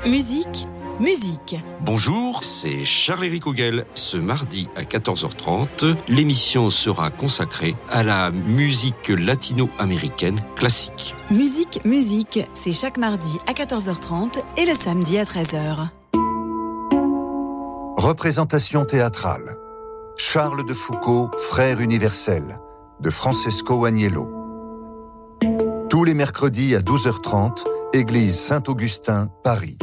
Musique, 0.06 0.66
musique. 0.98 1.56
Bonjour, 1.80 2.42
c'est 2.42 2.84
Charles-Éric 2.84 3.46
Auguel. 3.46 3.86
Ce 3.94 4.16
mardi 4.16 4.68
à 4.74 4.82
14h30, 4.82 5.94
l'émission 6.08 6.70
sera 6.70 7.10
consacrée 7.10 7.76
à 7.88 8.02
la 8.02 8.32
musique 8.32 9.10
latino-américaine 9.10 10.40
classique. 10.56 11.14
Musique, 11.30 11.84
musique, 11.84 12.40
c'est 12.52 12.72
chaque 12.72 12.96
mardi 12.96 13.38
à 13.46 13.52
14h30 13.52 14.42
et 14.56 14.66
le 14.66 14.72
samedi 14.72 15.18
à 15.18 15.24
13h. 15.24 15.90
Représentation 17.96 18.84
théâtrale. 18.84 19.56
Charles 20.16 20.66
de 20.66 20.74
Foucault, 20.74 21.30
frère 21.38 21.80
universel, 21.80 22.58
de 22.98 23.10
Francesco 23.10 23.84
Agnello. 23.84 24.28
Tous 25.88 26.02
les 26.02 26.14
mercredis 26.14 26.74
à 26.74 26.80
12h30, 26.80 27.64
Église 27.92 28.36
Saint-Augustin, 28.36 29.28
Paris 29.44 29.78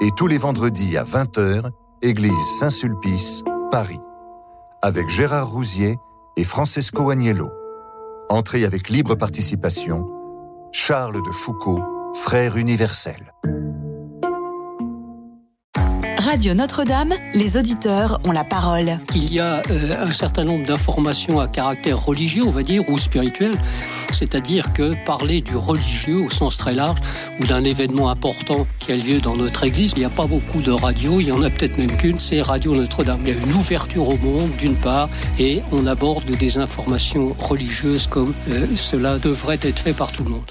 et 0.00 0.10
tous 0.16 0.26
les 0.26 0.38
vendredis 0.38 0.96
à 0.96 1.04
20h, 1.04 1.70
Église 2.02 2.58
Saint-Sulpice, 2.58 3.42
Paris, 3.70 4.00
avec 4.82 5.08
Gérard 5.08 5.50
Rousier 5.50 5.96
et 6.36 6.44
Francesco 6.44 7.10
Agnello. 7.10 7.50
Entrée 8.28 8.64
avec 8.64 8.88
libre 8.88 9.14
participation, 9.14 10.06
Charles 10.72 11.22
de 11.24 11.30
Foucault, 11.30 11.82
frère 12.14 12.56
universel. 12.56 13.32
Radio 16.24 16.54
Notre-Dame, 16.54 17.12
les 17.34 17.58
auditeurs 17.58 18.18
ont 18.24 18.32
la 18.32 18.44
parole. 18.44 18.98
Il 19.14 19.30
y 19.30 19.40
a 19.40 19.60
euh, 19.70 20.06
un 20.06 20.12
certain 20.12 20.44
nombre 20.44 20.64
d'informations 20.64 21.38
à 21.38 21.48
caractère 21.48 22.02
religieux, 22.02 22.44
on 22.46 22.50
va 22.50 22.62
dire, 22.62 22.88
ou 22.88 22.96
spirituel. 22.96 23.52
C'est-à-dire 24.10 24.72
que 24.72 24.94
parler 25.04 25.42
du 25.42 25.54
religieux 25.54 26.16
au 26.24 26.30
sens 26.30 26.56
très 26.56 26.72
large 26.72 26.96
ou 27.40 27.46
d'un 27.46 27.62
événement 27.62 28.08
important 28.08 28.66
qui 28.78 28.92
a 28.92 28.96
lieu 28.96 29.20
dans 29.20 29.36
notre 29.36 29.64
église, 29.64 29.92
il 29.96 29.98
n'y 29.98 30.06
a 30.06 30.10
pas 30.10 30.26
beaucoup 30.26 30.62
de 30.62 30.70
radios, 30.70 31.20
il 31.20 31.28
y 31.28 31.32
en 31.32 31.42
a 31.42 31.50
peut-être 31.50 31.76
même 31.76 31.94
qu'une, 31.94 32.18
c'est 32.18 32.40
Radio 32.40 32.74
Notre-Dame. 32.74 33.20
Il 33.26 33.28
y 33.28 33.36
a 33.36 33.38
une 33.38 33.52
ouverture 33.52 34.08
au 34.08 34.16
monde, 34.16 34.50
d'une 34.56 34.76
part, 34.76 35.10
et 35.38 35.60
on 35.72 35.86
aborde 35.86 36.24
des 36.24 36.56
informations 36.56 37.36
religieuses 37.38 38.06
comme 38.06 38.32
euh, 38.48 38.66
cela 38.76 39.18
devrait 39.18 39.58
être 39.60 39.78
fait 39.78 39.92
par 39.92 40.10
tout 40.10 40.24
le 40.24 40.30
monde. 40.30 40.50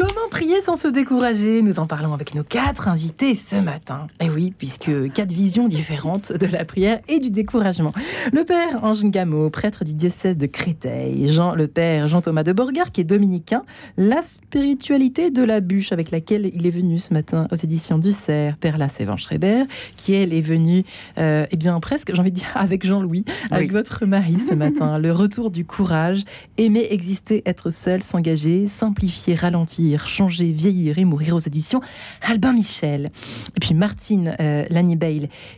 Comment 0.00 0.30
prier 0.30 0.62
sans 0.62 0.76
se 0.76 0.88
décourager? 0.88 1.60
Nous 1.60 1.78
en 1.78 1.86
parlons 1.86 2.14
avec 2.14 2.34
nos 2.34 2.42
quatre 2.42 2.88
invités 2.88 3.34
ce 3.34 3.56
matin. 3.56 4.06
Et 4.18 4.24
eh 4.24 4.30
oui, 4.30 4.54
puisque 4.56 4.90
quatre 5.12 5.30
visions 5.30 5.68
différentes 5.68 6.32
de 6.32 6.46
la 6.46 6.64
prière 6.64 7.00
et 7.06 7.20
du 7.20 7.30
découragement. 7.30 7.92
Le 8.32 8.44
père 8.44 8.82
Ange 8.82 9.04
Gameau, 9.04 9.50
prêtre 9.50 9.84
du 9.84 9.92
diocèse 9.92 10.38
de 10.38 10.46
Créteil. 10.46 11.30
Jean, 11.30 11.54
le 11.54 11.66
père 11.66 12.08
Jean-Thomas 12.08 12.44
de 12.44 12.54
Borgard, 12.54 12.92
qui 12.92 13.02
est 13.02 13.04
dominicain. 13.04 13.62
La 13.98 14.22
spiritualité 14.22 15.30
de 15.30 15.42
la 15.42 15.60
bûche 15.60 15.92
avec 15.92 16.10
laquelle 16.12 16.50
il 16.54 16.66
est 16.66 16.70
venu 16.70 16.98
ce 16.98 17.12
matin 17.12 17.46
aux 17.52 17.56
éditions 17.56 17.98
du 17.98 18.10
Cerf. 18.10 18.56
Père 18.56 18.78
Sévan 18.90 19.18
Schreiber, 19.18 19.64
qui 19.96 20.14
elle 20.14 20.32
est 20.32 20.40
venue, 20.40 20.82
euh, 21.18 21.44
eh 21.50 21.56
bien 21.58 21.78
presque, 21.78 22.10
j'ai 22.14 22.20
envie 22.20 22.32
de 22.32 22.36
dire, 22.36 22.52
avec 22.54 22.86
Jean-Louis, 22.86 23.26
avec 23.50 23.70
votre 23.70 24.06
mari 24.06 24.38
ce 24.38 24.54
matin. 24.54 24.98
le 24.98 25.12
retour 25.12 25.50
du 25.50 25.66
courage, 25.66 26.24
aimer 26.56 26.86
exister, 26.88 27.42
être 27.44 27.68
seul, 27.68 28.02
s'engager, 28.02 28.66
simplifier, 28.66 29.34
ralentir 29.34 29.89
changer, 29.98 30.52
vieillir 30.52 30.98
et 30.98 31.04
mourir 31.04 31.36
aux 31.36 31.40
éditions 31.40 31.80
Albin 32.22 32.52
Michel. 32.52 33.10
Et 33.56 33.60
puis 33.60 33.74
Martine 33.74 34.36
euh, 34.40 34.64
Lanny 34.70 34.98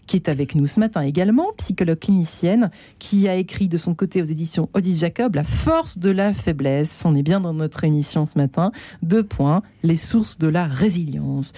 qui 0.07 0.17
est 0.17 0.29
avec 0.29 0.55
nous 0.55 0.67
ce 0.67 0.81
matin 0.81 1.03
également, 1.03 1.53
psychologue 1.59 1.99
clinicienne, 1.99 2.71
qui 2.99 3.29
a 3.29 3.35
écrit 3.35 3.69
de 3.69 3.77
son 3.77 3.95
côté 3.95 4.23
aux 4.23 4.27
éditions 4.27 4.69
Odile 4.75 4.95
Jacob 4.95 5.35
La 5.35 5.45
force 5.45 5.99
de 5.99 6.11
la 6.11 6.33
faiblesse. 6.33 7.03
On 7.05 7.15
est 7.15 7.23
bien 7.23 7.41
dans 7.41 7.53
notre 7.53 7.85
émission 7.85 8.27
ce 8.27 8.39
matin. 8.39 8.73
Deux 9.03 9.23
points, 9.23 9.63
les 9.83 9.97
sources 9.97 10.39
de 10.39 10.49
la 10.49 10.67
résilience. 10.67 11.53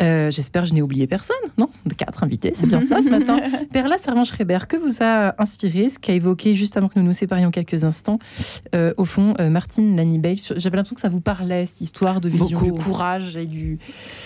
Euh, 0.00 0.30
j'espère 0.30 0.62
que 0.62 0.68
je 0.68 0.74
n'ai 0.74 0.82
oublié 0.82 1.06
personne, 1.06 1.36
non? 1.56 1.70
De 1.86 1.94
quatre 1.94 2.24
invités, 2.24 2.52
c'est 2.54 2.66
bien 2.66 2.80
ça 2.80 3.00
ce 3.02 3.10
matin. 3.10 3.40
Perla 3.72 3.98
Servan-Schreiber, 3.98 4.60
que 4.68 4.76
vous 4.76 4.98
a 5.00 5.40
inspiré 5.40 5.90
ce 5.90 5.98
qu'a 5.98 6.12
évoqué 6.12 6.54
juste 6.54 6.76
avant 6.76 6.88
que 6.88 6.98
nous 6.98 7.04
nous 7.04 7.12
séparions 7.12 7.50
quelques 7.50 7.84
instants 7.84 8.18
euh, 8.74 8.92
Au 8.96 9.04
fond, 9.04 9.34
Martine 9.38 9.96
Lanny 9.96 10.18
j'avais 10.56 10.76
l'impression 10.76 10.94
que 10.94 11.00
ça 11.00 11.08
vous 11.08 11.20
parlait, 11.20 11.66
cette 11.66 11.80
histoire 11.80 12.07
de 12.16 12.28
vision 12.28 12.60
du 12.60 12.72
courage 12.72 13.36
et 13.36 13.44
du. 13.44 13.78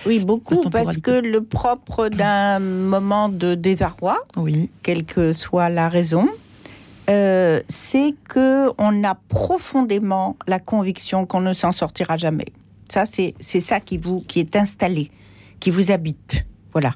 Oui, 0.06 0.20
beaucoup, 0.20 0.60
parce 0.70 0.96
que 0.96 1.10
le 1.10 1.42
propre 1.42 2.08
d'un 2.08 2.58
moment 2.58 3.28
de 3.28 3.54
désarroi, 3.54 4.18
oui. 4.36 4.70
quelle 4.82 5.04
que 5.04 5.32
soit 5.32 5.68
la 5.68 5.88
raison, 5.88 6.28
euh, 7.10 7.60
c'est 7.68 8.14
que 8.28 8.70
on 8.78 9.04
a 9.04 9.14
profondément 9.28 10.36
la 10.46 10.58
conviction 10.58 11.26
qu'on 11.26 11.40
ne 11.40 11.52
s'en 11.52 11.72
sortira 11.72 12.16
jamais. 12.16 12.46
Ça, 12.88 13.04
c'est 13.06 13.34
ça 13.40 13.80
qui 13.80 13.98
vous 13.98 14.20
qui 14.20 14.40
est 14.40 14.56
installé, 14.56 15.10
qui 15.60 15.70
vous 15.70 15.90
habite, 15.90 16.44
voilà. 16.72 16.94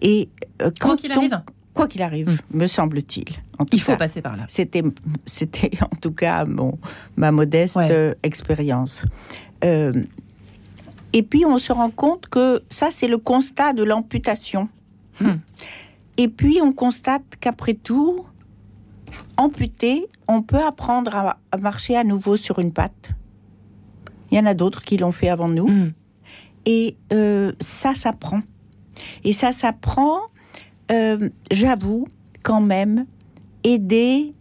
Et 0.00 0.28
euh, 0.62 0.70
quand 0.80 0.88
quoi 0.88 0.96
qu'il 0.96 1.12
arrive. 1.12 1.40
Quoi 1.74 1.88
qu'il 1.88 2.02
arrive, 2.02 2.28
hmm. 2.28 2.58
me 2.58 2.66
semble-t-il. 2.66 3.34
Il 3.72 3.80
faut 3.80 3.96
passer 3.96 4.20
par 4.20 4.36
là. 4.36 4.44
C'était, 4.48 4.82
c'était 5.24 5.70
en 5.80 5.96
tout 6.00 6.12
cas 6.12 6.44
mon, 6.44 6.78
ma 7.16 7.32
modeste 7.32 7.78
expérience. 8.22 9.06
Euh, 9.64 9.92
et 11.12 11.22
puis 11.22 11.44
on 11.44 11.58
se 11.58 11.72
rend 11.72 11.90
compte 11.90 12.28
que 12.28 12.62
ça, 12.70 12.90
c'est 12.90 13.08
le 13.08 13.18
constat 13.18 13.72
de 13.72 13.82
l'amputation. 13.82 14.68
Hmm. 15.20 15.36
Et 16.16 16.28
puis 16.28 16.60
on 16.62 16.72
constate 16.72 17.22
qu'après 17.40 17.74
tout, 17.74 18.24
amputé, 19.36 20.06
on 20.28 20.42
peut 20.42 20.62
apprendre 20.62 21.14
à, 21.14 21.56
marcher 21.58 21.96
à 21.96 22.04
nouveau 22.04 22.36
sur 22.36 22.58
une 22.58 22.72
patte. 22.72 23.10
Il 24.30 24.38
y 24.38 24.40
en 24.40 24.46
a 24.46 24.54
d'autres 24.54 24.82
qui 24.82 24.96
l'ont 24.96 25.12
fait 25.12 25.28
avant 25.28 25.48
nous. 25.48 25.68
Hmm. 25.68 25.92
Et 26.64 26.96
euh, 27.12 27.52
ça 27.60 27.94
s'apprend. 27.94 28.42
Et 29.24 29.32
ça 29.32 29.52
s'apprend, 29.52 30.20
euh, 30.90 31.28
j'avoue, 31.50 32.06
quand 32.42 32.60
même, 32.60 33.06
aidé 33.64 34.34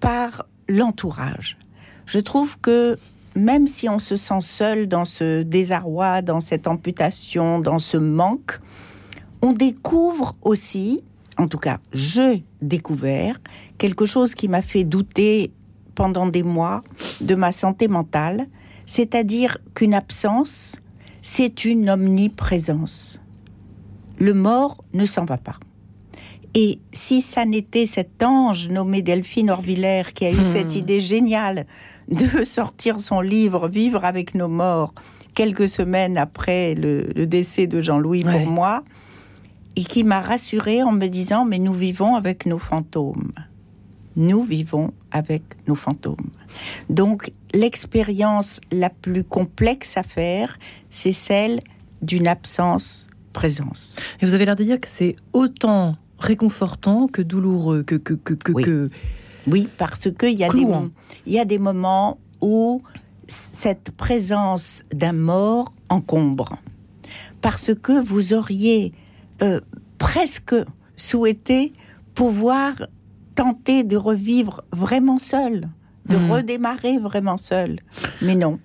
par 0.00 0.46
l'entourage. 0.68 1.58
Je 2.06 2.18
trouve 2.18 2.58
que 2.58 2.98
même 3.34 3.66
si 3.66 3.88
on 3.88 3.98
se 3.98 4.16
sent 4.16 4.40
seul 4.40 4.86
dans 4.86 5.04
ce 5.04 5.42
désarroi, 5.42 6.22
dans 6.22 6.40
cette 6.40 6.66
amputation, 6.66 7.58
dans 7.58 7.78
ce 7.78 7.96
manque, 7.96 8.60
on 9.42 9.52
découvre 9.52 10.36
aussi, 10.42 11.02
en 11.36 11.48
tout 11.48 11.58
cas, 11.58 11.78
j'ai 11.92 12.44
découvert 12.62 13.40
quelque 13.78 14.06
chose 14.06 14.34
qui 14.34 14.48
m'a 14.48 14.62
fait 14.62 14.84
douter 14.84 15.52
pendant 15.94 16.26
des 16.26 16.42
mois 16.42 16.82
de 17.20 17.34
ma 17.34 17.52
santé 17.52 17.88
mentale, 17.88 18.46
c'est-à-dire 18.86 19.58
qu'une 19.74 19.94
absence, 19.94 20.76
c'est 21.22 21.64
une 21.64 21.90
omniprésence. 21.90 23.20
Le 24.18 24.34
mort 24.34 24.84
ne 24.92 25.06
s'en 25.06 25.24
va 25.24 25.38
pas. 25.38 25.58
Et 26.54 26.78
si 26.92 27.20
ça 27.20 27.44
n'était 27.44 27.86
cet 27.86 28.22
ange 28.22 28.68
nommé 28.68 29.02
Delphine 29.02 29.50
Orvillers 29.50 30.12
qui 30.14 30.24
a 30.24 30.30
eu 30.30 30.40
hmm. 30.40 30.44
cette 30.44 30.76
idée 30.76 31.00
géniale 31.00 31.66
de 32.08 32.44
sortir 32.44 33.00
son 33.00 33.20
livre 33.20 33.68
Vivre 33.68 34.04
avec 34.04 34.34
nos 34.34 34.48
morts 34.48 34.94
quelques 35.34 35.68
semaines 35.68 36.16
après 36.16 36.74
le, 36.74 37.26
décès 37.26 37.66
de 37.66 37.80
Jean-Louis 37.80 38.22
pour 38.22 38.46
moi, 38.46 38.84
et 39.76 39.84
qui 39.84 40.04
m'a 40.04 40.20
rassurée 40.20 40.82
en 40.82 40.92
me 40.92 41.08
disant 41.08 41.44
mais 41.44 41.58
nous 41.58 41.72
vivons 41.72 42.14
avec 42.14 42.46
nos 42.46 42.58
fantômes. 42.58 43.32
Nous 44.16 44.44
vivons 44.44 44.92
avec 45.10 45.42
nos 45.66 45.74
fantômes. 45.74 46.30
Donc 46.88 47.32
l'expérience 47.52 48.60
la 48.70 48.90
plus 48.90 49.24
complexe 49.24 49.96
à 49.96 50.04
faire, 50.04 50.56
c'est 50.90 51.12
celle 51.12 51.60
d'une 52.00 52.28
absence-présence. 52.28 53.98
Et 54.20 54.26
vous 54.26 54.34
avez 54.34 54.44
l'air 54.44 54.54
de 54.54 54.62
dire 54.62 54.80
que 54.80 54.88
c'est 54.88 55.16
autant 55.32 55.96
réconfortant 56.20 57.08
que 57.08 57.22
douloureux, 57.22 57.82
que... 57.82 57.96
que, 57.96 58.14
que, 58.14 58.34
que 58.34 58.52
oui, 58.52 58.90
parce 59.76 60.10
qu'il 60.10 60.34
y, 60.34 60.44
a 60.44 60.48
des, 60.48 60.66
il 61.26 61.32
y 61.32 61.38
a 61.38 61.44
des 61.44 61.58
moments 61.58 62.18
où 62.40 62.82
cette 63.28 63.90
présence 63.90 64.82
d'un 64.92 65.12
mort 65.12 65.72
encombre. 65.88 66.56
Parce 67.40 67.74
que 67.74 68.00
vous 68.00 68.32
auriez 68.32 68.92
euh, 69.42 69.60
presque 69.98 70.54
souhaité 70.96 71.72
pouvoir 72.14 72.86
tenter 73.34 73.82
de 73.82 73.96
revivre 73.96 74.62
vraiment 74.72 75.18
seul, 75.18 75.68
de 76.06 76.16
hmm. 76.16 76.30
redémarrer 76.30 76.98
vraiment 76.98 77.36
seul. 77.36 77.80
Mais 78.22 78.34
non, 78.34 78.58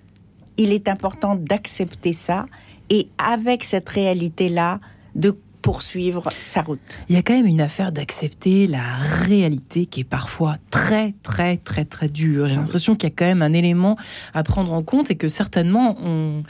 il 0.56 0.72
est 0.72 0.88
important 0.88 1.34
d'accepter 1.34 2.12
ça 2.12 2.46
et 2.88 3.08
avec 3.18 3.64
cette 3.64 3.88
réalité-là, 3.88 4.80
de 5.14 5.36
poursuivre 5.62 6.28
sa 6.44 6.62
route. 6.62 6.98
Il 7.08 7.14
y 7.14 7.18
a 7.18 7.22
quand 7.22 7.34
même 7.34 7.46
une 7.46 7.60
affaire 7.60 7.92
d'accepter 7.92 8.66
la 8.66 8.96
réalité 8.96 9.86
qui 9.86 10.00
est 10.00 10.04
parfois 10.04 10.56
très 10.70 11.14
très 11.22 11.56
très 11.56 11.84
très 11.84 12.08
dure. 12.08 12.46
J'ai 12.46 12.54
l'impression 12.54 12.94
qu'il 12.94 13.08
y 13.08 13.12
a 13.12 13.14
quand 13.14 13.26
même 13.26 13.42
un 13.42 13.52
élément 13.52 13.96
à 14.34 14.42
prendre 14.42 14.72
en 14.72 14.82
compte 14.82 15.10
et 15.10 15.16
que 15.16 15.28
certainement 15.28 15.96
on, 16.02 16.42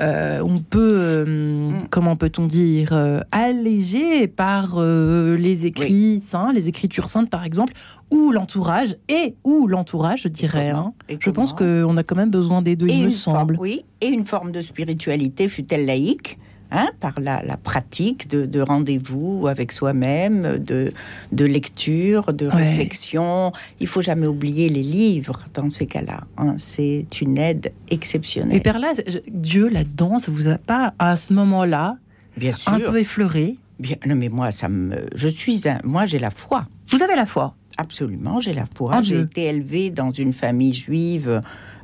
euh, 0.00 0.40
on 0.40 0.58
peut, 0.58 0.96
euh, 0.98 1.70
mm. 1.70 1.88
comment 1.90 2.16
peut-on 2.16 2.46
dire, 2.46 2.90
euh, 2.92 3.20
alléger 3.32 4.26
par 4.26 4.80
les 4.80 5.66
écrits 5.66 6.20
saints, 6.24 6.52
les 6.52 6.68
écritures 6.68 7.08
saintes 7.08 7.30
par 7.30 7.44
exemple, 7.44 7.74
ou 8.10 8.32
l'entourage, 8.32 8.96
et 9.08 9.34
ou 9.44 9.66
l'entourage, 9.66 10.22
je 10.22 10.28
dirais. 10.28 10.70
Hein. 10.70 10.92
Je 11.18 11.30
pense 11.30 11.52
qu'on 11.52 11.96
a 11.96 12.02
quand 12.02 12.16
même 12.16 12.30
besoin 12.30 12.62
des 12.62 12.76
deux, 12.76 12.88
il 12.88 13.06
me 13.06 13.10
semble. 13.10 13.56
oui, 13.58 13.84
et 14.00 14.08
une 14.08 14.26
forme 14.26 14.52
de 14.52 14.62
spiritualité, 14.62 15.48
fut-elle 15.48 15.86
laïque 15.86 16.38
Hein, 16.76 16.90
par 16.98 17.20
la, 17.20 17.40
pratique 17.56 18.28
de, 18.28 18.60
rendez-vous 18.60 19.46
avec 19.46 19.70
soi-même, 19.70 20.58
de, 20.58 20.92
de, 21.30 21.44
lecture, 21.44 22.32
de 22.32 22.46
réflexion. 22.46 23.52
Il 23.78 23.86
faut 23.86 24.02
jamais 24.02 24.26
oublier 24.26 24.68
les 24.68 24.82
livres 24.82 25.44
dans 25.54 25.70
ces 25.70 25.86
cas-là. 25.86 26.24
Hein. 26.36 26.56
C'est 26.58 27.06
une 27.20 27.38
aide 27.38 27.72
exceptionnelle. 27.90 28.56
Et 28.56 28.60
Père 28.60 28.80
là, 28.80 28.92
Dieu 29.28 29.68
là-dedans, 29.68 30.18
ça 30.18 30.32
vous 30.32 30.48
a 30.48 30.58
pas 30.58 30.94
à 30.98 31.14
ce 31.14 31.32
moment-là 31.34 31.96
Bien 32.36 32.52
sûr. 32.52 32.72
un 32.72 32.80
peu 32.80 32.98
effleuré? 32.98 33.56
Bien, 33.78 33.96
non, 34.04 34.16
mais 34.16 34.28
moi, 34.28 34.50
ça 34.50 34.68
me, 34.68 35.06
je 35.14 35.28
suis 35.28 35.68
un, 35.68 35.78
moi, 35.84 36.06
j'ai 36.06 36.18
la 36.18 36.30
foi. 36.30 36.66
Vous 36.88 37.04
avez 37.04 37.14
la 37.14 37.26
foi? 37.26 37.54
Absolument, 37.76 38.40
j'ai 38.40 38.52
la 38.52 38.66
foi. 38.72 39.02
J'ai 39.02 39.20
été 39.20 39.44
élevée 39.44 39.90
dans 39.90 40.12
une 40.12 40.32
famille 40.32 40.74
juive 40.74 41.42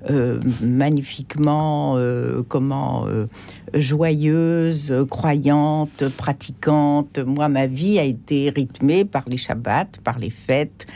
euh, 0.08 0.40
magnifiquement, 0.62 1.96
euh, 1.98 2.42
comment, 2.48 3.06
euh, 3.06 3.26
joyeuse, 3.74 4.94
croyante, 5.10 6.08
pratiquante. 6.16 7.18
Moi, 7.18 7.48
ma 7.48 7.66
vie 7.66 7.98
a 7.98 8.04
été 8.04 8.50
rythmée 8.50 9.04
par 9.04 9.24
les 9.28 9.36
Shabbats, 9.36 9.98
par 10.02 10.18
les 10.18 10.30
fêtes. 10.30 10.86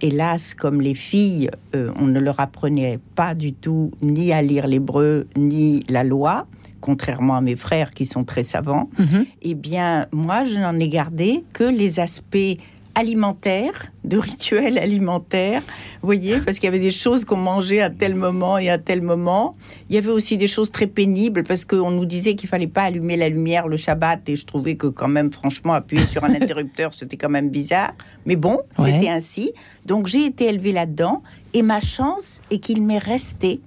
hélas, 0.00 0.54
comme 0.54 0.80
les 0.80 0.94
filles, 0.94 1.50
on 1.74 2.06
ne 2.06 2.20
leur 2.20 2.38
apprenait 2.38 3.00
pas 3.16 3.34
du 3.34 3.52
tout 3.52 3.90
ni 4.00 4.32
à 4.32 4.40
lire 4.40 4.68
l'hébreu 4.68 5.26
ni 5.36 5.84
la 5.88 6.04
loi 6.04 6.46
contrairement 6.80 7.36
à 7.36 7.40
mes 7.40 7.56
frères 7.56 7.92
qui 7.92 8.06
sont 8.06 8.24
très 8.24 8.42
savants, 8.42 8.90
mhm. 8.98 9.24
eh 9.42 9.54
bien, 9.54 10.08
moi, 10.12 10.44
je 10.44 10.58
n'en 10.58 10.76
ai 10.80 10.88
gardé 10.88 11.44
que 11.52 11.62
les 11.62 12.00
aspects 12.00 12.58
alimentaires 12.94 13.90
de 14.04 14.18
rituels 14.18 14.78
alimentaires, 14.78 15.62
vous 16.00 16.06
voyez, 16.06 16.38
parce 16.40 16.58
qu'il 16.58 16.64
y 16.64 16.68
avait 16.68 16.78
des 16.78 16.90
choses 16.90 17.24
qu'on 17.24 17.36
mangeait 17.36 17.80
à 17.80 17.90
tel 17.90 18.14
moment 18.14 18.58
et 18.58 18.68
à 18.68 18.78
tel 18.78 19.00
moment. 19.00 19.56
Il 19.88 19.94
y 19.94 19.98
avait 19.98 20.10
aussi 20.10 20.36
des 20.36 20.48
choses 20.48 20.70
très 20.70 20.86
pénibles 20.86 21.44
parce 21.44 21.64
qu'on 21.64 21.90
nous 21.90 22.04
disait 22.04 22.34
qu'il 22.34 22.48
fallait 22.48 22.66
pas 22.66 22.82
allumer 22.82 23.16
la 23.16 23.28
lumière 23.28 23.68
le 23.68 23.76
Shabbat 23.76 24.28
et 24.28 24.36
je 24.36 24.44
trouvais 24.44 24.76
que 24.76 24.88
quand 24.88 25.08
même, 25.08 25.32
franchement, 25.32 25.74
appuyer 25.74 26.06
sur 26.06 26.24
un 26.24 26.34
interrupteur, 26.40 26.94
c'était 26.94 27.16
quand 27.16 27.30
même 27.30 27.50
bizarre. 27.50 27.92
Mais 28.26 28.36
bon, 28.36 28.60
c'était 28.78 29.08
ainsi. 29.08 29.52
Donc 29.86 30.06
j'ai 30.06 30.26
été 30.26 30.46
élevée 30.46 30.72
là-dedans 30.72 31.22
et 31.54 31.62
ma 31.62 31.80
chance 31.80 32.42
est 32.50 32.58
qu'il 32.58 32.82
m'est 32.82 32.98
resté 32.98 33.60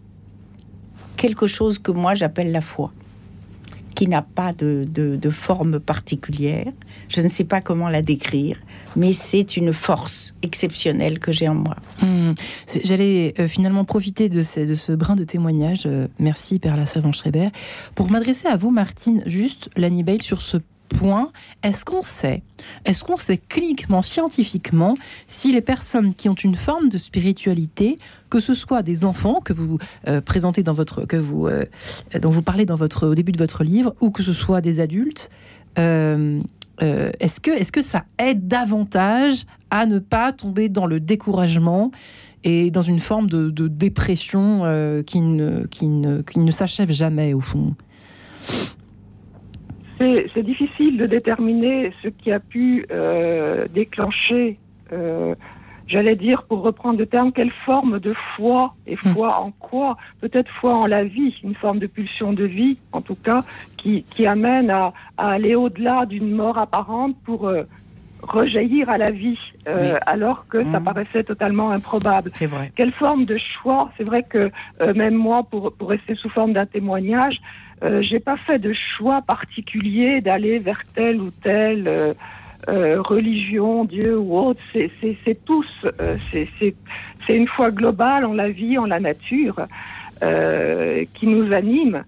quelque 1.17 1.47
chose 1.47 1.79
que 1.79 1.91
moi 1.91 2.13
j'appelle 2.15 2.51
la 2.51 2.61
foi 2.61 2.91
qui 3.95 4.07
n'a 4.07 4.21
pas 4.21 4.53
de, 4.53 5.29
forme 5.31 5.79
particulière. 5.79 6.67
Je 7.09 7.21
ne 7.21 7.27
sais 7.27 7.43
pas 7.43 7.61
comment 7.61 7.89
la 7.89 8.01
décrire, 8.01 8.57
mais 8.95 9.13
c'est 9.13 9.57
une 9.57 9.73
force 9.73 10.35
exceptionnelle 10.43 11.19
que 11.19 11.31
j'ai 11.31 11.47
en 11.47 11.55
moi. 11.55 11.75
Hmm. 12.01 12.33
J'allais 12.83 13.33
euh, 13.39 13.47
finalement 13.47 13.85
profiter 13.85 14.29
de 14.29 14.41
ce, 14.41 14.59
de 14.59 14.75
ce, 14.75 14.91
brin 14.91 15.15
de 15.15 15.23
témoignage, 15.23 15.83
euh, 15.85 16.07
merci 16.19 16.59
Père 16.59 16.77
La 16.77 16.85
Savant-Schreiber, 16.85 17.49
pour 17.95 18.11
m'adresser 18.11 18.47
à 18.47 18.57
vous, 18.57 18.69
Martine, 18.69 19.23
juste, 19.25 19.69
Lanny 19.75 20.03
Bale, 20.03 20.21
sur 20.21 20.41
ce 20.41 20.57
point, 20.87 21.31
est-ce 21.63 21.85
qu'on 21.85 22.01
sait, 22.01 22.43
est-ce 22.85 23.03
qu'on 23.03 23.17
sait 23.17 23.37
cliniquement, 23.37 24.01
scientifiquement, 24.01 24.95
si 25.27 25.51
les 25.51 25.61
personnes 25.61 26.13
qui 26.13 26.29
ont 26.29 26.35
une 26.35 26.55
forme 26.55 26.89
de 26.89 26.97
spiritualité, 26.97 27.99
que 28.29 28.39
ce 28.39 28.53
soit 28.53 28.83
des 28.83 29.05
enfants 29.05 29.41
que 29.41 29.53
vous 29.53 29.77
euh, 30.07 30.21
présentez 30.21 30.63
dans 30.63 30.73
votre, 30.73 31.05
que 31.05 31.17
vous, 31.17 31.47
euh, 31.47 31.65
dont 32.19 32.29
vous 32.29 32.41
parlez 32.41 32.65
dans 32.65 32.75
votre, 32.75 33.07
au 33.07 33.15
début 33.15 33.31
de 33.31 33.37
votre 33.37 33.63
livre, 33.63 33.95
ou 34.01 34.09
que 34.09 34.23
ce 34.23 34.33
soit 34.33 34.61
des 34.61 34.79
adultes, 34.79 35.29
euh, 35.77 36.41
est-ce 36.79 37.39
que, 37.39 37.51
est 37.51 37.71
que 37.71 37.81
ça 37.81 38.03
aide 38.19 38.47
davantage 38.47 39.45
à 39.71 39.85
ne 39.85 39.99
pas 39.99 40.33
tomber 40.33 40.67
dans 40.67 40.85
le 40.85 40.99
découragement 40.99 41.91
et 42.43 42.69
dans 42.69 42.81
une 42.81 42.99
forme 42.99 43.27
de, 43.27 43.67
dépression 43.67 44.59
qui 45.05 45.21
ne, 45.21 45.65
qui 45.67 45.87
ne, 45.87 46.21
qui 46.21 46.39
ne 46.39 46.51
s'achève 46.51 46.91
jamais 46.91 47.33
au 47.33 47.39
fond? 47.39 47.75
C'est 49.99 50.43
difficile 50.43 50.97
de 50.97 51.05
déterminer 51.05 51.93
ce 52.03 52.09
qui 52.09 52.31
a 52.31 52.39
pu 52.39 52.85
euh, 52.91 53.67
déclencher, 53.73 54.57
euh, 54.91 55.35
j'allais 55.87 56.15
dire, 56.15 56.43
pour 56.43 56.61
reprendre 56.61 56.99
le 56.99 57.05
terme, 57.05 57.31
quelle 57.31 57.51
forme 57.65 57.99
de 57.99 58.13
foi 58.35 58.73
et 58.87 58.95
hmm. 58.95 59.13
foi 59.13 59.39
en 59.39 59.51
quoi? 59.51 59.97
Peut-être 60.21 60.49
foi 60.59 60.75
en 60.75 60.85
la 60.85 61.03
vie, 61.03 61.33
une 61.43 61.55
forme 61.55 61.79
de 61.79 61.87
pulsion 61.87 62.33
de 62.33 62.45
vie, 62.45 62.77
en 62.91 63.01
tout 63.01 63.15
cas, 63.15 63.43
qui, 63.77 64.03
qui 64.03 64.25
amène 64.25 64.69
à, 64.69 64.93
à 65.17 65.29
aller 65.29 65.55
au-delà 65.55 66.05
d'une 66.05 66.31
mort 66.31 66.57
apparente 66.57 67.15
pour 67.23 67.47
euh, 67.47 67.63
rejaillir 68.21 68.89
à 68.89 68.97
la 68.97 69.11
vie, 69.11 69.39
euh, 69.67 69.97
alors 70.05 70.47
que 70.47 70.63
ça 70.71 70.79
hmm. 70.79 70.83
paraissait 70.83 71.23
totalement 71.23 71.71
improbable. 71.71 72.31
C'est 72.33 72.47
vrai. 72.47 72.71
Quelle 72.75 72.91
forme 72.93 73.25
de 73.25 73.37
choix? 73.37 73.91
C'est 73.97 74.03
vrai 74.03 74.23
que 74.23 74.51
euh, 74.81 74.93
même 74.93 75.15
moi, 75.15 75.43
pour, 75.43 75.71
pour 75.73 75.89
rester 75.89 76.15
sous 76.15 76.29
forme 76.29 76.53
d'un 76.53 76.65
témoignage, 76.65 77.39
euh, 77.83 78.01
j'ai 78.01 78.19
pas 78.19 78.37
fait 78.37 78.59
de 78.59 78.73
choix 78.73 79.21
particulier 79.21 80.21
d'aller 80.21 80.59
vers 80.59 80.81
telle 80.95 81.21
ou 81.21 81.29
telle 81.29 81.87
euh, 81.87 82.13
euh, 82.69 83.01
religion, 83.01 83.85
Dieu 83.85 84.17
ou 84.17 84.37
autre. 84.37 84.61
C'est 84.73 85.45
tous, 85.45 85.67
c'est 86.39 86.73
une 87.29 87.47
foi 87.47 87.71
globale 87.71 88.25
en 88.25 88.33
la 88.33 88.49
vie, 88.49 88.77
en 88.77 88.85
la 88.85 88.99
nature, 88.99 89.67
qui 91.13 91.27
nous 91.27 91.53
anime 91.53 92.03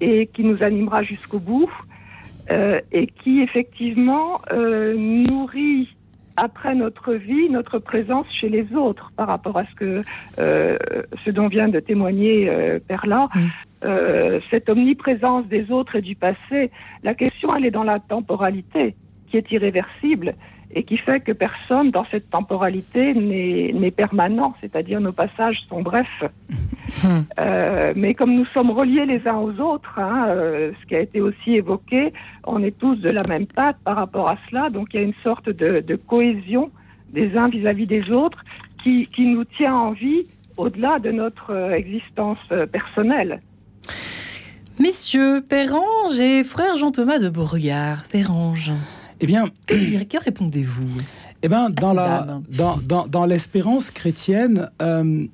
et 0.00 0.26
qui 0.26 0.44
nous 0.44 0.62
animera 0.62 1.02
jusqu'au 1.02 1.38
bout. 1.38 1.70
et 2.50 3.06
qui 3.22 3.40
effectivement 3.40 4.40
nourrit 4.52 5.88
après 6.36 6.74
notre 6.74 7.14
vie, 7.14 7.48
notre 7.50 7.78
présence 7.78 8.26
chez 8.40 8.48
les 8.48 8.74
autres 8.74 9.10
par 9.16 9.28
rapport 9.28 9.56
à 9.56 9.64
ce 9.64 9.74
que 9.74 10.02
ce 10.36 11.30
dont 11.30 11.48
vient 11.48 11.68
de 11.68 11.80
témoigner 11.80 12.50
Perla. 12.88 13.28
Euh, 13.84 14.40
cette 14.50 14.68
omniprésence 14.68 15.46
des 15.46 15.70
autres 15.70 15.96
et 15.96 16.02
du 16.02 16.16
passé, 16.16 16.70
la 17.04 17.14
question, 17.14 17.54
elle 17.54 17.64
est 17.64 17.70
dans 17.70 17.84
la 17.84 18.00
temporalité, 18.00 18.96
qui 19.28 19.36
est 19.36 19.50
irréversible 19.52 20.34
et 20.74 20.82
qui 20.82 20.98
fait 20.98 21.20
que 21.20 21.32
personne 21.32 21.90
dans 21.90 22.04
cette 22.10 22.28
temporalité 22.28 23.14
n'est 23.14 23.90
permanent, 23.90 24.54
c'est-à-dire 24.60 25.00
nos 25.00 25.12
passages 25.12 25.58
sont 25.68 25.82
brefs. 25.82 26.24
Hmm. 27.02 27.20
Euh, 27.38 27.92
mais 27.94 28.14
comme 28.14 28.34
nous 28.34 28.46
sommes 28.46 28.70
reliés 28.70 29.04
les 29.04 29.28
uns 29.28 29.36
aux 29.36 29.60
autres, 29.60 29.98
hein, 29.98 30.24
euh, 30.28 30.72
ce 30.80 30.86
qui 30.86 30.96
a 30.96 31.00
été 31.00 31.20
aussi 31.20 31.56
évoqué, 31.56 32.14
on 32.46 32.62
est 32.62 32.76
tous 32.78 32.96
de 32.96 33.10
la 33.10 33.22
même 33.24 33.46
patte 33.46 33.76
par 33.84 33.96
rapport 33.96 34.30
à 34.30 34.38
cela, 34.48 34.70
donc 34.70 34.94
il 34.94 34.96
y 34.96 35.00
a 35.00 35.02
une 35.04 35.14
sorte 35.22 35.50
de, 35.50 35.80
de 35.80 35.96
cohésion 35.96 36.70
des 37.12 37.36
uns 37.36 37.50
vis-à-vis 37.50 37.84
-vis 37.84 37.88
des 37.88 38.10
autres 38.10 38.42
qui, 38.82 39.06
qui 39.08 39.26
nous 39.26 39.44
tient 39.44 39.74
en 39.74 39.92
vie 39.92 40.26
au-delà 40.56 40.98
de 40.98 41.10
notre 41.12 41.52
existence 41.74 42.42
personnelle. 42.72 43.42
Messieurs, 44.80 45.42
Pérange 45.48 46.20
et 46.20 46.44
frère 46.44 46.76
Jean-Thomas 46.76 47.18
de 47.18 47.28
Beauregard. 47.28 48.04
Pérange. 48.12 48.70
Eh 49.20 49.26
bien, 49.26 49.46
que, 49.66 50.24
répondez-vous? 50.24 50.88
Eh 51.42 51.48
bien, 51.48 51.68
dans, 51.68 51.92
la, 51.92 52.40
dans, 52.48 52.76
dans, 52.76 53.08
dans 53.08 53.26
l'espérance 53.26 53.90
chrétienne, 53.90 54.70
euh, 54.80 55.26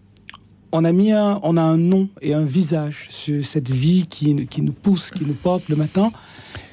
on 0.72 0.84
a 0.84 0.92
mis 0.92 1.12
un, 1.12 1.40
on 1.42 1.58
a 1.58 1.62
un 1.62 1.76
nom 1.76 2.08
et 2.22 2.32
un 2.32 2.44
visage 2.44 3.08
sur 3.10 3.44
cette 3.44 3.70
vie 3.70 4.06
qui, 4.08 4.46
qui 4.46 4.62
nous 4.62 4.72
pousse, 4.72 5.10
qui 5.10 5.26
nous 5.26 5.34
porte 5.34 5.68
le 5.68 5.76
matin. 5.76 6.10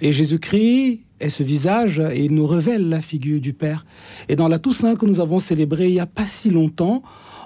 Et 0.01 0.13
Jésus-Christ 0.13 1.01
est 1.19 1.29
ce 1.29 1.43
visage 1.43 1.99
et 1.99 2.23
il 2.23 2.33
nous 2.33 2.47
révèle 2.47 2.87
la 2.87 3.01
figure 3.01 3.41
du 3.41 3.51
Père. 3.51 3.85
Et 4.29 4.37
dans 4.37 4.47
la 4.47 4.59
Toussaint 4.59 4.95
que 4.95 5.05
nous 5.05 5.19
avons 5.19 5.39
célébrée 5.39 5.87
il 5.87 5.93
n'y 5.93 5.99
a 5.99 6.05
pas 6.05 6.25
si 6.25 6.49
longtemps, 6.49 7.03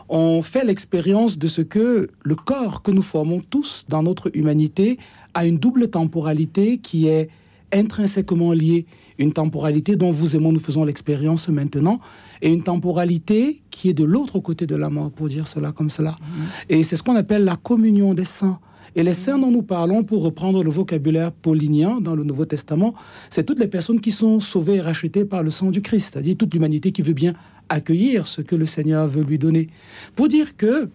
on 0.09 0.41
fait 0.41 0.63
l'expérience 0.63 1.37
de 1.37 1.47
ce 1.47 1.61
que 1.61 2.09
le 2.23 2.35
corps 2.35 2.81
que 2.81 2.91
nous 2.91 3.01
formons 3.01 3.41
tous 3.41 3.85
dans 3.89 4.03
notre 4.03 4.29
humanité 4.35 4.99
a 5.33 5.45
une 5.45 5.57
double 5.57 5.89
temporalité 5.89 6.77
qui 6.77 7.07
est 7.07 7.29
intrinsèquement 7.73 8.51
liée. 8.51 8.85
Une 9.17 9.31
temporalité 9.31 9.95
dont 9.95 10.11
vous 10.11 10.35
et 10.35 10.39
moi 10.39 10.51
nous 10.51 10.59
faisons 10.59 10.83
l'expérience 10.83 11.47
maintenant, 11.47 12.01
et 12.41 12.49
une 12.51 12.63
temporalité 12.63 13.61
qui 13.71 13.89
est 13.89 13.93
de 13.93 14.03
l'autre 14.03 14.39
côté 14.39 14.65
de 14.65 14.75
la 14.75 14.89
mort, 14.89 15.09
pour 15.09 15.29
dire 15.29 15.47
cela 15.47 15.71
comme 15.71 15.89
cela. 15.89 16.11
Mm-hmm. 16.11 16.65
Et 16.69 16.83
c'est 16.83 16.97
ce 16.97 17.03
qu'on 17.03 17.15
appelle 17.15 17.45
la 17.45 17.55
communion 17.55 18.13
des 18.13 18.25
saints. 18.25 18.59
Et 18.97 19.03
les 19.03 19.13
saints 19.13 19.37
dont 19.37 19.51
nous 19.51 19.61
parlons, 19.61 20.03
pour 20.03 20.21
reprendre 20.21 20.63
le 20.63 20.69
vocabulaire 20.69 21.31
paulinien 21.31 21.99
dans 21.99 22.15
le 22.15 22.23
Nouveau 22.23 22.45
Testament, 22.45 22.93
c'est 23.29 23.45
toutes 23.45 23.59
les 23.59 23.67
personnes 23.67 23.99
qui 23.99 24.11
sont 24.11 24.39
sauvées 24.39 24.75
et 24.75 24.81
rachetées 24.81 25.25
par 25.25 25.43
le 25.43 25.51
sang 25.51 25.69
du 25.71 25.81
Christ, 25.81 26.13
c'est-à-dire 26.13 26.37
toute 26.37 26.53
l'humanité 26.53 26.91
qui 26.91 27.01
veut 27.01 27.13
bien 27.13 27.33
accueillir 27.69 28.27
ce 28.27 28.41
que 28.41 28.55
le 28.55 28.65
Seigneur 28.65 29.07
veut 29.07 29.23
lui 29.23 29.37
donner. 29.37 29.69
Pour 30.15 30.27
dire 30.27 30.57
que 30.57 30.89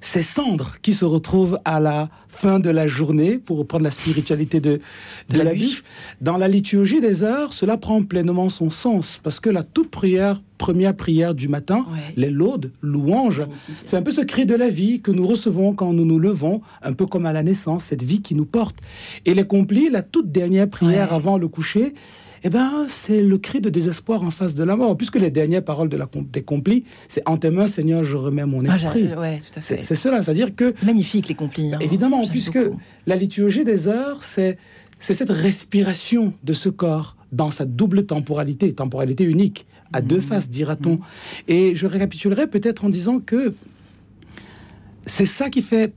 ces 0.00 0.22
cendres 0.22 0.76
qui 0.82 0.94
se 0.94 1.04
retrouvent 1.04 1.58
à 1.64 1.78
la 1.78 2.08
fin 2.28 2.58
de 2.58 2.70
la 2.70 2.88
journée, 2.88 3.38
pour 3.38 3.58
reprendre 3.58 3.84
la 3.84 3.90
spiritualité 3.90 4.60
de, 4.60 4.80
de, 5.28 5.40
la, 5.40 5.52
bûche. 5.52 5.82
Dans 6.20 6.36
la 6.36 6.48
liturgie 6.48 7.00
des 7.00 7.22
heures, 7.22 7.52
cela 7.52 7.76
prend 7.76 8.02
pleinement 8.02 8.48
son 8.48 8.70
sens, 8.70 9.20
parce 9.22 9.40
que 9.40 9.50
la 9.50 9.62
toute 9.62 9.90
prière, 9.90 10.40
première 10.56 10.96
prière 10.96 11.34
du 11.34 11.48
matin, 11.48 11.84
les 12.16 12.30
laudes, 12.30 12.72
louanges, 12.80 13.42
c'est 13.84 13.96
un 13.96 14.02
peu 14.02 14.10
ce 14.10 14.20
cri 14.22 14.46
de 14.46 14.54
la 14.54 14.68
vie 14.68 15.00
que 15.00 15.10
nous 15.10 15.26
recevons 15.26 15.74
quand 15.74 15.92
nous 15.92 16.04
nous 16.04 16.18
levons, 16.18 16.62
un 16.82 16.92
peu 16.92 17.06
comme 17.06 17.26
à 17.26 17.32
la 17.32 17.42
naissance, 17.42 17.84
cette 17.84 18.02
vie 18.02 18.22
qui 18.22 18.34
nous 18.34 18.46
porte. 18.46 18.76
Et 19.26 19.34
les 19.34 19.46
complis, 19.46 19.90
la 19.90 20.02
toute 20.02 20.32
dernière 20.32 20.68
prière 20.68 21.12
avant 21.12 21.36
le 21.36 21.48
coucher, 21.48 21.94
eh 22.42 22.50
ben, 22.50 22.86
c'est 22.88 23.22
le 23.22 23.38
cri 23.38 23.60
de 23.60 23.68
désespoir 23.68 24.22
en 24.22 24.30
face 24.30 24.54
de 24.54 24.64
la 24.64 24.76
mort, 24.76 24.96
puisque 24.96 25.16
les 25.16 25.30
dernières 25.30 25.64
paroles 25.64 25.88
de 25.88 25.96
la, 25.96 26.08
des 26.32 26.42
complis, 26.42 26.84
c'est 27.08 27.22
En 27.26 27.36
tes 27.36 27.50
mains, 27.50 27.66
Seigneur, 27.66 28.02
je 28.02 28.16
remets 28.16 28.46
mon 28.46 28.64
ah, 28.66 28.76
esprit. 28.76 29.10
c'est 29.60 29.94
cela, 29.94 30.22
c'est-à-dire 30.22 30.54
que... 30.54 30.72
C'est 30.76 30.86
magnifique, 30.86 31.28
les 31.28 31.34
complis. 31.34 31.74
Hein. 31.74 31.78
Évidemment, 31.80 32.22
puisque 32.26 32.58
la 33.06 33.16
liturgie 33.16 33.64
des 33.64 33.88
heures, 33.88 34.24
c'est 34.24 34.58
cette 34.98 35.30
respiration 35.30 36.32
de 36.44 36.52
ce 36.52 36.68
corps 36.68 37.16
dans 37.32 37.50
sa 37.50 37.64
double 37.64 38.06
temporalité, 38.06 38.72
temporalité 38.72 39.24
unique, 39.24 39.66
à 39.92 40.00
deux 40.00 40.18
mmh. 40.18 40.22
faces, 40.22 40.48
dira-t-on. 40.50 40.94
Mmh. 40.94 41.00
Et 41.48 41.74
je 41.74 41.86
récapitulerai 41.86 42.46
peut-être 42.46 42.84
en 42.84 42.88
disant 42.88 43.20
que 43.20 43.54
c'est 45.06 45.26
ça 45.26 45.50
qui 45.50 45.62
fait 45.62 45.92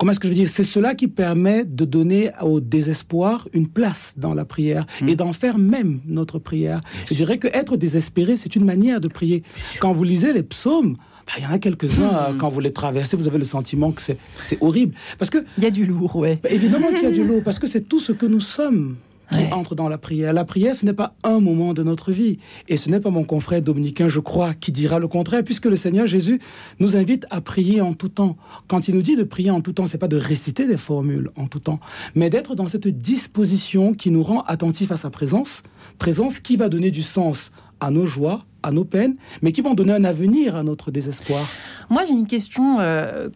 comment 0.00 0.12
est-ce 0.12 0.20
que 0.20 0.28
je 0.28 0.32
veux 0.32 0.38
dire? 0.38 0.48
C'est 0.48 0.64
cela 0.64 0.94
qui 0.94 1.08
permet 1.08 1.66
de 1.66 1.84
donner 1.84 2.30
au 2.40 2.60
désespoir 2.60 3.46
une 3.52 3.68
place 3.68 4.14
dans 4.16 4.32
la 4.32 4.46
prière 4.46 4.86
hmm. 5.02 5.10
et 5.10 5.14
d'en 5.14 5.34
faire 5.34 5.58
même 5.58 6.00
notre 6.06 6.38
prière. 6.38 6.80
Je 7.04 7.14
dirais 7.14 7.36
que 7.36 7.48
être 7.48 7.76
désespéré, 7.76 8.38
c'est 8.38 8.56
une 8.56 8.64
manière 8.64 9.02
de 9.02 9.08
prier. 9.08 9.42
Quand 9.78 9.92
vous 9.92 10.04
lisez 10.04 10.32
les 10.32 10.42
psaumes, 10.42 10.96
bah, 11.26 11.34
il 11.36 11.44
y 11.44 11.46
en 11.46 11.50
a 11.50 11.58
quelques-uns, 11.58 12.32
hmm. 12.32 12.38
quand 12.38 12.48
vous 12.48 12.60
les 12.60 12.72
traversez, 12.72 13.14
vous 13.18 13.28
avez 13.28 13.36
le 13.36 13.44
sentiment 13.44 13.92
que 13.92 14.00
c'est 14.00 14.16
horrible. 14.62 14.94
Parce 15.18 15.30
que... 15.30 15.44
Il 15.58 15.64
y 15.64 15.66
a 15.66 15.70
du 15.70 15.84
lourd, 15.84 16.16
ouais. 16.16 16.40
Bah, 16.42 16.48
évidemment 16.50 16.88
qu'il 16.88 17.02
y 17.02 17.06
a 17.06 17.10
du 17.10 17.22
lourd, 17.28 17.42
parce 17.44 17.58
que 17.58 17.66
c'est 17.66 17.82
tout 17.82 18.00
ce 18.00 18.12
que 18.12 18.24
nous 18.24 18.40
sommes 18.40 18.96
qui 19.32 19.52
entre 19.52 19.74
dans 19.74 19.88
la 19.88 19.98
prière. 19.98 20.32
La 20.32 20.44
prière, 20.44 20.74
ce 20.74 20.84
n'est 20.84 20.92
pas 20.92 21.14
un 21.22 21.40
moment 21.40 21.74
de 21.74 21.82
notre 21.82 22.12
vie. 22.12 22.38
Et 22.68 22.76
ce 22.76 22.88
n'est 22.88 23.00
pas 23.00 23.10
mon 23.10 23.24
confrère 23.24 23.62
dominicain, 23.62 24.08
je 24.08 24.20
crois, 24.20 24.54
qui 24.54 24.72
dira 24.72 24.98
le 24.98 25.08
contraire, 25.08 25.44
puisque 25.44 25.66
le 25.66 25.76
Seigneur 25.76 26.06
Jésus 26.06 26.40
nous 26.78 26.96
invite 26.96 27.26
à 27.30 27.40
prier 27.40 27.80
en 27.80 27.94
tout 27.94 28.08
temps. 28.08 28.36
Quand 28.68 28.88
il 28.88 28.94
nous 28.94 29.02
dit 29.02 29.16
de 29.16 29.22
prier 29.22 29.50
en 29.50 29.60
tout 29.60 29.72
temps, 29.72 29.86
c'est 29.86 29.98
pas 29.98 30.08
de 30.08 30.16
réciter 30.16 30.66
des 30.66 30.76
formules 30.76 31.30
en 31.36 31.46
tout 31.46 31.60
temps, 31.60 31.80
mais 32.14 32.30
d'être 32.30 32.54
dans 32.54 32.68
cette 32.68 32.88
disposition 32.88 33.94
qui 33.94 34.10
nous 34.10 34.22
rend 34.22 34.42
attentifs 34.42 34.90
à 34.90 34.96
sa 34.96 35.10
présence, 35.10 35.62
présence 35.98 36.40
qui 36.40 36.56
va 36.56 36.68
donner 36.68 36.90
du 36.90 37.02
sens 37.02 37.50
à 37.80 37.90
nos 37.90 38.06
joies, 38.06 38.44
à 38.62 38.70
nos 38.70 38.84
peines, 38.84 39.16
mais 39.42 39.52
qui 39.52 39.62
vont 39.62 39.74
donner 39.74 39.92
un 39.92 40.04
avenir 40.04 40.56
à 40.56 40.62
notre 40.62 40.90
désespoir. 40.90 41.48
Moi, 41.88 42.04
j'ai 42.04 42.12
une 42.12 42.26
question 42.26 42.78
euh, 42.80 43.28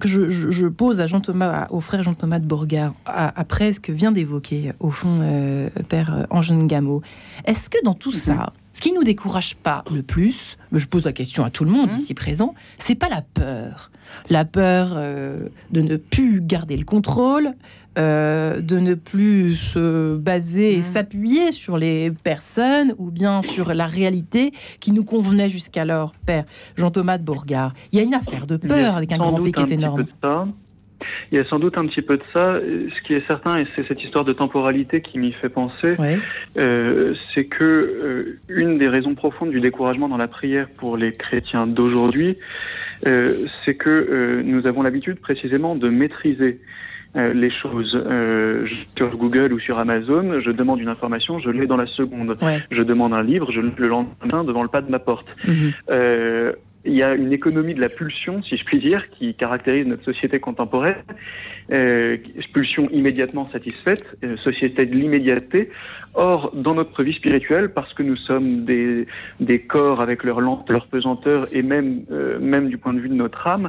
que 0.00 0.08
je, 0.08 0.66
pose 0.66 1.00
à 1.00 1.06
Jean 1.06 1.20
Thomas, 1.20 1.66
au 1.70 1.80
frère 1.80 2.02
Jean 2.02 2.14
Thomas 2.14 2.38
de 2.38 2.46
Bourgard, 2.46 2.94
après 3.04 3.72
ce 3.72 3.80
que 3.80 3.92
vient 3.92 4.12
d'évoquer, 4.12 4.72
au 4.80 4.90
fond, 4.90 5.20
euh, 5.22 5.68
Père 5.88 6.26
Angèle 6.30 6.66
Gameau. 6.66 7.02
Est-ce 7.44 7.70
que 7.70 7.82
dans 7.84 7.94
tout 7.94 8.12
ça, 8.12 8.52
ce 8.72 8.80
qui 8.80 8.92
nous 8.92 9.04
décourage 9.04 9.56
pas 9.56 9.84
le 9.90 10.02
plus, 10.02 10.58
je 10.72 10.86
pose 10.86 11.04
la 11.04 11.12
question 11.12 11.44
à 11.44 11.50
tout 11.50 11.64
le 11.64 11.70
monde 11.70 11.90
mmh. 11.90 11.96
ici 11.96 12.14
présent, 12.14 12.54
c'est 12.78 12.94
pas 12.94 13.08
la 13.08 13.22
peur. 13.22 13.90
La 14.28 14.44
peur 14.44 14.92
euh, 14.94 15.48
de 15.70 15.80
ne 15.80 15.96
plus 15.96 16.40
garder 16.42 16.76
le 16.76 16.84
contrôle, 16.84 17.54
euh, 17.98 18.60
de 18.60 18.78
ne 18.78 18.94
plus 18.94 19.56
se 19.56 20.16
baser 20.16 20.74
et 20.74 20.78
mmh. 20.78 20.82
s'appuyer 20.82 21.52
sur 21.52 21.78
les 21.78 22.10
personnes 22.10 22.94
ou 22.98 23.10
bien 23.10 23.42
sur 23.42 23.72
la 23.72 23.86
réalité 23.86 24.52
qui 24.80 24.92
nous 24.92 25.04
convenait 25.04 25.48
jusqu'alors, 25.48 26.14
Père 26.26 26.44
Jean-Thomas 26.76 27.18
de 27.18 27.24
Bourgard. 27.24 27.72
Il 27.92 27.98
y 27.98 28.02
a 28.02 28.04
une 28.04 28.14
affaire 28.14 28.46
de 28.46 28.56
peur 28.56 28.96
avec 28.96 29.12
un 29.12 29.18
grand 29.18 29.42
P 29.42 29.52
qui 29.52 29.62
est 29.62 29.72
énorme. 29.72 30.04
Il 31.30 31.38
y 31.38 31.40
a 31.40 31.44
sans 31.44 31.58
doute 31.58 31.76
un 31.78 31.86
petit 31.86 32.02
peu 32.02 32.16
de 32.16 32.22
ça. 32.32 32.58
Ce 32.60 33.06
qui 33.06 33.14
est 33.14 33.26
certain, 33.26 33.58
et 33.58 33.66
c'est 33.74 33.86
cette 33.86 34.02
histoire 34.02 34.24
de 34.24 34.32
temporalité 34.32 35.00
qui 35.00 35.18
m'y 35.18 35.32
fait 35.32 35.48
penser, 35.48 35.90
euh, 36.56 37.14
c'est 37.34 37.44
que 37.46 37.64
euh, 37.64 38.38
une 38.48 38.78
des 38.78 38.88
raisons 38.88 39.14
profondes 39.14 39.50
du 39.50 39.60
découragement 39.60 40.08
dans 40.08 40.16
la 40.16 40.28
prière 40.28 40.68
pour 40.76 40.96
les 40.96 41.12
chrétiens 41.12 41.66
d'aujourd'hui, 41.66 42.38
euh, 43.06 43.34
c'est 43.64 43.74
que 43.74 44.42
nous 44.44 44.66
avons 44.66 44.82
l'habitude 44.82 45.20
précisément 45.20 45.74
de 45.74 45.88
maîtriser 45.88 46.60
les 47.16 47.50
choses. 47.50 47.96
sur 48.96 49.16
Google 49.16 49.52
ou 49.52 49.58
sur 49.58 49.78
Amazon, 49.78 50.40
je 50.40 50.50
demande 50.50 50.80
une 50.80 50.88
information, 50.88 51.38
je 51.38 51.50
l'ai 51.50 51.66
dans 51.66 51.76
la 51.76 51.86
seconde. 51.86 52.36
Je 52.70 52.82
demande 52.82 53.14
un 53.14 53.22
livre, 53.22 53.50
je 53.52 53.60
le 53.60 53.88
lendemain 53.88 54.44
devant 54.44 54.62
le 54.62 54.68
pas 54.68 54.82
de 54.82 54.90
ma 54.90 54.98
porte. 54.98 55.26
Mhm 55.46 55.72
il 56.86 56.96
y 56.96 57.02
a 57.02 57.14
une 57.14 57.32
économie 57.32 57.74
de 57.74 57.80
la 57.80 57.88
pulsion, 57.88 58.42
si 58.42 58.56
je 58.56 58.64
puis 58.64 58.78
dire, 58.78 59.08
qui 59.10 59.34
caractérise 59.34 59.86
notre 59.86 60.04
société 60.04 60.40
contemporaine. 60.40 61.02
Euh, 61.72 62.16
pulsion 62.52 62.88
immédiatement 62.90 63.44
satisfaite, 63.46 64.04
euh, 64.24 64.36
société 64.38 64.86
de 64.86 64.94
l'immédiateté. 64.94 65.70
Or, 66.14 66.52
dans 66.54 66.74
notre 66.74 67.02
vie 67.02 67.12
spirituelle, 67.12 67.72
parce 67.74 67.92
que 67.92 68.02
nous 68.02 68.16
sommes 68.16 68.64
des, 68.64 69.06
des 69.40 69.58
corps 69.58 70.00
avec 70.00 70.24
leur 70.24 70.40
lente, 70.40 70.70
leur 70.70 70.86
pesanteur, 70.86 71.46
et 71.52 71.62
même, 71.62 72.04
euh, 72.10 72.38
même 72.38 72.68
du 72.68 72.78
point 72.78 72.94
de 72.94 73.00
vue 73.00 73.10
de 73.10 73.14
notre 73.14 73.46
âme, 73.46 73.68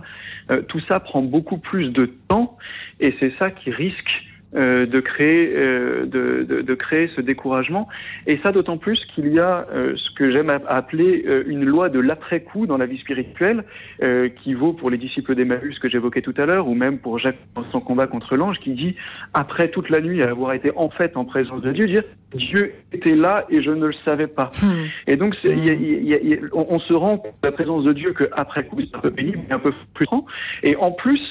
euh, 0.51 0.61
tout 0.61 0.79
ça 0.87 0.99
prend 0.99 1.21
beaucoup 1.21 1.57
plus 1.57 1.89
de 1.89 2.09
temps, 2.29 2.57
et 2.99 3.13
c'est 3.19 3.33
ça 3.37 3.51
qui 3.51 3.71
risque 3.71 4.26
euh, 4.55 4.85
de 4.85 5.01
créer 5.01 5.53
euh, 5.57 6.05
de, 6.05 6.45
de, 6.47 6.61
de, 6.61 6.73
créer 6.73 7.11
ce 7.17 7.19
découragement. 7.19 7.89
Et 8.27 8.39
ça 8.45 8.53
d'autant 8.53 8.77
plus 8.77 8.97
qu'il 9.13 9.33
y 9.33 9.39
a 9.39 9.67
euh, 9.73 9.93
ce 9.97 10.09
que 10.15 10.31
j'aime 10.31 10.49
appeler 10.49 11.25
une 11.47 11.65
loi 11.65 11.89
de 11.89 11.99
l'après-coup 11.99 12.65
dans 12.65 12.77
la 12.77 12.85
vie 12.85 12.97
spirituelle 12.97 13.65
qui 14.41 14.53
vaut 14.53 14.71
pour 14.71 14.89
les 14.89 14.97
disciples 14.97 15.35
d'Emmaüs 15.35 15.77
que 15.79 15.89
j'évoquais 15.89 16.21
tout 16.21 16.33
à 16.37 16.45
l'heure 16.45 16.69
ou 16.69 16.75
même 16.75 16.97
pour 16.99 17.19
Jacques 17.19 17.35
dans 17.55 17.69
son 17.71 17.81
combat 17.81 18.07
contre 18.07 18.37
l'ange 18.37 18.59
qui 18.59 18.71
dit 18.71 18.95
après 19.33 19.69
toute 19.69 19.89
la 19.89 19.99
nuit 19.99 20.23
avoir 20.23 20.53
été 20.53 20.71
en 20.75 20.89
fait 20.89 21.17
en 21.17 21.25
présence 21.25 21.61
de 21.61 21.71
Dieu 21.73 21.85
dire 21.87 22.03
Dieu 22.33 22.73
était 22.93 23.15
là 23.15 23.45
et 23.49 23.61
je 23.61 23.71
ne 23.71 23.87
le 23.87 23.93
savais 24.05 24.27
pas. 24.27 24.51
Hmm. 24.61 24.85
et 25.07 25.17
donc 25.17 25.35
on, 26.53 26.79
se 26.79 26.93
rend 26.93 27.17
compte 27.17 27.33
de 27.41 27.47
la 27.47 27.51
présence 27.51 27.83
de 27.83 27.93
Dieu 27.93 28.13
que 28.13 28.29
après 28.31 28.65
coup 28.65 28.77
c'est 28.79 28.95
un 28.95 29.01
peu 29.01 29.11
pénible 29.11 29.39
un 29.49 29.59
peu 29.59 29.73
frustrant. 29.93 30.25
Et 30.63 30.75
en 30.77 30.91
plus 30.91 31.21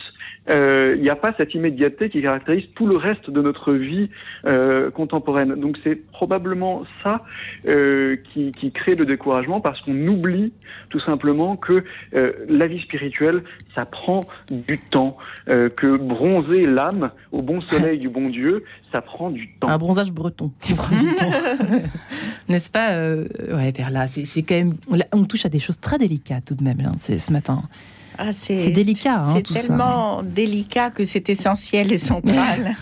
il 0.49 0.53
euh, 0.53 0.97
n'y 0.97 1.11
a 1.11 1.17
pas 1.17 1.35
cette 1.37 1.55
immédiateté 1.55 2.09
qui 2.09 2.23
caractérise 2.23 2.65
tout 2.77 2.87
le 2.87 2.97
reste 2.97 3.31
de 3.31 3.43
notre 3.43 3.73
vie 3.73 4.11
euh, 4.47 4.91
contemporaine. 4.93 5.55
Donc 5.57 5.77
c'est 5.83 5.97
probablement 5.97 6.85
ça 7.03 7.25
euh, 7.67 8.17
qui, 8.33 8.53
qui, 8.53 8.71
crée 8.71 8.95
le 8.95 9.07
découragement 9.07 9.61
parce 9.61 9.81
qu'on 9.81 10.07
oublie 10.07 10.53
tout 10.91 11.01
simplement 11.01 11.57
que 11.57 11.85
euh, 12.15 12.33
la 12.49 12.69
vie 12.69 12.81
spirituelle, 12.81 13.43
ça 13.75 13.87
prend 13.87 14.27
du 14.51 14.79
temps, 14.79 15.17
euh, 15.49 15.69
que 15.69 15.97
bronzer 15.97 16.67
l'âme 16.67 17.11
au 17.33 17.43
bon 17.43 17.61
soleil 17.63 17.99
du 17.99 18.09
bon 18.09 18.29
Dieu, 18.29 18.65
ça 18.93 19.01
prend 19.01 19.31
du 19.31 19.49
temps. 19.59 19.69
Un 19.69 19.79
bronzage 19.79 20.13
breton 20.13 20.53
qui 20.61 20.75
prend 20.75 20.97
du 20.97 21.13
temps. 21.17 21.31
N'est-ce 22.49 22.71
pas 22.71 22.97
Ouais, 22.97 23.73
vers 23.73 23.91
là, 23.91 24.07
c'est 24.07 24.43
quand 24.43 24.55
même... 24.55 24.75
On, 25.13 25.25
touche 25.25 25.45
à 25.45 25.49
des 25.49 25.59
choses 25.59 25.81
très 25.81 25.99
délicates 25.99 26.45
tout 26.45 26.55
de 26.55 26.63
même 26.63 26.81
hein, 26.81 26.95
ce 27.01 27.33
matin. 27.33 27.65
Ah, 28.19 28.33
c'est 28.33 28.71
délicat. 28.71 29.17
Hein, 29.19 29.35
c'est 29.37 29.53
tellement 29.53 30.23
délicat 30.23 30.91
que 30.91 31.05
c'est 31.05 31.29
essentiel 31.29 31.93
et 31.93 31.99
central 31.99 32.77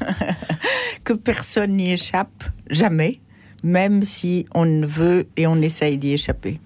que 1.05 1.13
personne 1.13 1.77
n'y 1.77 1.93
échappe 1.93 2.45
jamais, 2.71 3.21
même 3.63 4.05
si 4.05 4.47
on 4.55 4.87
veut 4.87 5.27
et 5.37 5.47
on 5.47 5.57
essaye 5.57 5.99
d'y 5.99 6.13
échapper. 6.13 6.61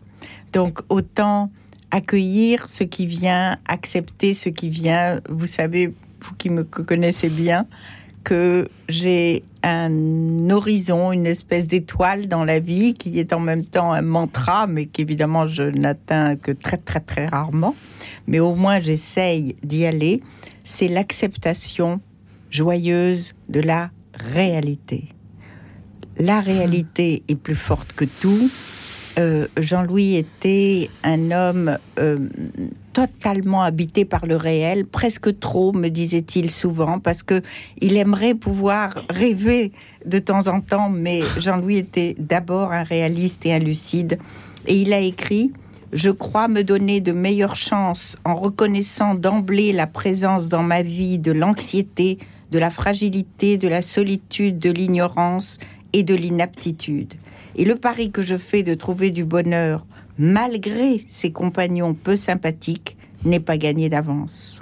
Donc 0.53 0.81
autant 0.89 1.51
accueillir 1.91 2.69
ce 2.69 2.85
qui 2.85 3.07
vient, 3.07 3.59
accepter 3.67 4.35
ce 4.35 4.49
qui 4.49 4.69
vient. 4.69 5.21
Vous 5.29 5.47
savez, 5.47 5.95
vous 6.21 6.35
qui 6.37 6.51
me 6.51 6.65
connaissez 6.65 7.29
bien, 7.29 7.67
que 8.29 8.69
j'ai 8.91 9.43
un 9.63 10.51
horizon, 10.51 11.13
une 11.13 11.27
espèce 11.27 11.67
d'étoile 11.67 12.29
dans 12.29 12.45
la 12.45 12.61
vie 12.61 12.93
qui 12.93 13.19
est 13.19 13.33
en 13.33 13.41
même 13.41 13.65
temps 13.65 13.91
un 13.91 14.03
mantra, 14.03 14.67
mais 14.67 14.85
qu'évidemment 14.85 15.47
je 15.47 15.63
n'atteins 15.63 16.37
que 16.37 16.53
très 16.53 16.77
très 16.77 17.01
très 17.01 17.25
rarement. 17.25 17.75
Mais 18.27 18.39
au 18.39 18.55
moins 18.55 18.81
j'essaye 18.81 19.57
d'y 19.63 19.87
aller. 19.87 20.23
C'est 20.63 20.89
l'acceptation 20.89 22.03
joyeuse 22.51 23.33
de 23.49 23.61
la 23.61 23.91
réalité. 24.13 25.05
La 26.19 26.43
réalité 26.43 27.23
est 27.29 27.37
plus 27.37 27.55
forte 27.55 27.95
que 27.95 28.05
tout. 28.05 28.51
Euh, 29.19 29.49
Jean-Louis 29.57 30.17
était 30.17 30.91
un 31.03 31.31
homme 31.31 31.79
euh, 31.99 32.19
totalement 32.99 33.63
habité 33.63 34.05
par 34.05 34.27
le 34.27 34.35
réel, 34.35 34.85
presque 34.85 35.39
trop, 35.39 35.73
me 35.73 35.89
disait-il 35.89 36.51
souvent, 36.51 36.99
parce 36.99 37.23
que 37.23 37.43
il 37.81 37.97
aimerait 37.97 38.35
pouvoir 38.35 39.05
rêver 39.09 39.71
de 40.05 40.19
temps 40.19 40.49
en 40.49 40.61
temps, 40.61 40.91
mais 40.91 41.21
Jean-Louis 41.39 41.77
était 41.77 42.17
d'abord 42.19 42.73
un 42.73 42.83
réaliste 42.83 43.47
et 43.47 43.55
un 43.55 43.61
lucide. 43.61 44.19
Et 44.67 44.75
il 44.83 44.93
a 44.93 44.99
écrit 44.99 45.53
Je 45.93 46.11
crois 46.11 46.49
me 46.49 46.65
donner 46.65 47.01
de 47.01 47.13
meilleures 47.13 47.55
chances 47.55 48.17
en 48.25 48.35
reconnaissant 48.35 49.15
d'emblée 49.15 49.73
la 49.73 49.87
présence 49.87 50.49
dans 50.49 50.65
ma 50.65 50.83
vie 50.83 51.19
de 51.19 51.31
l'anxiété, 51.31 52.19
de 52.51 52.59
la 52.59 52.71
fragilité, 52.71 53.59
de 53.59 53.69
la 53.69 53.81
solitude, 53.83 54.59
de 54.59 54.71
l'ignorance 54.73 55.59
et 55.93 56.03
de 56.03 56.17
l'inaptitude. 56.17 57.15
Et 57.55 57.65
le 57.65 57.77
pari 57.77 58.11
que 58.11 58.23
je 58.23 58.37
fais 58.37 58.65
de 58.65 58.75
trouver 58.75 59.13
du 59.13 59.25
bonheur, 59.25 59.87
malgré 60.19 61.05
ses 61.09 61.33
compagnons 61.33 61.95
peu 61.95 62.17
sympathiques, 62.17 62.97
n'est 63.25 63.41
pas 63.41 63.57
gagné 63.57 63.89
d'avance. 63.89 64.61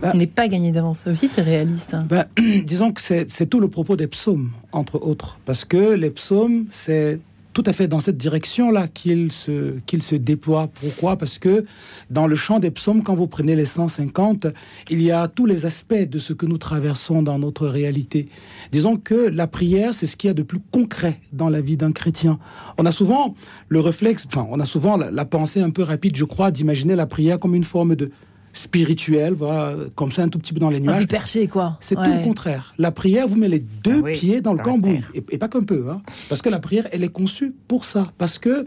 Bah, 0.00 0.12
n'est 0.14 0.26
pas 0.26 0.48
gagné 0.48 0.70
d'avance. 0.70 1.00
Ça 1.00 1.10
aussi, 1.10 1.28
c'est 1.28 1.42
réaliste. 1.42 1.94
Hein. 1.94 2.06
Bah, 2.08 2.26
disons 2.64 2.92
que 2.92 3.00
c'est 3.00 3.46
tout 3.46 3.60
le 3.60 3.68
propos 3.68 3.96
des 3.96 4.06
psaumes, 4.06 4.50
entre 4.72 5.00
autres. 5.02 5.38
Parce 5.44 5.64
que 5.64 5.94
les 5.94 6.10
psaumes, 6.10 6.66
c'est 6.70 7.18
tout 7.58 7.68
à 7.68 7.72
fait 7.72 7.88
dans 7.88 7.98
cette 7.98 8.16
direction-là 8.16 8.86
qu'il 8.86 9.32
se, 9.32 9.74
se 9.98 10.14
déploie. 10.14 10.68
Pourquoi? 10.80 11.16
Parce 11.16 11.38
que 11.38 11.64
dans 12.08 12.28
le 12.28 12.36
champ 12.36 12.60
des 12.60 12.70
psaumes, 12.70 13.02
quand 13.02 13.16
vous 13.16 13.26
prenez 13.26 13.56
les 13.56 13.66
150, 13.66 14.46
il 14.90 15.02
y 15.02 15.10
a 15.10 15.26
tous 15.26 15.44
les 15.44 15.66
aspects 15.66 15.92
de 15.92 16.20
ce 16.20 16.32
que 16.32 16.46
nous 16.46 16.56
traversons 16.56 17.20
dans 17.20 17.36
notre 17.40 17.66
réalité. 17.66 18.28
Disons 18.70 18.96
que 18.96 19.16
la 19.16 19.48
prière, 19.48 19.92
c'est 19.92 20.06
ce 20.06 20.16
qu'il 20.16 20.28
y 20.28 20.30
a 20.30 20.34
de 20.34 20.44
plus 20.44 20.60
concret 20.70 21.18
dans 21.32 21.48
la 21.48 21.60
vie 21.60 21.76
d'un 21.76 21.90
chrétien. 21.90 22.38
On 22.78 22.86
a 22.86 22.92
souvent 22.92 23.34
le 23.68 23.80
réflexe, 23.80 24.24
enfin, 24.28 24.46
on 24.52 24.60
a 24.60 24.64
souvent 24.64 24.96
la 24.96 25.24
pensée 25.24 25.60
un 25.60 25.70
peu 25.70 25.82
rapide, 25.82 26.14
je 26.14 26.24
crois, 26.24 26.52
d'imaginer 26.52 26.94
la 26.94 27.06
prière 27.06 27.40
comme 27.40 27.56
une 27.56 27.64
forme 27.64 27.96
de 27.96 28.12
spirituel, 28.58 29.34
voilà, 29.34 29.76
comme 29.94 30.10
ça 30.10 30.22
un 30.22 30.28
tout 30.28 30.38
petit 30.38 30.52
peu 30.52 30.60
dans 30.60 30.70
les 30.70 30.80
nuages. 30.80 31.06
perché, 31.06 31.46
quoi. 31.46 31.78
C'est 31.80 31.94
tout 31.94 32.02
le 32.02 32.24
contraire. 32.24 32.74
La 32.78 32.90
prière 32.90 33.28
vous 33.28 33.36
met 33.36 33.48
les 33.48 33.60
deux 33.60 34.02
ah 34.04 34.10
pieds 34.10 34.40
dans 34.40 34.52
le 34.52 34.58
cambouis, 34.58 35.00
et, 35.14 35.38
pas 35.38 35.48
qu'un 35.48 35.62
peu, 35.62 35.86
hein, 35.90 36.02
parce 36.28 36.42
que 36.42 36.48
la 36.48 36.58
prière, 36.58 36.86
elle 36.92 37.04
est 37.04 37.12
conçue 37.12 37.54
pour 37.68 37.84
ça. 37.84 38.12
Parce 38.18 38.38
que, 38.38 38.66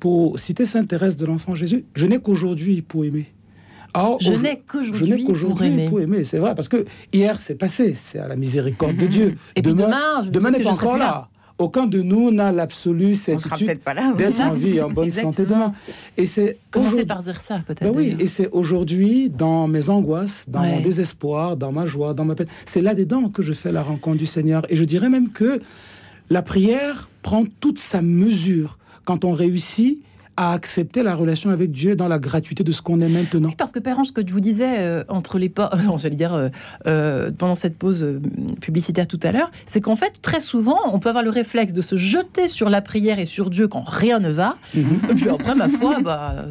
pour 0.00 0.38
citer 0.38 0.64
Sainte 0.64 0.88
Thérèse 0.88 1.16
de 1.16 1.26
l'Enfant 1.26 1.54
Jésus, 1.54 1.84
je 1.94 2.06
n'ai 2.06 2.18
qu'aujourd'hui 2.18 2.82
pour 2.82 3.04
aimer. 3.04 3.32
je 4.20 4.32
n'ai 4.32 4.60
qu'aujourd'hui 4.60 5.24
pour 5.24 5.62
aimer. 5.62 5.88
Pour 5.88 6.00
aimer, 6.00 6.24
c'est 6.24 6.38
vrai, 6.38 6.54
parce 6.54 6.68
que 6.68 6.84
hier 7.12 7.40
c'est 7.40 7.56
passé, 7.56 7.96
c'est 7.98 8.18
à 8.18 8.28
la 8.28 8.36
miséricorde 8.36 8.96
de 8.96 9.06
Dieu. 9.06 9.38
Et 9.56 9.62
demain, 9.62 10.20
puis 10.22 10.30
demain, 10.30 10.50
demain 10.50 10.50
n'est 10.50 10.64
pas 10.64 10.70
encore 10.70 10.96
là 10.96 11.28
aucun 11.62 11.86
de 11.86 12.02
nous 12.02 12.30
n'a 12.30 12.52
l'absolu 12.52 13.14
certitude 13.14 13.80
d'être 14.16 14.40
en 14.40 14.52
vie 14.52 14.80
en 14.80 14.90
bonne 14.90 15.10
santé 15.10 15.44
demain. 15.44 15.72
Et 16.16 16.26
c'est 16.26 16.58
commencer 16.70 17.06
par 17.06 17.22
dire 17.22 17.40
ça 17.40 17.60
peut-être. 17.66 17.82
Ben 17.82 17.92
oui, 17.94 18.16
et 18.18 18.26
c'est 18.26 18.48
aujourd'hui 18.50 19.30
dans 19.30 19.68
mes 19.68 19.88
angoisses, 19.88 20.44
dans 20.48 20.62
mon 20.62 20.80
désespoir, 20.80 21.56
dans 21.56 21.72
ma 21.72 21.86
joie, 21.86 22.14
dans 22.14 22.24
ma 22.24 22.34
peine, 22.34 22.48
c'est 22.66 22.82
là-dedans 22.82 23.28
que 23.28 23.42
je 23.42 23.52
fais 23.52 23.72
la 23.72 23.82
rencontre 23.82 24.18
du 24.18 24.26
Seigneur. 24.26 24.64
Et 24.70 24.76
je 24.76 24.84
dirais 24.84 25.08
même 25.08 25.30
que 25.30 25.60
la 26.30 26.42
prière 26.42 27.08
prend 27.22 27.44
toute 27.60 27.78
sa 27.78 28.02
mesure 28.02 28.78
quand 29.04 29.24
on 29.24 29.32
réussit 29.32 30.00
à 30.36 30.52
accepter 30.52 31.02
la 31.02 31.14
relation 31.14 31.50
avec 31.50 31.72
Dieu 31.72 31.94
dans 31.94 32.08
la 32.08 32.18
gratuité 32.18 32.64
de 32.64 32.72
ce 32.72 32.80
qu'on 32.80 33.00
est 33.00 33.08
maintenant. 33.08 33.48
Oui, 33.48 33.54
parce 33.56 33.72
que 33.72 33.78
Père 33.78 33.98
ce 34.04 34.12
que 34.12 34.26
je 34.26 34.32
vous 34.32 34.40
disais 34.40 34.80
euh, 34.80 35.04
entre 35.08 35.38
les 35.38 35.48
pas, 35.48 35.70
j'allais 35.96 36.16
dire 36.16 36.34
euh, 36.34 36.48
euh, 36.86 37.30
pendant 37.36 37.54
cette 37.54 37.76
pause 37.76 38.06
publicitaire 38.60 39.06
tout 39.06 39.20
à 39.22 39.32
l'heure, 39.32 39.50
c'est 39.66 39.80
qu'en 39.80 39.96
fait 39.96 40.14
très 40.22 40.40
souvent 40.40 40.78
on 40.92 40.98
peut 40.98 41.10
avoir 41.10 41.24
le 41.24 41.30
réflexe 41.30 41.72
de 41.72 41.82
se 41.82 41.96
jeter 41.96 42.46
sur 42.46 42.70
la 42.70 42.80
prière 42.80 43.18
et 43.18 43.26
sur 43.26 43.50
Dieu 43.50 43.68
quand 43.68 43.84
rien 43.86 44.20
ne 44.20 44.30
va. 44.30 44.56
Mhm. 44.74 45.00
Et 45.10 45.14
puis 45.14 45.28
après 45.28 45.54
ma 45.54 45.68
foi, 45.68 46.00
bah, 46.00 46.46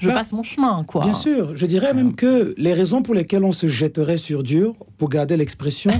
je 0.00 0.08
bah, 0.08 0.14
passe 0.14 0.32
mon 0.32 0.42
chemin, 0.42 0.84
quoi. 0.86 1.02
Bien 1.02 1.14
sûr, 1.14 1.56
je 1.56 1.66
dirais 1.66 1.94
même 1.94 2.14
que 2.14 2.54
les 2.58 2.74
raisons 2.74 3.02
pour 3.02 3.14
lesquelles 3.14 3.44
on 3.44 3.52
se 3.52 3.68
jetterait 3.68 4.18
sur 4.18 4.42
Dieu, 4.42 4.72
pour 4.98 5.08
garder 5.08 5.36
l'expression. 5.36 5.92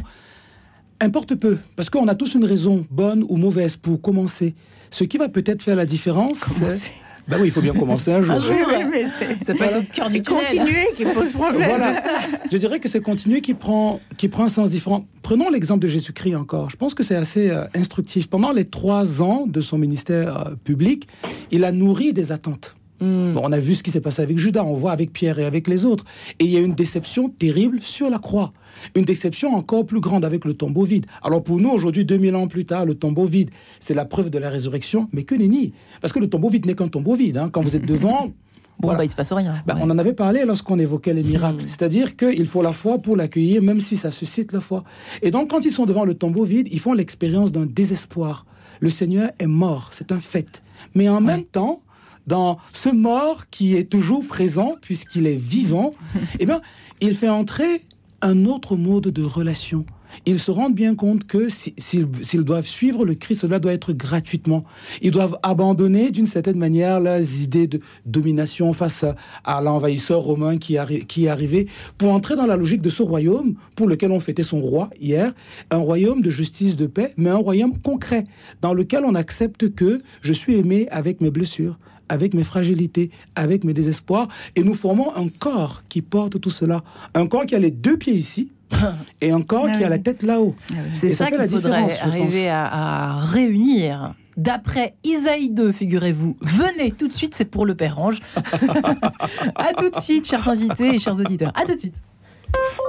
importe 1.00 1.34
peu, 1.36 1.58
parce 1.76 1.88
qu'on 1.90 2.08
a 2.08 2.14
tous 2.14 2.34
une 2.34 2.44
raison, 2.44 2.84
bonne 2.90 3.24
ou 3.28 3.36
mauvaise, 3.36 3.76
pour 3.76 4.00
commencer. 4.00 4.54
Ce 4.90 5.04
qui 5.04 5.18
va 5.18 5.28
peut-être 5.28 5.62
faire 5.62 5.76
la 5.76 5.86
différence, 5.86 6.44
c'est... 6.68 6.92
Ben 7.28 7.36
oui, 7.38 7.48
il 7.48 7.50
faut 7.50 7.60
bien 7.60 7.74
commencer 7.74 8.10
un 8.10 8.22
jour. 8.22 8.36
un 8.36 8.40
jour 8.40 8.54
oui, 8.68 8.84
mais 8.90 9.04
c'est 9.46 9.58
pas 9.58 9.78
au 9.78 9.82
cœur 9.82 10.08
du 10.08 10.22
continuer 10.22 10.88
qui 10.96 11.04
pose 11.04 11.34
problème. 11.34 11.68
Voilà. 11.68 12.02
Je 12.50 12.56
dirais 12.56 12.80
que 12.80 12.88
c'est 12.88 13.02
continuer 13.02 13.42
qui 13.42 13.52
prend, 13.52 14.00
qui 14.16 14.28
prend 14.28 14.44
un 14.44 14.48
sens 14.48 14.70
différent. 14.70 15.04
Prenons 15.22 15.50
l'exemple 15.50 15.80
de 15.80 15.88
Jésus-Christ 15.88 16.36
encore. 16.36 16.70
Je 16.70 16.76
pense 16.76 16.94
que 16.94 17.02
c'est 17.02 17.16
assez 17.16 17.50
euh, 17.50 17.66
instructif. 17.74 18.30
Pendant 18.30 18.50
les 18.50 18.64
trois 18.64 19.22
ans 19.22 19.44
de 19.46 19.60
son 19.60 19.76
ministère 19.76 20.38
euh, 20.38 20.54
public, 20.64 21.06
il 21.50 21.64
a 21.64 21.72
nourri 21.72 22.14
des 22.14 22.32
attentes. 22.32 22.74
Hmm. 23.00 23.36
on 23.36 23.52
a 23.52 23.58
vu 23.58 23.76
ce 23.76 23.82
qui 23.82 23.92
s'est 23.92 24.00
passé 24.00 24.22
avec 24.22 24.38
Judas, 24.38 24.64
on 24.64 24.72
voit 24.72 24.90
avec 24.90 25.12
Pierre 25.12 25.38
et 25.38 25.44
avec 25.44 25.68
les 25.68 25.84
autres. 25.84 26.04
Et 26.38 26.44
il 26.44 26.50
y 26.50 26.56
a 26.56 26.60
une 26.60 26.74
déception 26.74 27.28
terrible 27.28 27.80
sur 27.82 28.10
la 28.10 28.18
croix. 28.18 28.52
Une 28.96 29.04
déception 29.04 29.54
encore 29.54 29.86
plus 29.86 30.00
grande 30.00 30.24
avec 30.24 30.44
le 30.44 30.54
tombeau 30.54 30.84
vide. 30.84 31.06
Alors 31.22 31.42
pour 31.42 31.60
nous, 31.60 31.70
aujourd'hui, 31.70 32.04
2000 32.04 32.34
ans 32.34 32.48
plus 32.48 32.64
tard, 32.64 32.84
le 32.86 32.94
tombeau 32.94 33.24
vide, 33.24 33.50
c'est 33.78 33.94
la 33.94 34.04
preuve 34.04 34.30
de 34.30 34.38
la 34.38 34.50
résurrection, 34.50 35.08
mais 35.12 35.22
que 35.22 35.34
nenni. 35.34 35.72
Parce 36.00 36.12
que 36.12 36.18
le 36.18 36.28
tombeau 36.28 36.48
vide 36.48 36.66
n'est 36.66 36.74
qu'un 36.74 36.88
tombeau 36.88 37.14
vide. 37.14 37.36
Hein. 37.36 37.50
Quand 37.52 37.62
vous 37.62 37.76
êtes 37.76 37.86
devant... 37.86 38.30
Bon, 38.80 38.94
bah, 38.94 39.04
il 39.04 39.10
se 39.10 39.16
passe 39.16 39.32
rien. 39.32 39.56
Bah, 39.66 39.76
on 39.80 39.90
en 39.90 39.98
avait 39.98 40.12
parlé 40.12 40.44
lorsqu'on 40.44 40.78
évoquait 40.78 41.12
les 41.12 41.24
miracles. 41.24 41.64
Hmm. 41.64 41.68
C'est-à-dire 41.68 42.16
qu'il 42.16 42.46
faut 42.46 42.62
la 42.62 42.72
foi 42.72 42.98
pour 42.98 43.16
l'accueillir, 43.16 43.60
même 43.60 43.80
si 43.80 43.96
ça 43.96 44.12
suscite 44.12 44.52
la 44.52 44.60
foi. 44.60 44.84
Et 45.20 45.32
donc, 45.32 45.50
quand 45.50 45.64
ils 45.64 45.72
sont 45.72 45.84
devant 45.84 46.04
le 46.04 46.14
tombeau 46.14 46.44
vide, 46.44 46.68
ils 46.70 46.78
font 46.78 46.92
l'expérience 46.92 47.50
d'un 47.50 47.66
désespoir. 47.66 48.46
Le 48.78 48.90
Seigneur 48.90 49.32
est 49.40 49.48
mort, 49.48 49.88
c'est 49.90 50.12
un 50.12 50.20
fait. 50.20 50.62
Mais 50.94 51.08
en 51.08 51.20
même 51.20 51.42
temps, 51.42 51.80
dans 52.28 52.58
ce 52.72 52.90
mort 52.90 53.46
qui 53.50 53.74
est 53.76 53.90
toujours 53.90 54.26
présent 54.26 54.76
puisqu'il 54.80 55.26
est 55.26 55.36
vivant, 55.36 55.92
eh 56.38 56.46
bien, 56.46 56.60
il 57.00 57.16
fait 57.16 57.28
entrer 57.28 57.84
un 58.20 58.44
autre 58.44 58.76
mode 58.76 59.08
de 59.08 59.22
relation. 59.22 59.84
Ils 60.26 60.38
se 60.38 60.50
rendent 60.50 60.74
bien 60.74 60.94
compte 60.94 61.26
que 61.26 61.48
s'ils 61.48 62.44
doivent 62.44 62.66
suivre 62.66 63.04
le 63.04 63.14
Christ, 63.14 63.42
cela 63.42 63.58
doit 63.58 63.72
être 63.72 63.92
gratuitement. 63.92 64.64
Ils 65.02 65.10
doivent 65.10 65.38
abandonner 65.42 66.10
d'une 66.10 66.26
certaine 66.26 66.56
manière 66.56 66.98
les 66.98 67.42
idées 67.42 67.66
de 67.66 67.80
domination 68.06 68.72
face 68.72 69.04
à, 69.44 69.60
l'envahisseur 69.60 70.20
romain 70.20 70.56
qui, 70.56 70.76
qui 71.06 71.26
est 71.26 71.28
arrivé 71.28 71.66
pour 71.98 72.12
entrer 72.12 72.36
dans 72.36 72.46
la 72.46 72.56
logique 72.56 72.82
de 72.82 72.90
ce 72.90 73.02
royaume 73.02 73.54
pour 73.76 73.86
lequel 73.86 74.12
on 74.12 74.20
fêtait 74.20 74.42
son 74.42 74.60
roi 74.60 74.90
hier, 75.00 75.34
un 75.70 75.78
royaume 75.78 76.22
de 76.22 76.30
justice, 76.30 76.74
de 76.74 76.86
paix, 76.86 77.12
mais 77.16 77.30
un 77.30 77.36
royaume 77.36 77.78
concret 77.78 78.24
dans 78.62 78.72
lequel 78.72 79.04
on 79.04 79.14
accepte 79.14 79.74
que 79.74 80.02
je 80.22 80.32
suis 80.32 80.56
aimé 80.56 80.88
avec 80.90 81.20
mes 81.20 81.30
blessures, 81.30 81.78
avec 82.08 82.34
mes 82.34 82.44
fragilités, 82.44 83.10
avec 83.34 83.64
mes 83.64 83.72
désespoirs, 83.72 84.28
et 84.56 84.62
nous 84.62 84.74
formons 84.74 85.14
un 85.16 85.28
corps 85.28 85.82
qui 85.88 86.02
porte 86.02 86.40
tout 86.40 86.50
cela. 86.50 86.82
Un 87.14 87.26
corps 87.26 87.46
qui 87.46 87.54
a 87.54 87.58
les 87.58 87.70
deux 87.70 87.96
pieds 87.96 88.14
ici, 88.14 88.50
et 89.20 89.30
un 89.30 89.42
corps 89.42 89.70
qui 89.72 89.84
a 89.84 89.88
la 89.88 89.98
tête 89.98 90.22
là-haut. 90.22 90.54
Ah 90.72 90.76
C'est 90.94 91.14
ça, 91.14 91.30
qu'il 91.30 91.48
faudrait 91.48 91.98
arriver 92.00 92.48
à, 92.48 93.20
réunir. 93.20 94.14
D'après 94.36 94.94
Isaïe 95.02 95.50
2, 95.50 95.72
figurez-vous, 95.72 96.36
venez 96.40 96.92
tout 96.92 97.08
de 97.08 97.12
suite, 97.12 97.34
c'est 97.34 97.44
pour 97.44 97.66
le 97.66 97.74
Père 97.74 97.98
Ange. 97.98 98.20
à 99.56 99.74
tout 99.76 99.90
de 99.90 100.00
suite, 100.00 100.28
chers 100.28 100.48
invités 100.48 100.94
et 100.94 100.98
chers 101.00 101.16
auditeurs. 101.16 101.52
À 101.56 101.64
tout 101.64 101.74
de 101.74 101.78
suite. 101.78 101.96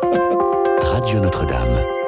Radio 0.03 1.19
Notre-Dame. 1.21 1.98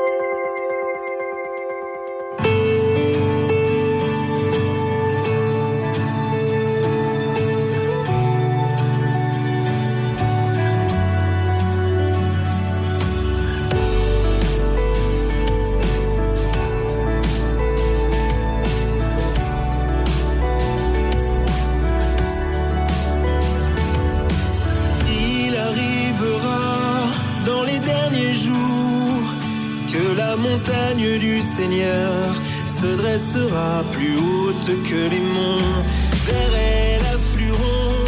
Sera 33.22 33.84
plus 33.92 34.18
haute 34.18 34.72
que 34.84 35.10
les 35.14 35.20
monts. 35.20 35.84
Vers 36.26 36.54
elle 36.56 37.06
afflueront 37.16 38.06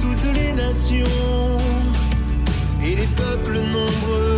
toutes 0.00 0.34
les 0.34 0.52
nations 0.52 1.58
et 2.82 2.96
les 2.96 3.08
peuples 3.16 3.58
nombreux. 3.72 4.33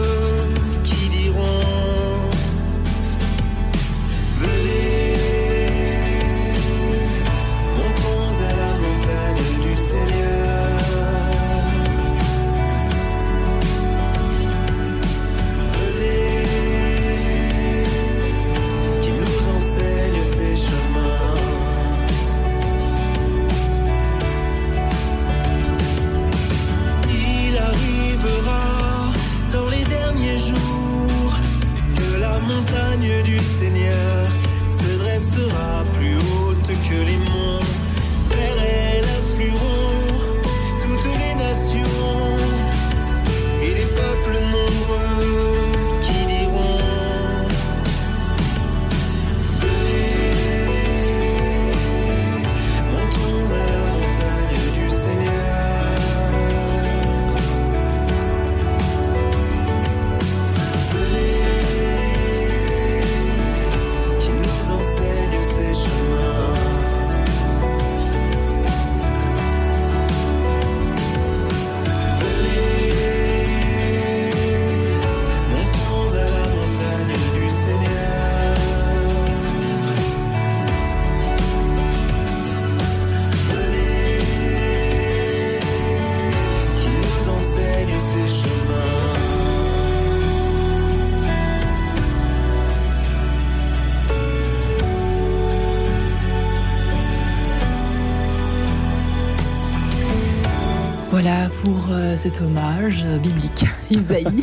Cet 102.26 102.40
hommage 102.40 103.06
biblique, 103.22 103.66
Isaïe. 103.90 104.42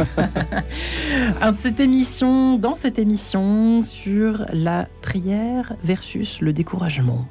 cette 1.62 1.82
émission, 1.82 2.58
dans 2.58 2.76
cette 2.76 2.98
émission 2.98 3.82
sur 3.82 4.46
la 4.54 4.88
prière 5.02 5.74
versus 5.84 6.40
le 6.40 6.54
découragement. 6.54 7.28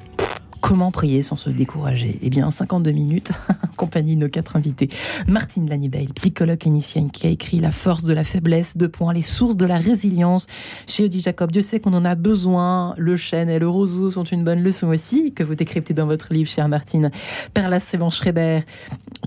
Comment 0.63 0.91
prier 0.91 1.23
sans 1.23 1.35
se 1.35 1.49
décourager? 1.49 2.17
Eh 2.21 2.29
bien, 2.29 2.49
52 2.49 2.91
minutes, 2.91 3.31
en 3.49 3.67
compagnie 3.75 4.15
de 4.15 4.21
nos 4.21 4.29
quatre 4.29 4.55
invités. 4.55 4.87
Martine 5.27 5.69
Lanibel, 5.69 6.07
psychologue 6.13 6.59
clinicienne, 6.59 7.11
qui 7.11 7.27
a 7.27 7.29
écrit 7.29 7.59
La 7.59 7.73
force 7.73 8.05
de 8.05 8.13
la 8.13 8.23
faiblesse, 8.23 8.77
deux 8.77 8.87
points, 8.87 9.11
les 9.11 9.23
sources 9.23 9.57
de 9.57 9.65
la 9.65 9.77
résilience 9.77 10.47
chez 10.87 11.11
Jacob. 11.11 11.51
Dieu 11.51 11.61
sait 11.61 11.81
qu'on 11.81 11.91
en 11.91 12.05
a 12.05 12.15
besoin. 12.15 12.95
Le 12.97 13.17
chêne 13.17 13.49
et 13.49 13.59
le 13.59 13.67
roseau 13.67 14.09
sont 14.09 14.23
une 14.23 14.45
bonne 14.45 14.63
leçon 14.63 14.87
aussi, 14.87 15.33
que 15.33 15.43
vous 15.43 15.55
décryptez 15.55 15.93
dans 15.93 16.05
votre 16.05 16.33
livre, 16.33 16.49
chère 16.49 16.69
Martine. 16.69 17.11
Perla 17.53 17.81
Sévan-Schreiber, 17.81 18.61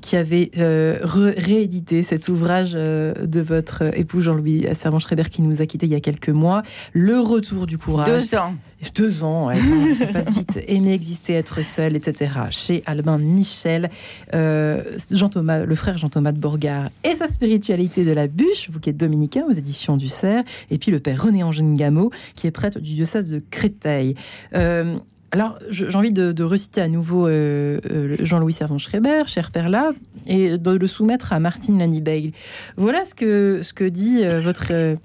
qui 0.00 0.16
avait 0.16 0.50
euh, 0.56 1.00
réédité 1.02 2.02
cet 2.02 2.28
ouvrage 2.28 2.72
euh, 2.72 3.12
de 3.26 3.40
votre 3.42 3.82
époux 3.94 4.22
Jean-Louis 4.22 4.68
Servan-Schreiber, 4.72 5.24
qui 5.24 5.42
nous 5.42 5.60
a 5.60 5.66
quittés 5.66 5.84
il 5.84 5.92
y 5.92 5.96
a 5.96 6.00
quelques 6.00 6.30
mois. 6.30 6.62
Le 6.94 7.20
retour 7.20 7.66
du 7.66 7.76
courage. 7.76 8.08
Deux 8.08 8.38
ans. 8.38 8.54
Deux 8.94 9.24
ans, 9.24 9.48
ouais, 9.48 9.94
ça 9.94 10.06
passe 10.06 10.30
vite. 10.32 10.58
Aimer 10.68 10.92
exister, 10.92 11.32
être 11.32 11.62
seul, 11.62 11.96
etc. 11.96 12.30
Chez 12.50 12.82
Albin 12.84 13.16
Michel, 13.16 13.90
euh, 14.34 14.82
Jean 15.12 15.30
Thomas, 15.30 15.64
le 15.64 15.74
frère 15.74 15.96
Jean 15.96 16.10
Thomas 16.10 16.32
de 16.32 16.38
Borgard 16.38 16.90
et 17.02 17.16
sa 17.16 17.28
spiritualité 17.28 18.04
de 18.04 18.12
la 18.12 18.26
bûche, 18.26 18.68
vous 18.70 18.78
qui 18.78 18.90
êtes 18.90 18.96
dominicain 18.96 19.44
aux 19.48 19.52
éditions 19.52 19.96
du 19.96 20.08
Cerf, 20.08 20.44
et 20.70 20.76
puis 20.76 20.90
le 20.90 21.00
père 21.00 21.22
René 21.22 21.42
Angène 21.42 21.74
Gameau, 21.74 22.10
qui 22.34 22.46
est 22.46 22.50
prêtre 22.50 22.78
du 22.78 22.94
diocèse 22.94 23.30
de 23.30 23.40
Créteil. 23.50 24.14
Euh, 24.54 24.96
alors, 25.32 25.58
j'ai 25.70 25.94
envie 25.96 26.12
de, 26.12 26.42
reciter 26.42 26.80
à 26.80 26.88
nouveau 26.88 27.26
euh, 27.26 28.16
Jean-Louis 28.20 28.52
Servan-Schreiber, 28.52 29.24
cher 29.26 29.50
père 29.50 29.68
là, 29.68 29.92
et 30.26 30.58
de 30.58 30.70
le 30.70 30.86
soumettre 30.86 31.32
à 31.32 31.40
Martine 31.40 31.78
Lannibeil. 31.78 32.32
Voilà 32.76 33.04
ce 33.04 33.14
que, 33.14 33.60
ce 33.62 33.72
que 33.72 33.84
dit 33.84 34.22
votre 34.42 34.96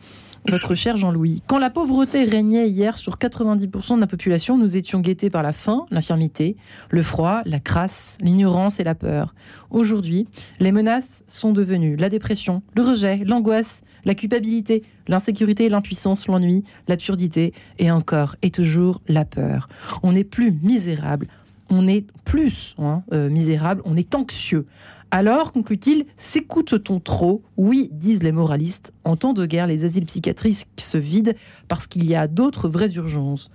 votre 0.48 0.76
cher 0.76 0.98
Jean-Louis. 0.98 1.44
Quand 1.48 1.60
la 1.60 1.70
pauvreté 1.70 2.24
régnait 2.24 2.70
hier 2.70 2.98
sur 2.98 3.18
90% 3.18 3.96
de 3.96 4.02
la 4.02 4.08
population, 4.08 4.58
nous 4.58 4.78
étions 4.78 5.00
guettés 5.00 5.30
par 5.30 5.44
la 5.44 5.52
faim, 5.52 5.86
l'infirmité, 5.92 6.56
le 6.90 7.04
froid, 7.04 7.42
la 7.46 7.60
crasse, 7.60 8.18
l'ignorance 8.22 8.80
et 8.80 8.84
la 8.84 8.96
peur. 8.96 9.36
Aujourd'hui, 9.70 10.28
les 10.60 10.72
menaces 10.72 11.24
sont 11.28 11.52
devenues 11.52 11.96
la 11.96 12.10
dépression, 12.10 12.64
le 12.76 12.82
rejet, 12.82 13.18
l'angoisse, 13.26 13.82
la 14.06 14.16
culpabilité, 14.16 14.84
l'insécurité, 15.08 15.70
l'impuissance, 15.70 16.28
l'ennui, 16.28 16.64
l'absurdité 16.88 17.54
et 17.78 17.92
encore 17.92 18.36
et 18.42 18.52
toujours 18.52 19.02
la 19.08 19.26
peur. 19.26 19.70
On 20.04 20.12
n'est 20.14 20.24
plus 20.24 20.52
misérable, 20.64 21.28
on 21.70 21.88
est 21.88 22.06
plus 22.26 22.76
hein, 22.80 23.04
euh, 23.14 23.30
misérable, 23.30 23.82
on 23.86 23.96
est 23.96 24.16
anxieux. 24.16 24.66
Alors, 25.14 25.52
conclut-il, 25.52 26.06
s'écoute-t-on 26.16 27.02
trop 27.02 27.44
Oui, 27.58 27.90
disent 27.92 28.24
les 28.24 28.32
moralistes. 28.32 28.94
En 29.04 29.18
temps 29.18 29.34
de 29.34 29.46
guerre, 29.46 29.68
les 29.68 29.84
asiles 29.84 30.06
psychiatriques 30.06 30.66
se 30.78 30.98
vident 30.98 31.34
parce 31.68 31.88
qu'il 31.88 32.10
y 32.10 32.16
a 32.16 32.30
d'autres 32.30 32.70
vraies 32.70 32.94
urgences. 32.94 33.50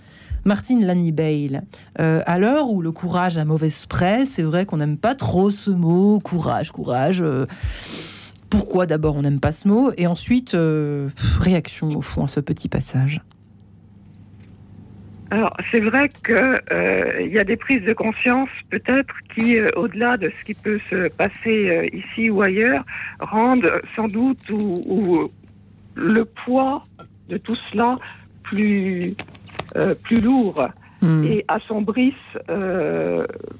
Martine 0.44 0.84
Lani 0.84 1.12
Bale, 1.12 1.64
euh, 1.98 2.22
à 2.26 2.38
l'heure 2.38 2.70
où 2.70 2.82
le 2.82 2.92
courage 2.92 3.38
a 3.38 3.44
mauvaise 3.46 3.86
presse, 3.86 4.32
c'est 4.32 4.42
vrai 4.42 4.66
qu'on 4.66 4.76
n'aime 4.76 4.98
pas 4.98 5.14
trop 5.14 5.50
ce 5.50 5.70
mot, 5.70 6.20
courage, 6.20 6.72
courage. 6.72 7.22
Euh, 7.22 7.46
pourquoi 8.50 8.86
d'abord 8.86 9.16
on 9.16 9.22
n'aime 9.22 9.40
pas 9.40 9.50
ce 9.50 9.66
mot 9.66 9.90
Et 9.96 10.06
ensuite, 10.06 10.54
euh, 10.54 11.08
réaction 11.40 11.90
au 11.96 12.02
fond 12.02 12.24
à 12.24 12.28
ce 12.28 12.40
petit 12.40 12.68
passage. 12.68 13.22
Alors, 15.30 15.56
c'est 15.72 15.80
vrai 15.80 16.08
qu'il 16.24 16.36
euh, 16.36 17.26
y 17.26 17.38
a 17.38 17.44
des 17.44 17.56
prises 17.56 17.82
de 17.82 17.92
conscience, 17.92 18.48
peut-être, 18.70 19.12
qui, 19.34 19.58
euh, 19.58 19.68
au-delà 19.74 20.16
de 20.16 20.30
ce 20.38 20.44
qui 20.44 20.54
peut 20.54 20.78
se 20.88 21.08
passer 21.08 21.68
euh, 21.68 21.88
ici 21.92 22.30
ou 22.30 22.42
ailleurs, 22.42 22.84
rendent 23.18 23.72
sans 23.96 24.06
doute 24.06 24.38
ou, 24.50 25.30
le 25.98 26.24
poids 26.26 26.84
de 27.30 27.38
tout 27.38 27.56
cela 27.72 27.96
plus, 28.42 29.14
plus 30.02 30.20
lourd 30.20 30.68
hmm. 31.00 31.24
et 31.24 31.44
assombrissent, 31.48 32.14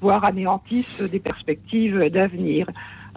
voire 0.03 0.23
anéantissent 0.29 1.01
des 1.01 1.19
perspectives 1.19 2.11
d'avenir. 2.11 2.67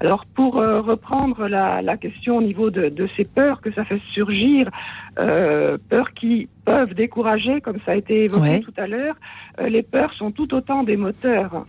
Alors 0.01 0.25
pour 0.25 0.57
euh, 0.57 0.79
reprendre 0.79 1.47
la, 1.49 1.81
la, 1.81 1.97
question 1.97 2.37
au 2.37 2.41
niveau 2.41 2.69
de, 2.69 2.87
de, 2.87 3.09
ces 3.17 3.25
peurs 3.25 3.59
que 3.59 3.71
ça 3.73 3.83
fait 3.83 3.99
surgir, 4.13 4.69
euh, 5.19 5.77
peurs 5.89 6.13
qui 6.13 6.47
peuvent 6.63 6.93
décourager, 6.93 7.59
comme 7.59 7.79
ça 7.85 7.91
a 7.91 7.95
été 7.95 8.23
évoqué 8.23 8.61
tout 8.61 8.73
à 8.77 8.87
l'heure, 8.87 9.15
euh, 9.59 9.67
les 9.67 9.83
peurs 9.83 10.13
sont 10.13 10.31
tout 10.31 10.53
autant 10.53 10.83
des 10.83 10.95
moteurs. 10.95 11.65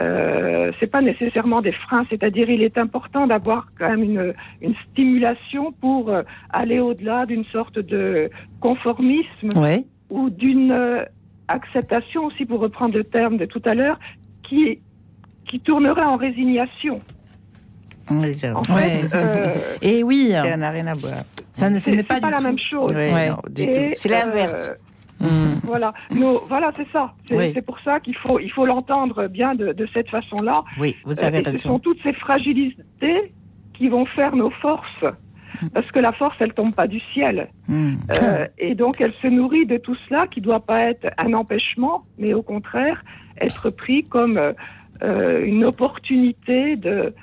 Euh, 0.00 0.70
c'est 0.78 0.86
pas 0.86 1.02
nécessairement 1.02 1.60
des 1.60 1.72
freins, 1.72 2.04
c'est-à-dire 2.08 2.48
il 2.50 2.62
est 2.62 2.78
important 2.78 3.26
d'avoir 3.26 3.66
quand 3.78 3.88
même 3.88 4.04
une, 4.04 4.34
une 4.60 4.74
stimulation 4.90 5.72
pour 5.72 6.10
euh, 6.10 6.22
aller 6.50 6.78
au-delà 6.78 7.26
d'une 7.26 7.44
sorte 7.46 7.80
de 7.80 8.30
conformisme 8.60 9.50
ou 10.08 10.30
d'une 10.30 11.04
acceptation 11.48 12.26
aussi, 12.26 12.44
pour 12.44 12.60
reprendre 12.60 12.94
le 12.94 13.04
terme 13.04 13.38
de 13.38 13.44
tout 13.44 13.62
à 13.64 13.74
l'heure, 13.74 13.98
qui 14.44 14.78
qui 15.46 15.60
tournerait 15.60 16.04
en 16.04 16.16
résignation. 16.16 16.98
Euh, 18.10 19.54
et 19.82 20.02
oui. 20.02 20.32
Ça 20.32 20.56
n'a 20.56 20.70
rien 20.70 20.86
à 20.86 20.94
voir. 20.94 21.14
Ça 21.52 21.70
n'est 21.70 22.02
pas, 22.02 22.20
pas 22.20 22.30
la 22.30 22.40
même 22.40 22.58
chose. 22.58 22.92
C'est 22.92 24.08
l'inverse. 24.08 24.70
Euh, 25.22 25.26
hmm. 25.26 25.60
Voilà, 25.64 25.92
voilà, 26.48 26.72
c'est 26.76 26.90
ça. 26.92 27.14
C'est 27.28 27.64
pour 27.64 27.78
ça 27.80 28.00
qu'il 28.00 28.16
faut, 28.16 28.38
il 28.40 28.50
faut 28.50 28.66
l'entendre 28.66 29.28
bien 29.28 29.54
de, 29.54 29.72
de 29.72 29.88
cette 29.94 30.08
façon-là. 30.08 30.62
Oui, 30.78 30.96
vous 31.04 31.22
avez 31.22 31.46
euh, 31.46 31.52
Ce 31.52 31.58
sont 31.58 31.78
toutes 31.78 32.02
ces 32.02 32.12
fragilités 32.12 33.32
qui 33.74 33.88
vont 33.88 34.06
faire 34.06 34.34
nos 34.36 34.50
forces. 34.50 35.04
Parce 35.72 35.90
que 35.92 36.00
la 36.00 36.12
force, 36.12 36.36
elle 36.40 36.52
tombe 36.52 36.74
pas 36.74 36.88
du 36.88 37.00
ciel. 37.12 37.48
Euh, 37.70 38.46
et 38.58 38.74
donc, 38.74 39.00
elle 39.00 39.14
se 39.22 39.28
nourrit 39.28 39.66
de 39.66 39.76
tout 39.76 39.96
cela 40.08 40.26
qui 40.26 40.40
doit 40.40 40.66
pas 40.66 40.80
être 40.90 41.06
un 41.16 41.32
empêchement, 41.32 42.04
mais 42.18 42.34
au 42.34 42.42
contraire, 42.42 43.02
être 43.40 43.70
pris 43.70 44.02
comme 44.02 44.52
euh, 45.02 45.44
une 45.44 45.64
opportunité 45.64 46.76
de, 46.76 47.14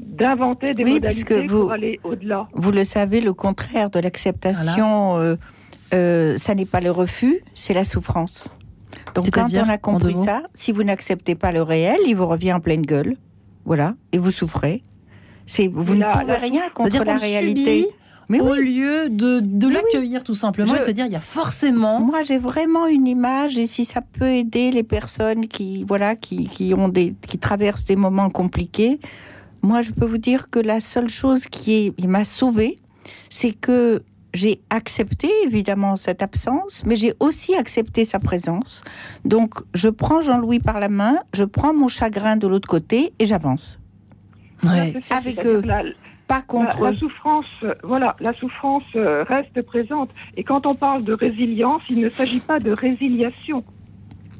d'inventer 0.00 0.72
des 0.72 0.84
modalités 0.84 1.44
pour 1.44 1.72
aller 1.72 2.00
au-delà. 2.04 2.48
Vous 2.54 2.70
le 2.70 2.84
savez, 2.84 3.20
le 3.20 3.32
contraire 3.32 3.90
de 3.90 3.98
l'acceptation, 3.98 5.18
euh, 5.18 5.36
euh, 5.94 6.36
ça 6.36 6.54
n'est 6.54 6.66
pas 6.66 6.80
le 6.80 6.90
refus, 6.90 7.40
c'est 7.54 7.74
la 7.74 7.84
souffrance. 7.84 8.50
Donc 9.14 9.30
quand 9.30 9.46
on 9.54 9.68
a 9.68 9.78
compris 9.78 10.16
ça, 10.16 10.42
si 10.54 10.72
vous 10.72 10.82
n'acceptez 10.82 11.34
pas 11.34 11.52
le 11.52 11.62
réel, 11.62 11.98
il 12.06 12.14
vous 12.16 12.26
revient 12.26 12.52
en 12.52 12.60
pleine 12.60 12.82
gueule. 12.82 13.16
Voilà, 13.64 13.94
et 14.12 14.18
vous 14.18 14.30
souffrez. 14.30 14.82
C'est, 15.46 15.68
vous 15.68 15.94
ne 15.94 16.04
pouvez 16.04 16.36
rien 16.36 16.62
contre 16.72 17.04
la 17.04 17.16
réalité. 17.16 17.88
Mais 18.28 18.40
au 18.40 18.54
lieu 18.54 19.08
de, 19.08 19.40
de 19.40 19.68
l'accueillir 19.68 20.22
tout 20.22 20.36
simplement 20.36 20.72
et 20.76 20.78
de 20.78 20.84
se 20.84 20.92
dire 20.92 21.04
il 21.06 21.12
y 21.12 21.16
a 21.16 21.20
forcément. 21.20 22.00
Moi 22.00 22.22
j'ai 22.22 22.38
vraiment 22.38 22.86
une 22.86 23.08
image 23.08 23.58
et 23.58 23.66
si 23.66 23.84
ça 23.84 24.02
peut 24.02 24.28
aider 24.28 24.70
les 24.70 24.84
personnes 24.84 25.48
qui 25.48 25.82
voilà 25.82 26.14
qui, 26.14 26.46
qui 26.46 26.72
ont 26.72 26.88
des 26.88 27.16
qui 27.26 27.38
traversent 27.38 27.84
des 27.86 27.96
moments 27.96 28.30
compliqués, 28.30 29.00
moi, 29.62 29.82
je 29.82 29.92
peux 29.92 30.06
vous 30.06 30.18
dire 30.18 30.50
que 30.50 30.58
la 30.58 30.80
seule 30.80 31.08
chose 31.08 31.46
qui 31.46 31.92
m'a 32.06 32.24
sauvée, 32.24 32.78
c'est 33.28 33.52
que 33.52 34.02
j'ai 34.32 34.60
accepté 34.70 35.28
évidemment 35.44 35.96
cette 35.96 36.22
absence, 36.22 36.84
mais 36.86 36.96
j'ai 36.96 37.14
aussi 37.20 37.54
accepté 37.56 38.04
sa 38.04 38.18
présence. 38.18 38.84
Donc, 39.24 39.54
je 39.74 39.88
prends 39.88 40.22
Jean-Louis 40.22 40.60
par 40.60 40.80
la 40.80 40.88
main, 40.88 41.18
je 41.32 41.44
prends 41.44 41.74
mon 41.74 41.88
chagrin 41.88 42.36
de 42.36 42.46
l'autre 42.46 42.68
côté 42.68 43.12
et 43.18 43.26
j'avance. 43.26 43.80
Avec 45.10 45.44
eux. 45.46 45.62
pas 46.28 46.42
contre 46.42 46.82
la, 46.84 46.94
souffrance, 46.94 47.46
voilà, 47.82 48.14
la 48.20 48.32
souffrance 48.34 48.84
euh, 48.94 49.24
reste 49.24 49.62
présente. 49.62 50.10
Et 50.36 50.44
quand 50.44 50.66
on 50.66 50.74
parle 50.74 51.02
de 51.02 51.14
résilience, 51.14 51.82
il 51.88 51.98
ne 52.00 52.10
s'agit 52.10 52.40
pas 52.40 52.60
de 52.60 52.70
résiliation. 52.70 53.64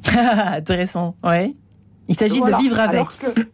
Intéressant, 0.14 1.16
ouais. 1.24 1.54
Il 2.10 2.16
s'agit 2.16 2.42
de 2.42 2.56
vivre 2.58 2.80
avec. 2.80 3.06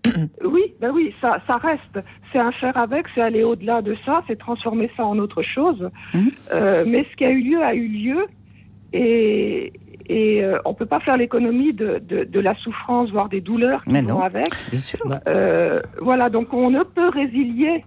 oui, 0.45 0.73
ben 0.81 0.91
oui, 0.91 1.15
ça, 1.21 1.39
ça 1.47 1.59
reste. 1.59 2.07
C'est 2.33 2.39
un 2.39 2.53
faire 2.53 2.77
avec, 2.79 3.05
c'est 3.15 3.21
aller 3.21 3.45
au-delà 3.45 3.83
de 3.83 3.95
ça, 4.07 4.23
c'est 4.27 4.39
transformer 4.39 4.91
ça 4.97 5.05
en 5.05 5.19
autre 5.19 5.43
chose. 5.43 5.91
Mhm. 6.15 6.31
Euh, 6.53 6.85
mais 6.87 7.07
ce 7.11 7.17
qui 7.17 7.27
a 7.27 7.31
eu 7.31 7.43
lieu 7.43 7.63
a 7.63 7.75
eu 7.75 7.87
lieu, 7.87 8.27
et, 8.95 9.75
et 10.09 10.43
euh, 10.43 10.59
on 10.65 10.73
peut 10.73 10.87
pas 10.87 11.01
faire 11.01 11.19
l'économie 11.19 11.75
de, 11.75 11.99
de, 11.99 12.25
de, 12.25 12.41
la 12.41 12.55
souffrance, 12.55 13.11
voire 13.11 13.29
des 13.29 13.43
douleurs 13.43 13.85
qui 13.85 14.01
vont 14.01 14.21
avec. 14.21 14.49
Bien 14.71 14.81
sûr. 14.81 15.01
Euh, 15.29 15.79
voilà, 16.01 16.31
donc 16.31 16.55
on 16.55 16.71
ne 16.71 16.83
peut 16.83 17.11
résilier, 17.11 17.85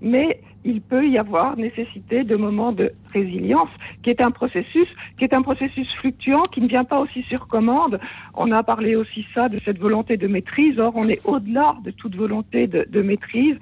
mais 0.00 0.40
il 0.64 0.80
peut 0.80 1.08
y 1.08 1.18
avoir 1.18 1.56
nécessité 1.56 2.24
de 2.24 2.36
moments 2.36 2.72
de 2.72 2.92
résilience, 3.12 3.68
qui 4.02 4.10
est 4.10 4.22
un 4.22 4.30
processus, 4.30 4.88
qui 5.18 5.24
est 5.24 5.34
un 5.34 5.42
processus 5.42 5.88
fluctuant, 6.00 6.42
qui 6.42 6.60
ne 6.60 6.68
vient 6.68 6.84
pas 6.84 7.00
aussi 7.00 7.22
sur 7.22 7.48
commande. 7.48 7.98
On 8.34 8.50
a 8.52 8.62
parlé 8.62 8.94
aussi 8.96 9.26
ça 9.34 9.48
de 9.48 9.60
cette 9.64 9.78
volonté 9.78 10.16
de 10.16 10.26
maîtrise. 10.26 10.78
Or, 10.78 10.92
on 10.94 11.06
est 11.06 11.26
au-delà 11.26 11.76
de 11.84 11.90
toute 11.90 12.14
volonté 12.16 12.66
de, 12.66 12.86
de 12.88 13.02
maîtrise, 13.02 13.56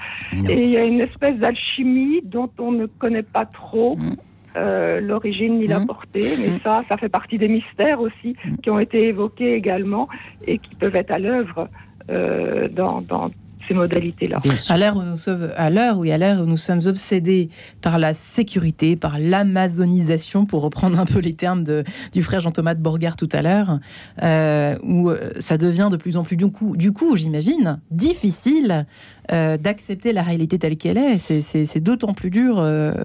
et 0.48 0.64
il 0.64 0.70
y 0.70 0.76
a 0.76 0.84
une 0.84 1.00
espèce 1.00 1.36
d'alchimie 1.36 2.20
dont 2.24 2.50
on 2.58 2.72
ne 2.72 2.86
connaît 2.86 3.22
pas 3.22 3.46
trop. 3.46 3.96
Mm. 3.96 4.16
Euh, 4.56 5.00
l'origine 5.00 5.60
ni 5.60 5.68
la 5.68 5.78
mm. 5.78 5.86
portée, 5.86 6.32
mais 6.40 6.48
mm. 6.48 6.60
ça, 6.64 6.82
ça 6.88 6.96
fait 6.96 7.08
partie 7.08 7.38
des 7.38 7.46
mystères 7.46 8.00
aussi 8.00 8.34
qui 8.64 8.70
ont 8.70 8.80
été 8.80 9.06
évoqués 9.06 9.54
également 9.54 10.08
et 10.44 10.58
qui 10.58 10.74
peuvent 10.74 10.96
être 10.96 11.12
à 11.12 11.20
l'œuvre 11.20 11.68
euh, 12.10 12.66
dans, 12.66 13.00
dans 13.00 13.30
ces 13.70 13.74
modalités-là. 13.74 14.40
À 14.68 14.78
l'heure 14.78 14.96
où 14.96 15.02
nous 15.02 15.16
sommes, 15.16 15.50
à 15.56 15.70
l'heure 15.70 15.98
où, 15.98 16.02
à 16.02 16.18
l'heure 16.18 16.40
où 16.40 16.44
nous 16.44 16.56
sommes 16.56 16.80
obsédés 16.86 17.50
par 17.82 17.98
la 17.98 18.14
sécurité, 18.14 18.96
par 18.96 19.18
l'amazonisation, 19.18 20.44
pour 20.44 20.62
reprendre 20.62 20.98
un 20.98 21.06
peu 21.06 21.20
les 21.20 21.34
termes 21.34 21.62
de, 21.62 21.84
du 22.12 22.22
frère 22.22 22.40
Jean-Thomas 22.40 22.74
de 22.74 22.82
Borgard 22.82 23.16
tout 23.16 23.28
à 23.32 23.42
l'heure, 23.42 23.78
euh, 24.22 24.76
où 24.82 25.10
euh, 25.10 25.30
ça 25.38 25.56
devient 25.56 25.88
de 25.90 25.96
plus 25.96 26.16
en 26.16 26.24
plus 26.24 26.36
du 26.36 26.50
coup, 26.50 26.76
du 26.76 26.92
coup 26.92 27.14
j'imagine, 27.16 27.80
difficile 27.90 28.86
euh, 29.30 29.56
d'accepter 29.56 30.12
la 30.12 30.22
réalité 30.22 30.58
telle 30.58 30.76
qu'elle 30.76 30.98
est. 30.98 31.18
C'est 31.18 31.80
d'autant 31.80 32.12
plus 32.12 32.30
dur, 32.30 32.56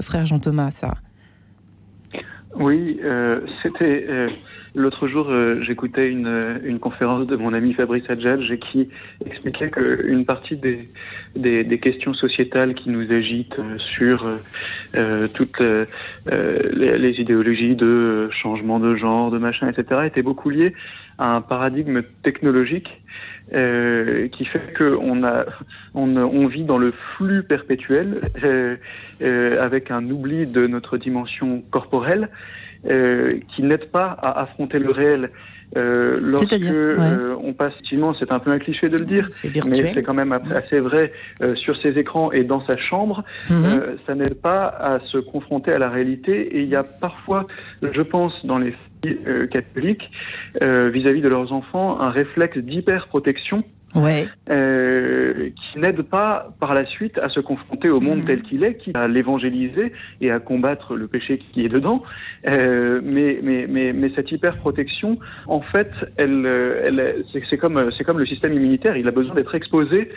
frère 0.01 0.25
Jean-Thomas, 0.25 0.71
ça. 0.71 0.95
Oui, 2.57 2.99
c'était 3.61 4.07
L'autre 4.75 5.07
jour, 5.07 5.27
euh, 5.29 5.61
j'écoutais 5.61 6.09
une, 6.09 6.27
euh, 6.27 6.59
une, 6.65 6.79
conférence 6.79 7.27
de 7.27 7.37
mon 7.37 7.53
ami 7.53 7.73
Fabrice 7.73 8.03
Adjadj 8.09 8.57
qui 8.57 8.89
expliquait 9.25 9.71
qu'une 9.71 10.25
partie 10.25 10.57
des, 10.57 10.89
des, 11.37 11.63
des, 11.63 11.79
questions 11.79 12.13
sociétales 12.13 12.75
qui 12.75 12.89
nous 12.89 13.09
agitent 13.09 13.57
euh, 13.57 13.77
sur 13.77 14.27
euh, 14.95 15.29
toutes 15.29 15.61
les, 15.61 16.97
les, 16.97 17.21
idéologies 17.21 17.77
de 17.77 18.29
changement 18.31 18.79
de 18.79 18.97
genre, 18.97 19.31
de 19.31 19.37
machin, 19.37 19.69
etc., 19.69 20.01
étaient 20.07 20.21
beaucoup 20.21 20.49
liées 20.49 20.73
à 21.19 21.33
un 21.33 21.41
paradigme 21.41 22.01
technologique 22.23 23.01
qui 23.47 24.45
fait 24.45 24.73
qu'on 24.75 25.23
a, 25.23 25.45
on, 25.93 26.17
on, 26.17 26.47
vit 26.47 26.63
dans 26.63 26.79
le 26.79 26.91
flux 27.15 27.43
perpétuel 27.43 28.21
avec 29.21 29.91
un 29.91 30.09
oubli 30.09 30.47
de 30.47 30.65
notre 30.65 30.97
dimension 30.97 31.63
corporelle 31.69 32.29
euh, 32.89 33.29
qui 33.55 33.63
n'aide 33.63 33.91
pas 33.91 34.17
à 34.21 34.41
affronter 34.41 34.79
le 34.79 34.91
réel. 34.91 35.31
Euh, 35.75 36.19
lorsque 36.21 36.53
euh, 36.53 37.35
on 37.41 37.53
passe, 37.53 37.73
effectivement, 37.73 38.15
c'est 38.17 38.31
un 38.31 38.39
peu 38.39 38.51
un 38.51 38.59
cliché 38.59 38.87
de 38.87 38.97
le 38.97 39.05
dire, 39.05 39.27
mais 39.67 39.91
c'est 39.93 40.03
quand 40.03 40.13
même 40.13 40.31
assez 40.31 40.79
vrai 40.79 41.11
euh, 41.41 41.55
sur 41.55 41.75
ses 41.81 41.97
écrans 41.97 42.31
et 42.31 42.43
dans 42.43 42.65
sa 42.65 42.77
chambre, 42.77 43.23
euh, 43.51 43.95
ça 44.05 44.15
n'aide 44.15 44.35
pas 44.35 44.67
à 44.67 44.99
se 45.11 45.17
confronter 45.17 45.71
à 45.73 45.79
la 45.79 45.89
réalité. 45.89 46.57
Et 46.57 46.61
il 46.61 46.69
y 46.69 46.75
a 46.75 46.83
parfois, 46.83 47.47
je 47.81 48.01
pense, 48.01 48.33
dans 48.45 48.59
les 48.59 48.73
filles 49.03 49.19
catholiques, 49.51 50.09
vis-à-vis 50.61 51.19
-vis 51.19 51.21
de 51.21 51.27
leurs 51.27 51.51
enfants, 51.51 51.99
un 51.99 52.09
réflexe 52.09 52.57
d'hyper 52.57 53.07
protection 53.07 53.63
ouais. 53.95 54.27
euh, 54.49 55.49
qui 55.49 55.79
n'aide 55.79 56.01
pas 56.01 56.53
par 56.59 56.73
la 56.73 56.85
suite 56.85 57.17
à 57.17 57.29
se 57.29 57.39
confronter 57.39 57.89
au 57.89 57.99
monde 57.99 58.23
mmh. 58.23 58.25
tel 58.25 58.41
qu'il 58.43 58.63
est, 58.63 58.75
qui 58.75 58.91
à 58.93 59.07
l'évangéliser 59.07 59.93
et 60.21 60.31
à 60.31 60.39
combattre 60.39 60.95
le 60.95 61.07
péché 61.07 61.37
qui 61.37 61.65
est 61.65 61.69
dedans. 61.69 62.03
Euh, 62.49 63.01
mais, 63.03 63.39
mais, 63.41 63.65
mais, 63.67 63.93
mais 63.93 64.11
cette 64.15 64.31
hyper 64.31 64.57
protection, 64.57 65.17
en 65.47 65.61
fait, 65.61 65.91
elle, 66.17 66.45
elle, 66.45 67.25
c'est 67.49 67.57
comme, 67.57 67.89
comme 68.05 68.19
le 68.19 68.25
système 68.25 68.53
immunitaire. 68.53 68.97
Il 68.97 69.07
a 69.07 69.11
besoin 69.11 69.35
d'être 69.35 69.55
exposé 69.55 70.09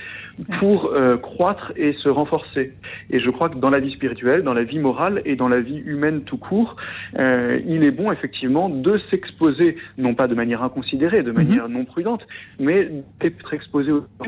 pour 0.59 0.87
euh, 0.87 1.17
croître 1.17 1.73
et 1.77 1.93
se 1.95 2.09
renforcer. 2.09 2.73
Et 3.11 3.21
je 3.21 3.31
crois 3.31 3.49
que 3.49 3.57
dans 3.57 3.71
la 3.71 3.81
vie 3.81 3.93
spirituelle, 3.93 4.43
dans 4.43 4.55
la 4.55 4.65
vie 4.65 4.79
morale 4.79 5.23
et 5.25 5.37
dans 5.37 5.49
la 5.49 5.61
vie 5.61 5.79
humaine 5.79 6.23
tout 6.23 6.39
court, 6.39 6.77
euh, 7.19 7.61
il 7.67 7.85
est 7.85 7.91
bon 7.91 8.13
effectivement 8.13 8.69
de 8.69 9.01
s'exposer, 9.11 9.77
non 9.97 10.15
pas 10.15 10.29
de 10.29 10.35
manière 10.35 10.63
inconsidérée, 10.63 11.23
de 11.23 11.31
mmh. 11.31 11.35
manière 11.35 11.69
non 11.69 11.85
prudente, 11.85 12.27
mais 12.59 12.91
d'être 13.21 13.55
exposé 13.55 13.68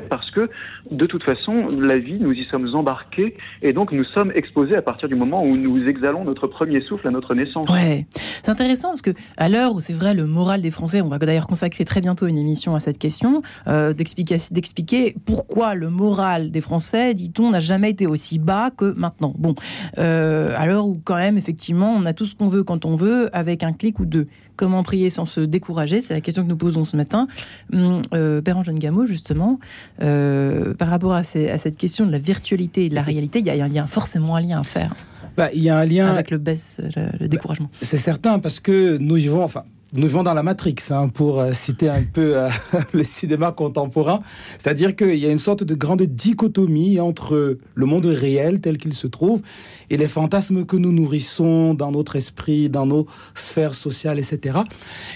parce 0.09 0.31
que 0.31 0.49
de 0.91 1.07
toute 1.07 1.23
façon, 1.23 1.67
la 1.79 1.99
vie, 1.99 2.19
nous 2.21 2.33
y 2.33 2.45
sommes 2.51 2.69
embarqués 2.75 3.37
et 3.63 3.73
donc 3.73 3.93
nous 3.93 4.05
sommes 4.05 4.33
exposés 4.35 4.77
à 4.77 4.83
partir 4.83 5.09
du 5.09 5.15
moment 5.15 5.45
où 5.45 5.57
nous 5.57 5.87
exhalons 5.89 6.25
notre 6.25 6.47
premier 6.47 6.81
souffle 6.83 7.09
à 7.09 7.11
notre 7.11 7.35
naissance. 7.35 7.69
Ouais, 7.71 8.07
c'est 8.43 8.51
intéressant 8.51 8.89
parce 8.89 9.03
que 9.03 9.11
à 9.37 9.49
l'heure 9.49 9.75
où 9.75 9.81
c'est 9.81 9.93
vrai 9.93 10.15
le 10.15 10.27
moral 10.27 10.63
des 10.63 10.71
Français, 10.71 11.01
on 11.01 11.09
va 11.09 11.19
d'ailleurs 11.19 11.47
consacrer 11.47 11.85
très 11.85 12.01
bientôt 12.01 12.27
une 12.27 12.39
émission 12.39 12.75
à 12.75 12.81
cette 12.81 12.99
question, 12.99 13.43
euh, 13.67 13.93
d'expliquer 13.93 15.15
pourquoi 15.25 15.75
le 15.75 15.91
moral 15.91 16.51
des 16.51 16.61
Français, 16.61 17.15
dit-on, 17.15 17.51
n'a 17.51 17.61
jamais 17.61 17.91
été 17.91 18.07
aussi 18.07 18.39
bas 18.39 18.71
que 18.71 18.93
maintenant. 18.97 19.35
Bon, 19.39 19.55
euh, 19.99 20.55
à 20.57 20.67
l'heure 20.67 20.87
où 20.87 21.01
quand 21.05 21.17
même 21.17 21.39
effectivement 21.39 21.93
on 21.93 22.07
a 22.07 22.13
tout 22.13 22.27
ce 22.27 22.35
qu'on 22.35 22.49
veut 22.49 22.65
quand 22.65 22.85
on 22.85 22.97
veut 22.97 23.31
avec 23.33 23.63
un 23.63 23.73
clic 23.73 23.99
ou 23.99 24.07
deux. 24.07 24.27
Comment 24.61 24.83
prier 24.83 25.09
sans 25.09 25.25
se 25.25 25.41
décourager 25.41 26.03
C'est 26.03 26.13
la 26.13 26.21
question 26.21 26.43
que 26.43 26.49
nous 26.51 26.57
posons 26.59 26.85
ce 26.85 26.95
matin. 26.95 27.29
Hum, 27.73 28.03
euh, 28.13 28.43
Père 28.43 28.59
Antoine 28.59 28.79
Gameau, 28.79 29.07
justement, 29.07 29.59
euh, 30.03 30.75
par 30.75 30.89
rapport 30.89 31.15
à, 31.15 31.23
cette 31.23 31.79
question 31.79 32.05
de 32.05 32.13
la 32.13 32.19
virtualité 32.19 32.85
et 32.85 32.89
de 32.91 32.95
la 32.95 33.01
réalité, 33.01 33.39
il 33.39 33.47
y, 33.47 33.51
a, 33.51 33.67
il 33.67 33.73
y 33.73 33.79
a 33.79 33.87
forcément 33.87 34.37
un 34.37 34.43
lien 34.43 34.61
à 34.61 34.63
faire. 34.63 34.95
Bah, 35.35 35.49
il 35.55 35.63
y 35.63 35.71
a 35.71 35.79
un 35.79 35.87
lien 35.87 36.09
avec 36.09 36.31
le 36.31 36.37
baisse, 36.37 36.79
le, 37.19 37.27
découragement. 37.27 37.71
c'est 37.81 37.97
certain 37.97 38.39
parce 38.39 38.61
que 38.61 38.99
nous 38.99 39.15
vivons, 39.15 39.43
enfin, 39.43 39.65
nous 39.93 40.07
vivons 40.07 40.23
dans 40.23 40.35
la 40.35 40.45
Matrix, 40.45 40.77
hein, 40.91 41.09
pour 41.09 41.41
euh, 41.41 41.53
citer 41.53 41.89
un 41.89 42.05
peu 42.05 42.39
euh, 42.39 42.49
le 42.93 43.03
cinéma 43.03 43.51
contemporain. 43.51 44.21
C'est-à-dire 44.59 44.95
qu'il 44.95 45.17
y 45.17 45.27
a 45.27 45.31
une 45.31 45.39
sorte 45.39 45.65
de 45.65 45.75
grande 45.75 46.03
dichotomie 46.03 47.01
entre 47.01 47.59
le 47.75 47.87
monde 47.87 48.07
réel 48.07 48.61
tel 48.61 48.79
qu'il 48.79 48.95
se 48.95 49.09
trouve 49.09 49.43
et 49.91 49.97
les 49.97 50.07
fantasmes 50.07 50.65
que 50.65 50.77
nous 50.77 50.93
nourrissons 50.93 51.75
dans 51.75 51.91
notre 51.91 52.15
esprit, 52.15 52.69
dans 52.69 52.87
nos 52.87 53.09
sphères 53.35 53.75
sociales, 53.75 54.21
etc. 54.21 54.61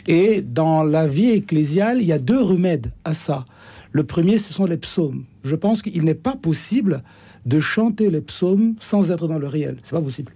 Et 0.08 0.40
dans 0.42 0.82
la 0.82 1.06
vie 1.06 1.30
ecclésiale, 1.30 1.98
il 2.00 2.06
y 2.06 2.12
a 2.12 2.18
deux 2.18 2.42
remèdes 2.42 2.92
à 3.04 3.14
ça. 3.14 3.44
Le 3.92 4.02
premier, 4.02 4.38
ce 4.38 4.52
sont 4.52 4.66
les 4.66 4.76
psaumes. 4.76 5.24
Je 5.44 5.54
pense 5.54 5.82
qu'il 5.82 6.04
n'est 6.04 6.14
pas 6.14 6.34
possible 6.34 7.04
de 7.46 7.60
chanter 7.60 8.10
les 8.10 8.22
psaumes 8.22 8.74
sans 8.80 9.12
être 9.12 9.28
dans 9.28 9.38
le 9.38 9.46
réel. 9.46 9.76
C'est 9.84 9.92
pas 9.92 10.02
possible. 10.02 10.32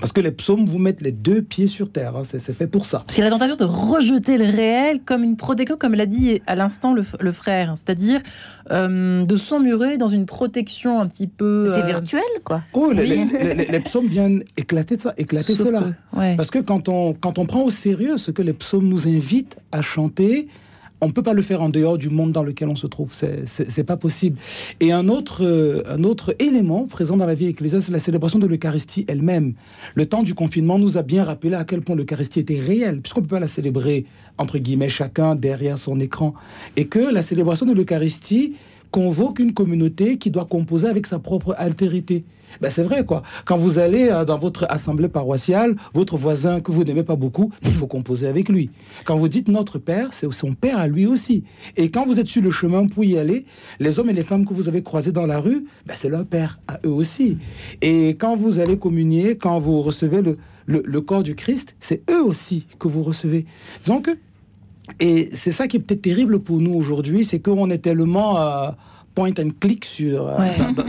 Parce 0.00 0.12
que 0.12 0.20
les 0.20 0.30
psaumes 0.30 0.66
vous 0.66 0.78
mettent 0.78 1.00
les 1.00 1.12
deux 1.12 1.42
pieds 1.42 1.68
sur 1.68 1.90
terre, 1.90 2.16
hein. 2.16 2.22
c'est 2.24 2.40
fait 2.52 2.66
pour 2.66 2.86
ça. 2.86 3.04
C'est 3.08 3.22
la 3.22 3.30
tentation 3.30 3.56
de 3.56 3.64
rejeter 3.64 4.38
le 4.38 4.44
réel 4.44 5.00
comme 5.04 5.24
une 5.24 5.36
protection, 5.36 5.76
comme 5.76 5.94
l'a 5.94 6.06
dit 6.06 6.42
à 6.46 6.54
l'instant 6.54 6.94
le, 6.94 7.32
frère, 7.32 7.74
c'est-à-dire 7.76 8.20
euh, 8.70 9.24
de 9.24 9.36
s'emmurer 9.36 9.96
dans 9.98 10.08
une 10.08 10.26
protection 10.26 11.00
un 11.00 11.06
petit 11.06 11.26
peu. 11.26 11.66
C'est 11.68 11.82
euh, 11.82 11.86
virtuel, 11.86 12.22
quoi. 12.44 12.62
Oh, 12.72 12.92
les, 12.92 13.80
psaumes 13.80 14.08
viennent 14.08 14.42
éclater 14.56 14.98
ça, 14.98 15.14
éclater 15.16 15.54
cela. 15.54 15.84
Parce 16.12 16.50
que 16.50 16.58
quand 16.58 16.88
on, 16.88 17.14
quand 17.14 17.38
on 17.38 17.46
prend 17.46 17.62
au 17.62 17.70
sérieux 17.70 18.18
ce 18.18 18.30
que 18.30 18.42
les 18.42 18.52
psaumes 18.52 18.88
nous 18.88 19.08
invitent 19.08 19.56
à 19.72 19.82
chanter, 19.82 20.48
on 21.00 21.08
ne 21.08 21.12
peut 21.12 21.22
pas 21.22 21.34
le 21.34 21.42
faire 21.42 21.62
en 21.62 21.68
dehors 21.68 21.98
du 21.98 22.08
monde 22.08 22.32
dans 22.32 22.42
lequel 22.42 22.68
on 22.68 22.76
se 22.76 22.86
trouve. 22.86 23.12
C'est 23.44 23.84
pas 23.84 23.96
possible. 23.96 24.38
Et 24.80 24.92
un 24.92 25.08
autre, 25.08 25.44
euh, 25.44 25.82
un 25.88 26.04
autre 26.04 26.34
élément 26.38 26.86
présent 26.86 27.16
dans 27.16 27.26
la 27.26 27.34
vie 27.34 27.46
ecclésiale, 27.46 27.82
c'est 27.82 27.92
la 27.92 27.98
célébration 27.98 28.38
de 28.38 28.46
l'Eucharistie 28.46 29.04
elle-même. 29.08 29.54
Le 29.94 30.06
temps 30.06 30.22
du 30.22 30.34
confinement 30.34 30.78
nous 30.78 30.96
a 30.96 31.02
bien 31.02 31.24
rappelé 31.24 31.54
à 31.54 31.64
quel 31.64 31.82
point 31.82 31.96
l'Eucharistie 31.96 32.40
était 32.40 32.60
réelle, 32.60 33.00
puisqu'on 33.00 33.20
ne 33.20 33.26
peut 33.26 33.34
pas 33.36 33.40
la 33.40 33.48
célébrer, 33.48 34.06
entre 34.38 34.58
guillemets, 34.58 34.88
chacun 34.88 35.34
derrière 35.34 35.78
son 35.78 36.00
écran. 36.00 36.34
Et 36.76 36.86
que 36.86 36.98
la 36.98 37.22
célébration 37.22 37.66
de 37.66 37.72
l'Eucharistie 37.72 38.54
convoque 38.90 39.38
une 39.38 39.52
communauté 39.52 40.16
qui 40.16 40.30
doit 40.30 40.46
composer 40.46 40.88
avec 40.88 41.06
sa 41.06 41.18
propre 41.18 41.54
altérité. 41.58 42.24
Ben 42.60 42.70
c'est 42.70 42.82
vrai, 42.82 43.04
quoi. 43.04 43.22
Quand 43.44 43.56
vous 43.56 43.78
allez 43.78 44.08
euh, 44.08 44.24
dans 44.24 44.38
votre 44.38 44.66
assemblée 44.68 45.08
paroissiale, 45.08 45.76
votre 45.94 46.16
voisin 46.16 46.60
que 46.60 46.72
vous 46.72 46.84
n'aimez 46.84 47.02
pas 47.02 47.16
beaucoup, 47.16 47.52
il 47.62 47.72
faut 47.72 47.86
composer 47.86 48.26
avec 48.26 48.48
lui. 48.48 48.70
Quand 49.04 49.16
vous 49.16 49.28
dites 49.28 49.48
notre 49.48 49.78
père, 49.78 50.08
c'est 50.12 50.30
son 50.32 50.54
père 50.54 50.78
à 50.78 50.86
lui 50.86 51.06
aussi. 51.06 51.44
Et 51.76 51.90
quand 51.90 52.06
vous 52.06 52.20
êtes 52.20 52.26
sur 52.26 52.42
le 52.42 52.50
chemin 52.50 52.86
pour 52.86 53.04
y 53.04 53.18
aller, 53.18 53.44
les 53.80 53.98
hommes 53.98 54.10
et 54.10 54.14
les 54.14 54.22
femmes 54.22 54.46
que 54.46 54.54
vous 54.54 54.68
avez 54.68 54.82
croisés 54.82 55.12
dans 55.12 55.26
la 55.26 55.40
rue, 55.40 55.66
ben 55.86 55.94
c'est 55.96 56.08
leur 56.08 56.24
père 56.24 56.58
à 56.68 56.78
eux 56.84 56.90
aussi. 56.90 57.38
Et 57.82 58.10
quand 58.10 58.36
vous 58.36 58.58
allez 58.58 58.78
communier, 58.78 59.36
quand 59.36 59.58
vous 59.58 59.82
recevez 59.82 60.22
le, 60.22 60.36
le, 60.66 61.00
corps 61.00 61.22
du 61.22 61.34
Christ, 61.34 61.76
c'est 61.80 62.02
eux 62.10 62.22
aussi 62.22 62.66
que 62.78 62.88
vous 62.88 63.02
recevez. 63.02 63.46
Disons 63.82 64.00
que, 64.00 64.10
et 65.00 65.30
c'est 65.32 65.52
ça 65.52 65.66
qui 65.66 65.76
est 65.76 65.80
peut-être 65.80 66.02
terrible 66.02 66.40
pour 66.40 66.60
nous 66.60 66.74
aujourd'hui, 66.74 67.24
c'est 67.24 67.40
qu'on 67.40 67.70
est 67.70 67.78
tellement... 67.78 68.40
Euh, 68.40 68.70
point 69.16 69.32
and 69.40 69.50
click 69.58 69.84
sur, 69.84 70.28
euh, 70.28 70.34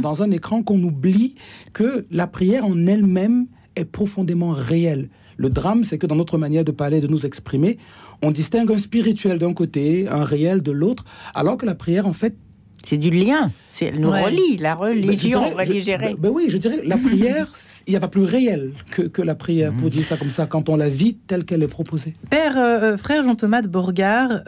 dans, 0.01 0.21
un 0.21 0.29
écran 0.29 0.61
qu'on 0.61 0.83
oublie 0.83 1.33
que 1.73 2.05
la 2.11 2.27
prière 2.27 2.65
en 2.65 2.85
elle-même 2.85 3.47
est 3.75 3.85
profondément 3.85 4.51
réelle. 4.51 5.09
Le 5.37 5.49
drame, 5.49 5.83
c'est 5.83 5.97
que 5.97 6.05
dans 6.05 6.15
notre 6.15 6.37
manière 6.37 6.65
de 6.65 6.71
parler, 6.71 6.99
de 6.99 7.07
nous 7.07 7.25
exprimer, 7.25 7.77
on 8.21 8.31
distingue 8.31 8.71
un 8.71 8.77
spirituel 8.77 9.39
d'un 9.39 9.53
côté, 9.53 10.07
un 10.09 10.23
réel 10.23 10.61
de 10.61 10.71
l'autre, 10.71 11.05
alors 11.33 11.57
que 11.57 11.65
la 11.65 11.75
prière, 11.75 12.07
en 12.07 12.13
fait, 12.13 12.35
c'est 12.83 12.97
du 12.97 13.09
lien. 13.09 13.51
Elle 13.81 13.99
nous 13.99 14.11
relie, 14.11 14.57
la 14.57 14.75
religion 14.75 15.53
ben, 15.55 16.15
ben 16.17 16.29
oui, 16.29 16.45
je 16.49 16.57
dirais, 16.57 16.81
la 16.83 16.97
prière, 16.97 17.47
il 17.85 17.91
n'y 17.91 17.97
a 17.97 17.99
pas 17.99 18.07
plus 18.07 18.23
réel 18.23 18.73
que, 18.91 19.03
que 19.03 19.21
la 19.21 19.35
prière, 19.35 19.73
pour 19.73 19.85
mhm. 19.85 19.89
dire 19.89 20.05
ça 20.05 20.17
comme 20.17 20.29
ça, 20.29 20.47
quand 20.47 20.69
on 20.69 20.75
la 20.75 20.89
vit 20.89 21.15
telle 21.27 21.45
qu'elle 21.45 21.63
est 21.63 21.67
proposée. 21.67 22.13
Père, 22.29 22.57
euh, 22.57 22.93
euh, 22.93 22.97
frère 22.97 23.23
Jean-Thomas 23.23 23.61
de 23.61 23.67
Borgard, 23.67 24.41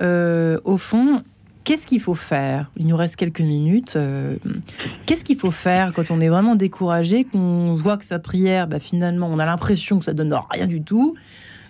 au 0.64 0.78
fond, 0.78 1.24
Qu'est-ce 1.70 1.86
qu'il 1.86 2.02
faut 2.02 2.16
faire? 2.16 2.72
Il 2.78 2.88
nous 2.88 2.98
reste 2.98 3.16
quelques 3.16 3.42
minutes. 3.42 3.94
Euh, 3.96 4.38
qu'est-ce 5.06 5.24
qu'il 5.24 5.38
faut 5.38 5.52
faire 5.52 5.94
quand 5.94 6.10
on 6.10 6.20
est 6.20 6.28
vraiment 6.28 6.56
découragé, 6.56 7.26
qu'on 7.26 7.76
voit 7.76 7.98
que 7.98 8.06
sa 8.06 8.18
prière, 8.18 8.66
bah, 8.66 8.80
finalement, 8.80 9.30
on 9.32 9.38
a 9.38 9.46
l'impression 9.46 10.00
que 10.00 10.06
ça 10.06 10.14
donne 10.14 10.36
rien 10.50 10.66
du 10.66 10.82
tout 10.82 11.16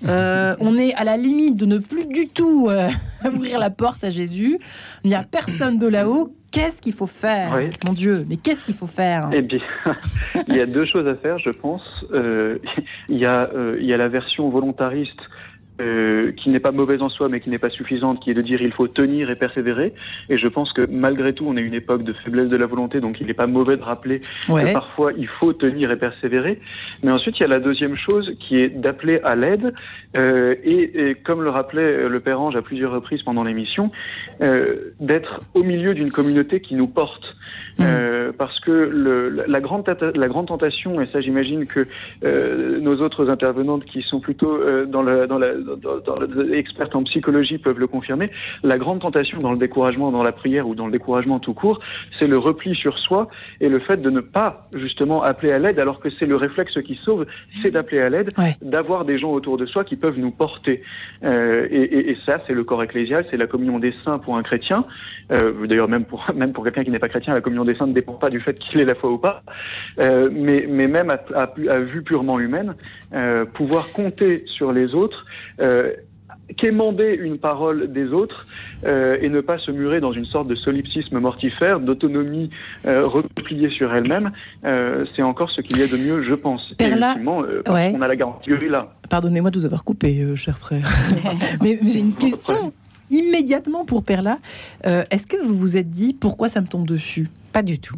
euh, 0.08 0.56
on 0.62 0.78
est 0.78 0.94
à 0.94 1.04
la 1.04 1.18
limite 1.18 1.58
de 1.58 1.66
ne 1.66 1.80
plus 1.80 2.06
du 2.06 2.30
tout 2.30 2.70
euh, 2.70 2.88
ouvrir 3.26 3.60
la 3.60 3.72
porte 3.72 4.02
à 4.06 4.10
Jésus. 4.10 4.58
Il 5.04 5.10
n'y 5.10 5.16
a 5.18 5.24
personne 5.24 5.78
de 5.78 5.88
là-haut. 5.88 6.34
Qu'est-ce 6.50 6.82
qu'il 6.82 6.94
faut 6.94 7.06
faire? 7.06 7.60
Mon 7.86 7.92
Dieu, 7.92 8.26
mais 8.30 8.38
qu'est-ce 8.38 8.64
qu'il 8.64 8.76
faut 8.76 8.88
faire? 8.88 9.30
Eh 9.34 9.42
bien, 9.42 9.60
il 10.48 10.56
y 10.56 10.62
a 10.62 10.66
deux 10.66 10.86
choses 10.86 11.08
à 11.10 11.16
faire, 11.16 11.38
je 11.40 11.50
pense. 11.50 11.84
il, 12.14 13.18
y 13.18 13.26
a, 13.26 13.50
il 13.78 13.86
y 13.86 13.94
a 13.94 13.98
la 13.98 14.08
version 14.08 14.48
volontariste 14.48 15.20
euh, 15.80 16.32
qui 16.34 16.50
n'est 16.50 16.60
pas 16.60 16.72
mauvaise 16.72 17.02
en 17.02 17.10
soi, 17.10 17.30
mais 17.30 17.40
qui 17.40 17.50
n'est 17.50 17.60
pas 17.60 17.70
suffisante, 17.70 18.22
qui 18.22 18.32
est 18.32 18.34
de 18.34 18.42
dire 18.42 18.62
il 18.62 18.72
faut 18.72 18.88
tenir 18.88 19.30
et 19.30 19.36
persévérer. 19.36 19.94
Et 20.30 20.38
je 20.38 20.48
pense 20.48 20.74
que 20.74 20.86
malgré 20.90 21.34
tout, 21.34 21.46
on 21.48 21.56
est 21.58 21.62
une 21.62 21.74
époque 21.74 22.04
de 22.04 22.14
faiblesse 22.14 22.48
de 22.48 22.58
la 22.58 22.66
volonté, 22.66 23.00
donc 23.00 23.20
il 23.22 23.28
n'est 23.28 23.34
pas 23.34 23.48
mauvais 23.48 23.78
de 23.78 23.84
rappeler 23.84 24.20
que 24.20 24.74
parfois 24.74 25.12
il 25.18 25.28
faut 25.28 25.54
tenir 25.54 25.92
et 25.92 25.98
persévérer. 25.98 26.60
Mais 27.04 27.12
ensuite, 27.12 27.40
il 27.40 27.42
y 27.42 27.46
a 27.46 27.50
la 27.50 27.60
deuxième 27.60 27.96
chose 27.98 28.36
qui 28.40 28.56
est 28.56 28.70
d'appeler 28.70 29.20
à 29.24 29.36
l'aide. 29.36 29.74
Euh, 30.18 30.56
et, 30.64 31.10
et, 31.10 31.16
comme 31.16 31.44
le 31.44 31.50
rappelait 31.50 32.10
le 32.10 32.20
Père 32.20 32.42
Ange 32.42 32.56
à 32.56 32.62
plusieurs 32.62 32.92
reprises 32.92 33.22
pendant 33.24 33.44
l'émission, 33.44 33.92
euh, 34.42 34.94
d'être 35.00 35.42
au 35.54 35.64
milieu 35.64 35.94
d'une 35.94 36.12
communauté 36.12 36.62
qui 36.62 36.76
nous 36.76 36.88
porte. 36.88 37.36
Mm. 37.80 37.84
Euh, 37.84 38.32
parce 38.38 38.60
que 38.60 38.72
le, 38.72 39.30
la, 39.30 39.60
grande 39.60 39.88
la 40.16 40.28
grande 40.28 40.48
tentation, 40.48 41.02
et 41.02 41.08
ça 41.08 41.22
j'imagine 41.22 41.66
que 41.66 41.88
euh, 42.24 42.80
nos 42.80 43.02
autres 43.02 43.30
intervenantes 43.30 43.86
qui 43.86 44.02
sont 44.02 44.20
plutôt 44.20 44.54
euh, 44.54 44.86
dans, 44.86 45.02
la, 45.02 45.28
dans, 45.28 45.40
la, 45.40 45.54
dans, 45.56 46.00
dans 46.00 46.52
expertes 46.52 46.96
en 46.96 47.04
psychologie 47.04 47.58
peuvent 47.58 47.80
le 47.80 47.88
confirmer, 47.88 48.28
la 48.64 48.78
grande 48.78 49.00
tentation 49.00 49.40
dans 49.40 49.52
le 49.52 49.58
découragement, 49.58 50.12
dans 50.12 50.24
la 50.24 50.32
prière 50.32 50.68
ou 50.68 50.76
dans 50.76 50.86
le 50.86 50.92
découragement 50.92 51.40
tout 51.40 51.54
court, 51.54 51.80
c'est 52.20 52.28
le 52.28 52.38
repli 52.38 52.76
sur 52.76 52.98
soi 53.00 53.30
et 53.62 53.70
le 53.70 53.80
fait 53.80 53.98
de 53.98 54.10
ne 54.10 54.20
pas 54.20 54.68
justement 54.74 55.24
appeler 55.24 55.52
à 55.52 55.60
l'aide 55.60 55.80
alors 55.80 56.00
que 56.00 56.10
c'est 56.20 56.26
le 56.26 56.36
réflexe 56.36 56.80
qui 56.84 57.00
sauve, 57.04 57.26
c'est 57.62 57.72
d'appeler 57.72 58.02
à 58.02 58.10
l'aide, 58.10 58.32
d'avoir 58.62 59.06
des 59.06 59.18
gens 59.18 59.32
autour 59.32 59.58
de 59.58 59.66
soi 59.66 59.84
qui 59.84 59.96
peuvent 59.96 60.20
nous 60.20 60.32
porter. 60.32 60.84
Euh, 61.24 61.68
et, 61.70 61.82
et, 61.82 62.12
et, 62.12 62.18
ça, 62.26 62.42
c'est 62.46 62.54
le 62.54 62.64
corps 62.64 62.84
ecclésial, 62.84 63.26
c'est 63.30 63.38
la 63.38 63.48
communion 63.48 63.80
des 63.80 63.94
saints 64.04 64.20
pour 64.20 64.38
un 64.38 64.44
chrétien. 64.44 64.86
Euh, 65.32 65.68
D'ailleurs, 65.68 65.88
même 65.88 66.06
pour 66.06 66.26
même 66.36 66.54
pour 66.54 66.64
quelqu'un 66.64 66.84
qui 66.84 66.92
n'est 66.92 67.00
pas 67.00 67.10
chrétien, 67.10 67.34
la 67.34 67.42
communion 67.42 67.66
des 67.72 67.78
saints 67.78 67.88
ne 67.88 67.94
dépend 67.94 68.14
pas 68.14 68.30
du 68.30 68.40
fait 68.40 68.58
qu'il 68.60 68.80
ait 68.82 68.86
la 68.86 68.96
foi 68.96 69.12
ou 69.12 69.18
pas, 69.18 69.44
euh, 70.00 70.30
mais, 70.32 70.66
mais 70.70 70.88
même 70.88 71.10
à, 71.10 71.20
à, 71.36 71.50
à 71.70 71.80
vue 71.80 72.04
purement 72.04 72.40
humaine, 72.40 72.76
euh, 73.14 73.46
pouvoir 73.46 73.92
compter 73.92 74.44
sur 74.48 74.72
les 74.72 74.94
autres, 74.94 75.26
euh, 75.60 75.94
qu'émander 76.58 77.18
une 77.20 77.38
parole 77.38 77.92
des 77.92 78.08
autres 78.08 78.48
euh, 78.86 79.18
et 79.22 79.30
ne 79.30 79.42
pas 79.42 79.58
se 79.60 79.72
murer 79.72 80.00
dans 80.00 80.14
une 80.14 80.26
sorte 80.26 80.48
de 80.48 80.56
solipsisme 80.56 81.20
mortifère, 81.20 81.80
d'autonomie 81.80 82.50
euh, 82.86 83.06
repliée 83.06 83.70
sur 83.70 83.94
elle-même, 83.94 84.32
euh, 84.66 85.06
c'est 85.16 85.22
encore 85.22 85.52
ce 85.52 85.62
qu'il 85.62 85.78
y 85.78 85.84
a 85.84 85.88
de 85.88 85.98
mieux, 85.98 86.24
je 86.24 86.34
pense. 86.34 86.74
Perla, 86.78 87.16
euh, 87.18 87.62
on 87.68 88.02
a 88.02 88.08
la 88.08 88.16
garantie 88.16 88.50
là. 88.68 88.94
Pardonnez-moi 89.10 89.52
de 89.52 89.60
vous 89.60 89.66
avoir 89.66 89.84
coupé, 89.84 90.22
euh, 90.22 90.36
cher 90.36 90.58
frère. 90.58 90.90
mais 91.62 91.80
j'ai 91.84 92.00
une 92.00 92.14
question 92.14 92.74
immédiatement 93.10 93.86
pour 93.86 94.04
Perla. 94.04 94.40
Euh, 94.86 95.04
est-ce 95.12 95.28
que 95.28 95.38
vous 95.38 95.56
vous 95.56 95.78
êtes 95.78 95.90
dit 95.90 96.14
pourquoi 96.14 96.48
ça 96.50 96.62
me 96.62 96.68
tombe 96.68 96.88
dessus? 96.88 97.30
Pas 97.52 97.62
du 97.64 97.80
tout. 97.80 97.98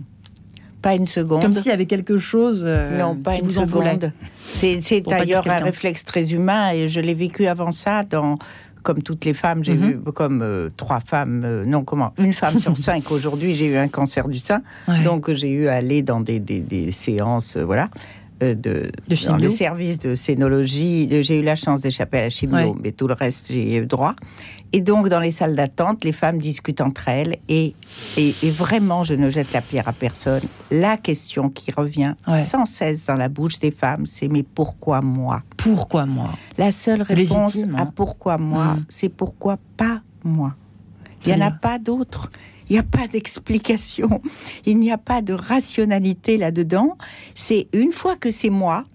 Pas 0.82 0.96
une 0.96 1.06
seconde. 1.08 1.42
Comme 1.44 1.54
s'il 1.54 1.68
y 1.68 1.72
avait 1.72 1.86
quelque 1.86 2.18
chose. 2.18 2.64
Euh, 2.66 2.98
non, 2.98 3.16
pas 3.16 3.34
qui 3.36 3.42
une 3.42 3.46
vous 3.50 3.52
seconde. 3.62 4.12
C'est 4.50 5.02
d'ailleurs 5.02 5.48
un 5.48 5.60
réflexe 5.60 6.04
très 6.04 6.34
humain 6.34 6.72
et 6.72 6.88
je 6.88 7.00
l'ai 7.00 7.14
vécu 7.14 7.46
avant 7.48 7.72
ça 7.72 8.04
dans. 8.04 8.38
Comme 8.84 9.04
toutes 9.04 9.26
les 9.26 9.36
femmes, 9.36 9.64
j'ai 9.64 9.76
Mhm. 9.76 9.90
eu 10.08 10.12
comme 10.12 10.42
euh, 10.42 10.70
trois 10.76 11.02
femmes, 11.02 11.44
euh, 11.46 11.64
non 11.66 11.84
comment, 11.84 12.14
une 12.18 12.34
femme 12.34 12.60
sur 12.60 12.76
cinq 12.90 13.12
aujourd'hui, 13.12 13.54
j'ai 13.54 13.68
eu 13.68 13.76
un 13.76 13.88
cancer 13.88 14.28
du 14.28 14.40
sein, 14.40 14.64
Ouais. 14.88 15.04
donc 15.04 15.32
j'ai 15.34 15.52
eu 15.52 15.68
à 15.68 15.74
aller 15.74 16.02
dans 16.02 16.20
des, 16.20 16.40
des, 16.40 16.62
des 16.62 16.90
séances, 16.90 17.58
euh, 17.58 17.64
voilà, 17.64 17.90
de, 18.42 18.92
De 19.08 19.26
dans 19.28 19.38
le 19.38 19.50
service 19.50 20.00
de 20.00 20.16
scénologie. 20.16 21.08
J'ai 21.24 21.40
eu 21.40 21.44
la 21.44 21.56
chance 21.56 21.82
d'échapper 21.82 22.18
à 22.20 22.22
la 22.24 22.30
chimio, 22.30 22.56
Ouais. 22.56 22.74
mais 22.84 22.92
tout 22.92 23.08
le 23.08 23.14
reste 23.14 23.48
j'ai 23.50 23.78
eu 23.78 23.86
droit. 23.86 24.16
Et 24.74 24.82
donc 24.82 25.10
dans 25.10 25.20
les 25.20 25.32
salles 25.32 25.56
d'attente, 25.56 26.04
les 26.06 26.12
femmes 26.14 26.38
discutent 26.40 26.82
entre 26.82 27.08
elles 27.10 27.38
et, 27.50 27.76
et, 28.18 28.34
et 28.42 28.50
vraiment, 28.50 29.04
je 29.04 29.16
ne 29.16 29.30
jette 29.30 29.52
la 29.54 29.62
pierre 29.62 29.88
à 29.88 29.94
personne. 29.94 30.44
La 30.72 30.98
question 30.98 31.50
qui 31.50 31.72
revient 31.72 32.14
Ouais. 32.28 32.42
sans 32.42 32.66
cesse 32.66 33.06
dans 33.06 33.16
la 33.16 33.28
bouche 33.30 33.60
des 33.60 33.72
femmes, 33.72 34.06
c'est 34.06 34.28
mais 34.30 34.44
pourquoi 34.44 35.02
moi? 35.02 35.44
Pourquoi 35.58 36.06
moi? 36.06 36.32
La 36.58 36.72
seule 36.72 37.02
réponse 37.02 37.54
Légitime, 37.56 37.76
à 37.76 37.82
hein. 37.82 37.92
pourquoi 37.96 38.38
moi, 38.38 38.76
Mm. 38.76 38.86
c'est 38.90 39.10
pourquoi 39.10 39.58
pas 39.78 40.02
moi? 40.24 40.56
Il 41.26 41.36
n'y 41.36 41.44
en 41.44 41.46
a 41.48 41.52
pas 41.52 41.78
d'autre. 41.78 42.32
Il 42.72 42.76
n'y 42.76 42.80
a 42.80 42.84
pas 42.84 43.06
d'explication. 43.06 44.22
Il 44.66 44.80
n'y 44.80 44.94
a 44.94 44.98
pas 44.98 45.22
de 45.22 45.34
rationalité 45.34 46.38
là-dedans. 46.38 46.98
C'est 47.36 47.68
une 47.74 47.92
fois 47.92 48.16
que 48.16 48.32
c'est 48.32 48.50
moi, 48.50 48.86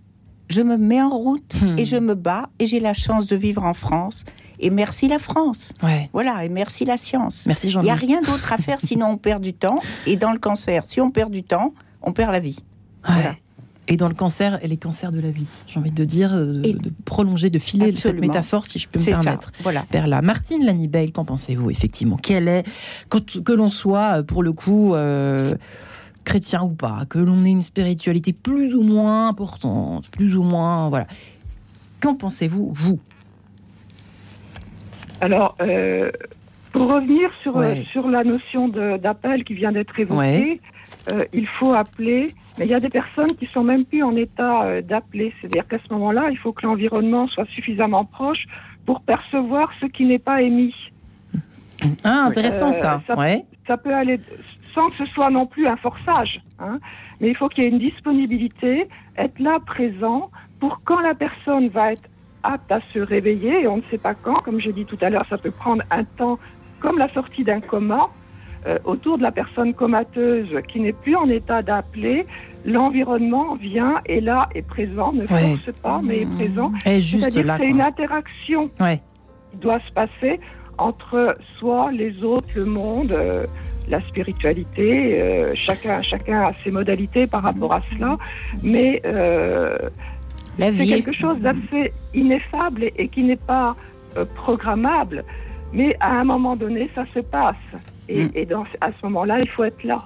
je 0.49 0.63
me 0.63 0.79
mets 0.79 1.03
en 1.03 1.11
route 1.11 1.57
Hmm. 1.61 1.79
et 1.79 1.85
je 1.85 1.99
me 1.99 2.15
bats 2.15 2.49
et 2.59 2.67
j'ai 2.67 2.81
la 2.81 2.95
chance 2.95 3.27
de 3.27 3.37
vivre 3.37 3.63
en 3.65 3.75
France. 3.75 4.25
Et 4.61 4.71
merci 4.71 5.09
la 5.09 5.19
France. 5.19 5.75
Ouais. 5.83 6.09
Voilà, 6.15 6.43
et 6.47 6.49
merci 6.49 6.87
la 6.87 6.97
science. 6.97 7.45
Merci 7.47 7.67
Il 7.67 7.71
jean 7.73 7.83
n'y 7.83 7.91
a 7.91 7.95
rien 7.97 8.23
d'autre 8.23 8.51
à 8.51 8.57
faire 8.57 8.81
sinon 8.81 9.09
on 9.09 9.19
perd 9.19 9.43
du 9.43 9.53
temps. 9.53 9.79
Et 10.07 10.17
dans 10.17 10.33
le 10.33 10.39
cancer, 10.39 10.87
si 10.87 11.03
on 11.03 11.11
perd 11.11 11.31
du 11.31 11.43
temps, 11.43 11.75
on 12.01 12.15
perd 12.15 12.33
la 12.33 12.41
vie. 12.41 12.61
Voilà. 13.07 13.37
Et 13.89 13.97
dans 13.97 14.09
le 14.09 14.15
cancer 14.15 14.59
et 14.65 14.69
les 14.69 14.77
cancers 14.79 15.13
de 15.13 15.21
la 15.21 15.31
vie, 15.31 15.65
j'ai 15.69 15.79
envie 15.79 15.93
de 15.93 16.05
dire, 16.05 16.35
euh, 16.35 16.61
Et- 16.65 16.73
de 16.75 16.91
prolonger, 17.05 17.51
de 17.51 17.59
filer 17.61 17.93
cette 17.97 18.21
métaphore, 18.21 18.67
si 18.67 18.81
je 18.81 18.89
peux 18.89 18.99
me 18.99 19.05
C'est 19.05 19.13
ça. 19.13 19.21
permettre. 19.23 19.53
Voilà. 19.63 19.85
Perla. 19.91 20.23
Martine 20.23 20.65
Lanibel, 20.65 21.13
qu'en 21.13 21.25
pensez-vous 21.25 21.71
effectivement? 21.71 22.17
Quelle 22.17 22.49
est, 22.49 22.65
quand- 23.09 23.43
que 23.45 23.53
l'on 23.53 23.69
soit 23.69 24.19
euh, 24.19 24.23
pour 24.25 24.43
le 24.43 24.53
coup 24.53 24.95
euh, 24.97 25.55
chrétien 26.25 26.63
ou 26.65 26.71
pas, 26.71 27.05
que 27.09 27.21
l'on 27.21 27.45
ait 27.45 27.51
une 27.51 27.63
spiritualité 27.63 28.33
plus 28.33 28.75
ou 28.75 28.83
moins 28.83 29.29
importante, 29.29 30.09
plus 30.11 30.37
ou 30.37 30.43
moins, 30.43 30.89
voilà. 30.89 31.07
Qu'en 32.01 32.17
pensez-vous, 32.17 32.73
vous? 32.73 32.99
Alors, 35.21 35.57
euh, 35.65 36.11
pour 36.73 36.93
revenir 36.93 37.31
sur, 37.43 37.57
Ouais. 37.57 37.81
euh, 37.81 37.85
sur 37.93 38.09
la 38.11 38.23
notion 38.25 38.69
de- 38.69 38.99
d'appel 38.99 39.45
qui 39.45 39.55
vient 39.55 39.73
d'être 39.73 39.99
évoquée, 39.99 40.19
Ouais. 40.19 40.61
Euh, 41.13 41.25
il 41.33 41.47
faut 41.47 41.73
appeler, 41.75 42.35
mais 42.59 42.65
il 42.67 42.71
y 42.71 42.75
a 42.75 42.81
des 42.81 42.89
personnes 42.89 43.33
qui 43.39 43.47
sont 43.47 43.63
même 43.63 43.85
plus 43.85 44.03
en 44.03 44.17
état 44.17 44.65
euh, 44.65 44.83
d'appeler. 44.83 45.33
C'est-à-dire 45.41 45.67
qu'à 45.69 45.79
ce 45.87 45.93
moment-là, 45.95 46.29
il 46.31 46.39
faut 46.39 46.53
que 46.53 46.67
l'environnement 46.67 47.29
soit 47.29 47.49
suffisamment 47.49 48.05
proche 48.05 48.45
pour 48.85 49.01
percevoir 49.03 49.71
ce 49.81 49.87
qui 49.87 50.05
n'est 50.05 50.19
pas 50.19 50.43
émis. 50.43 50.75
Ah, 52.05 52.25
intéressant 52.27 52.69
Euh, 52.69 52.73
ça. 52.73 53.03
ça- 53.07 53.17
Ouais. 53.19 53.45
Ça 53.67 53.77
peut 53.77 53.95
aller 53.95 54.21
sans 54.75 54.89
que 54.91 54.97
ce 54.97 55.07
soit 55.07 55.31
non 55.31 55.47
plus 55.47 55.67
un 55.67 55.77
forçage, 55.77 56.41
hein, 56.61 56.79
mais 57.21 57.29
il 57.29 57.37
faut 57.37 57.49
qu'il 57.49 57.65
y 57.65 57.67
ait 57.67 57.71
une 57.71 57.79
disponibilité, 57.79 58.87
être 59.17 59.39
là 59.41 59.59
présent 59.65 60.31
pour 60.61 60.81
quand 60.85 61.01
la 61.01 61.15
personne 61.15 61.69
va 61.69 61.93
être 61.95 62.09
apte 62.43 62.71
à 62.71 62.81
se 62.93 62.99
réveiller, 63.01 63.63
et 63.63 63.67
on 63.67 63.79
ne 63.79 63.83
sait 63.91 63.99
pas 63.99 64.15
quand, 64.15 64.37
comme 64.43 64.61
j'ai 64.61 64.73
dit 64.73 64.85
tout 64.85 64.99
à 65.01 65.09
l'heure, 65.11 65.25
ça 65.29 65.39
peut 65.39 65.51
prendre 65.51 65.83
un 65.91 66.05
temps 66.05 66.39
comme 66.81 66.99
la 66.99 67.13
sortie 67.13 67.43
d'un 67.43 67.61
coma, 67.61 68.09
euh, 68.67 68.79
autour 68.85 69.19
de 69.19 69.23
la 69.23 69.33
personne 69.33 69.75
comateuse 69.75 70.49
qui 70.69 70.81
n'est 70.81 70.93
plus 70.93 71.15
en 71.17 71.29
état 71.29 71.63
d'appeler, 71.63 72.27
l'environnement 72.65 73.55
vient 73.57 73.95
et 74.07 74.21
là 74.21 74.49
est 74.55 74.63
présent, 74.67 75.13
ne 75.13 75.23
Ouais. 75.23 75.57
force 75.57 75.79
pas, 75.83 76.01
mais 76.03 76.23
est 76.23 76.35
présent. 76.35 76.73
Elle 76.85 76.97
est 76.97 77.01
juste 77.01 77.23
C'est-à-dire 77.23 77.47
là. 77.47 77.55
que 77.59 77.65
c'est 77.65 77.71
quoi. 77.71 77.77
une 77.77 77.83
interaction 77.83 78.71
Ouais. 78.81 79.01
qui 79.53 79.57
doit 79.59 79.79
se 79.87 79.93
passer 79.93 80.41
entre 80.79 81.37
soi, 81.59 81.91
les 81.93 82.23
autres, 82.23 82.49
le 82.57 82.65
monde, 82.65 83.13
euh, 83.13 83.47
la 83.89 84.01
spiritualité. 84.03 85.21
euh, 85.23 85.53
chacun, 85.55 86.03
chacun 86.03 86.49
a 86.49 86.53
ses 86.65 86.71
modalités 86.73 87.27
par 87.27 87.43
rapport 87.45 87.73
à 87.73 87.81
cela, 87.93 88.17
mais 88.63 89.01
c'est 90.59 90.87
quelque 90.87 91.13
chose 91.13 91.39
d'assez 91.39 91.93
ineffable 92.15 92.85
et, 92.85 92.93
et 92.99 93.09
qui 93.09 93.23
n'est 93.23 93.37
pas 93.37 93.75
programmable. 94.35 95.25
Mais 95.73 95.95
à 96.01 96.13
un 96.21 96.25
moment 96.25 96.57
donné, 96.57 96.91
ça 96.95 97.05
se 97.15 97.21
passe. 97.21 97.55
Et, 98.09 98.25
Mm. 98.25 98.31
et 98.35 98.47
dans, 98.47 98.63
à 98.81 98.89
ce 98.91 99.07
moment-là, 99.07 99.41
il 99.41 99.49
faut 99.49 99.65
être 99.65 99.83
là. 99.85 100.05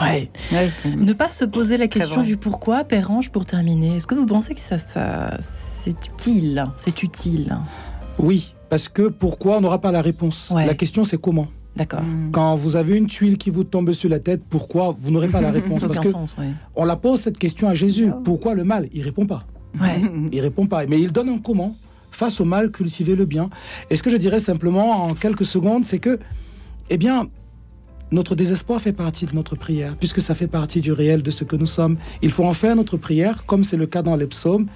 Ouais. 0.00 0.30
Ouais. 0.52 0.70
Ne 0.96 1.12
pas 1.12 1.28
se 1.28 1.44
poser 1.44 1.76
la 1.76 1.88
question 1.88 2.22
du 2.22 2.36
pourquoi, 2.36 2.84
Père 2.84 3.10
Ange, 3.10 3.30
pour 3.30 3.44
terminer. 3.46 3.96
Est-ce 3.96 4.06
que 4.06 4.14
vous 4.14 4.26
pensez 4.26 4.54
que 4.54 4.60
ça, 4.60 4.78
ça 4.78 5.36
c'est 5.40 6.06
utile? 6.06 6.66
C'est 6.76 7.02
utile. 7.02 7.56
Oui, 8.18 8.54
parce 8.70 8.88
que 8.88 9.08
pourquoi 9.08 9.58
on 9.58 9.60
n'aura 9.62 9.80
pas 9.80 9.90
la 9.92 10.02
réponse 10.02 10.50
Ouais. 10.54 10.66
La 10.66 10.74
question 10.74 11.02
c'est 11.04 11.20
comment. 11.20 11.48
D'accord. 11.74 12.02
Mm. 12.02 12.30
Quand 12.30 12.54
vous 12.54 12.76
avez 12.76 12.96
une 12.96 13.06
tuile 13.08 13.36
qui 13.38 13.50
vous 13.50 13.64
tombe 13.64 13.92
sur 13.92 14.08
la 14.08 14.20
tête, 14.20 14.42
pourquoi 14.48 14.94
vous 14.98 15.10
n'aurez 15.10 15.28
pas 15.28 15.40
la 15.40 15.50
réponse? 15.58 15.80
Parce 15.80 15.90
Aucun 15.90 16.02
que 16.02 16.08
sens, 16.10 16.36
ouais. 16.38 16.50
on 16.76 16.84
la 16.84 16.96
pose 16.96 17.20
cette 17.20 17.36
question 17.36 17.68
à 17.68 17.74
Jésus. 17.74 18.10
Pourquoi 18.24 18.54
le 18.54 18.62
mal? 18.64 18.88
Il 18.94 19.02
répond 19.02 19.26
pas. 19.26 19.42
Ouais. 19.80 20.00
Il 20.32 20.40
répond 20.40 20.66
pas. 20.66 20.86
Mais 20.86 21.00
il 21.00 21.10
donne 21.12 21.28
un 21.28 21.38
comment. 21.38 21.74
Face 22.12 22.40
au 22.40 22.44
mal, 22.46 22.70
cultiver 22.70 23.14
le 23.16 23.26
bien. 23.26 23.50
Et 23.90 23.96
ce 23.96 24.02
que 24.02 24.08
je 24.10 24.16
dirais 24.16 24.38
simplement 24.40 25.02
en 25.06 25.12
quelques 25.14 25.44
secondes, 25.44 25.84
c'est 25.84 25.98
que, 25.98 26.18
eh 26.90 26.96
bien, 26.96 27.28
notre 28.12 28.34
désespoir 28.34 28.80
fait 28.80 28.92
partie 28.92 29.26
de 29.26 29.34
notre 29.34 29.56
prière, 29.56 29.94
puisque 29.98 30.22
ça 30.22 30.34
fait 30.34 30.46
partie 30.46 30.80
du 30.80 30.92
réel 30.92 31.22
de 31.22 31.30
ce 31.30 31.44
que 31.44 31.56
nous 31.56 31.66
sommes. 31.66 31.98
Il 32.22 32.30
faut 32.30 32.44
en 32.44 32.54
faire 32.54 32.76
notre 32.76 32.96
prière, 32.96 33.44
comme 33.46 33.64
c'est 33.64 33.76
le 33.76 33.86
cas 33.86 34.00
dans 34.02 34.14
les 34.16 34.26
psaumes, 34.26 34.66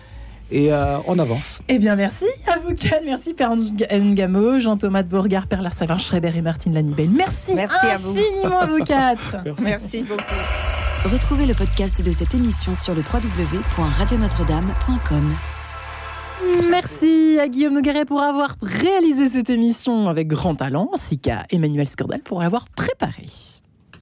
et 0.51 0.73
euh, 0.73 0.99
on 1.07 1.17
avance. 1.21 1.63
Eh 1.69 1.79
bien, 1.79 1.95
merci 1.95 2.25
à 2.49 2.59
vous 2.59 2.75
quatre. 2.75 3.05
Merci 3.05 3.35
Père 3.35 3.55
Ngamo, 3.55 4.59
Jean-Thomas 4.59 5.05
de 5.05 5.09
Bourgard, 5.09 5.47
Père 5.47 5.63
Lars 5.63 5.77
Savin, 5.79 5.97
Schreiber 5.99 6.33
et 6.35 6.43
Martine 6.43 6.75
Lanibel. 6.75 7.09
Merci, 7.11 7.55
Merci 7.55 7.87
à 7.87 7.99
vous. 7.99 8.11
infiniment 8.11 8.59
à 8.59 8.67
vous 8.67 8.83
quatre. 8.85 9.37
Merci 9.63 10.03
beaucoup. 10.03 10.25
Retrouvez 11.05 11.47
le 11.47 11.55
podcast 11.55 12.03
de 12.05 12.11
cette 12.11 12.35
émission 12.35 12.77
sur 12.77 12.97
le 12.97 13.03
www.radionotre-dame.com. 13.03 15.60
Merci 16.71 17.39
à 17.41 17.49
Guillaume 17.49 17.75
Nogueret 17.75 18.05
pour 18.05 18.23
avoir 18.23 18.57
réalisé 18.63 19.29
cette 19.29 19.51
émission 19.51 20.09
avec 20.09 20.29
grand 20.29 20.55
talent, 20.55 20.91
ainsi 20.95 21.19
qu'à 21.19 21.47
Emmanuel 21.51 21.89
Scordal 21.89 22.21
pour 22.21 22.41
l'avoir 22.41 22.69
préparée. 22.69 23.27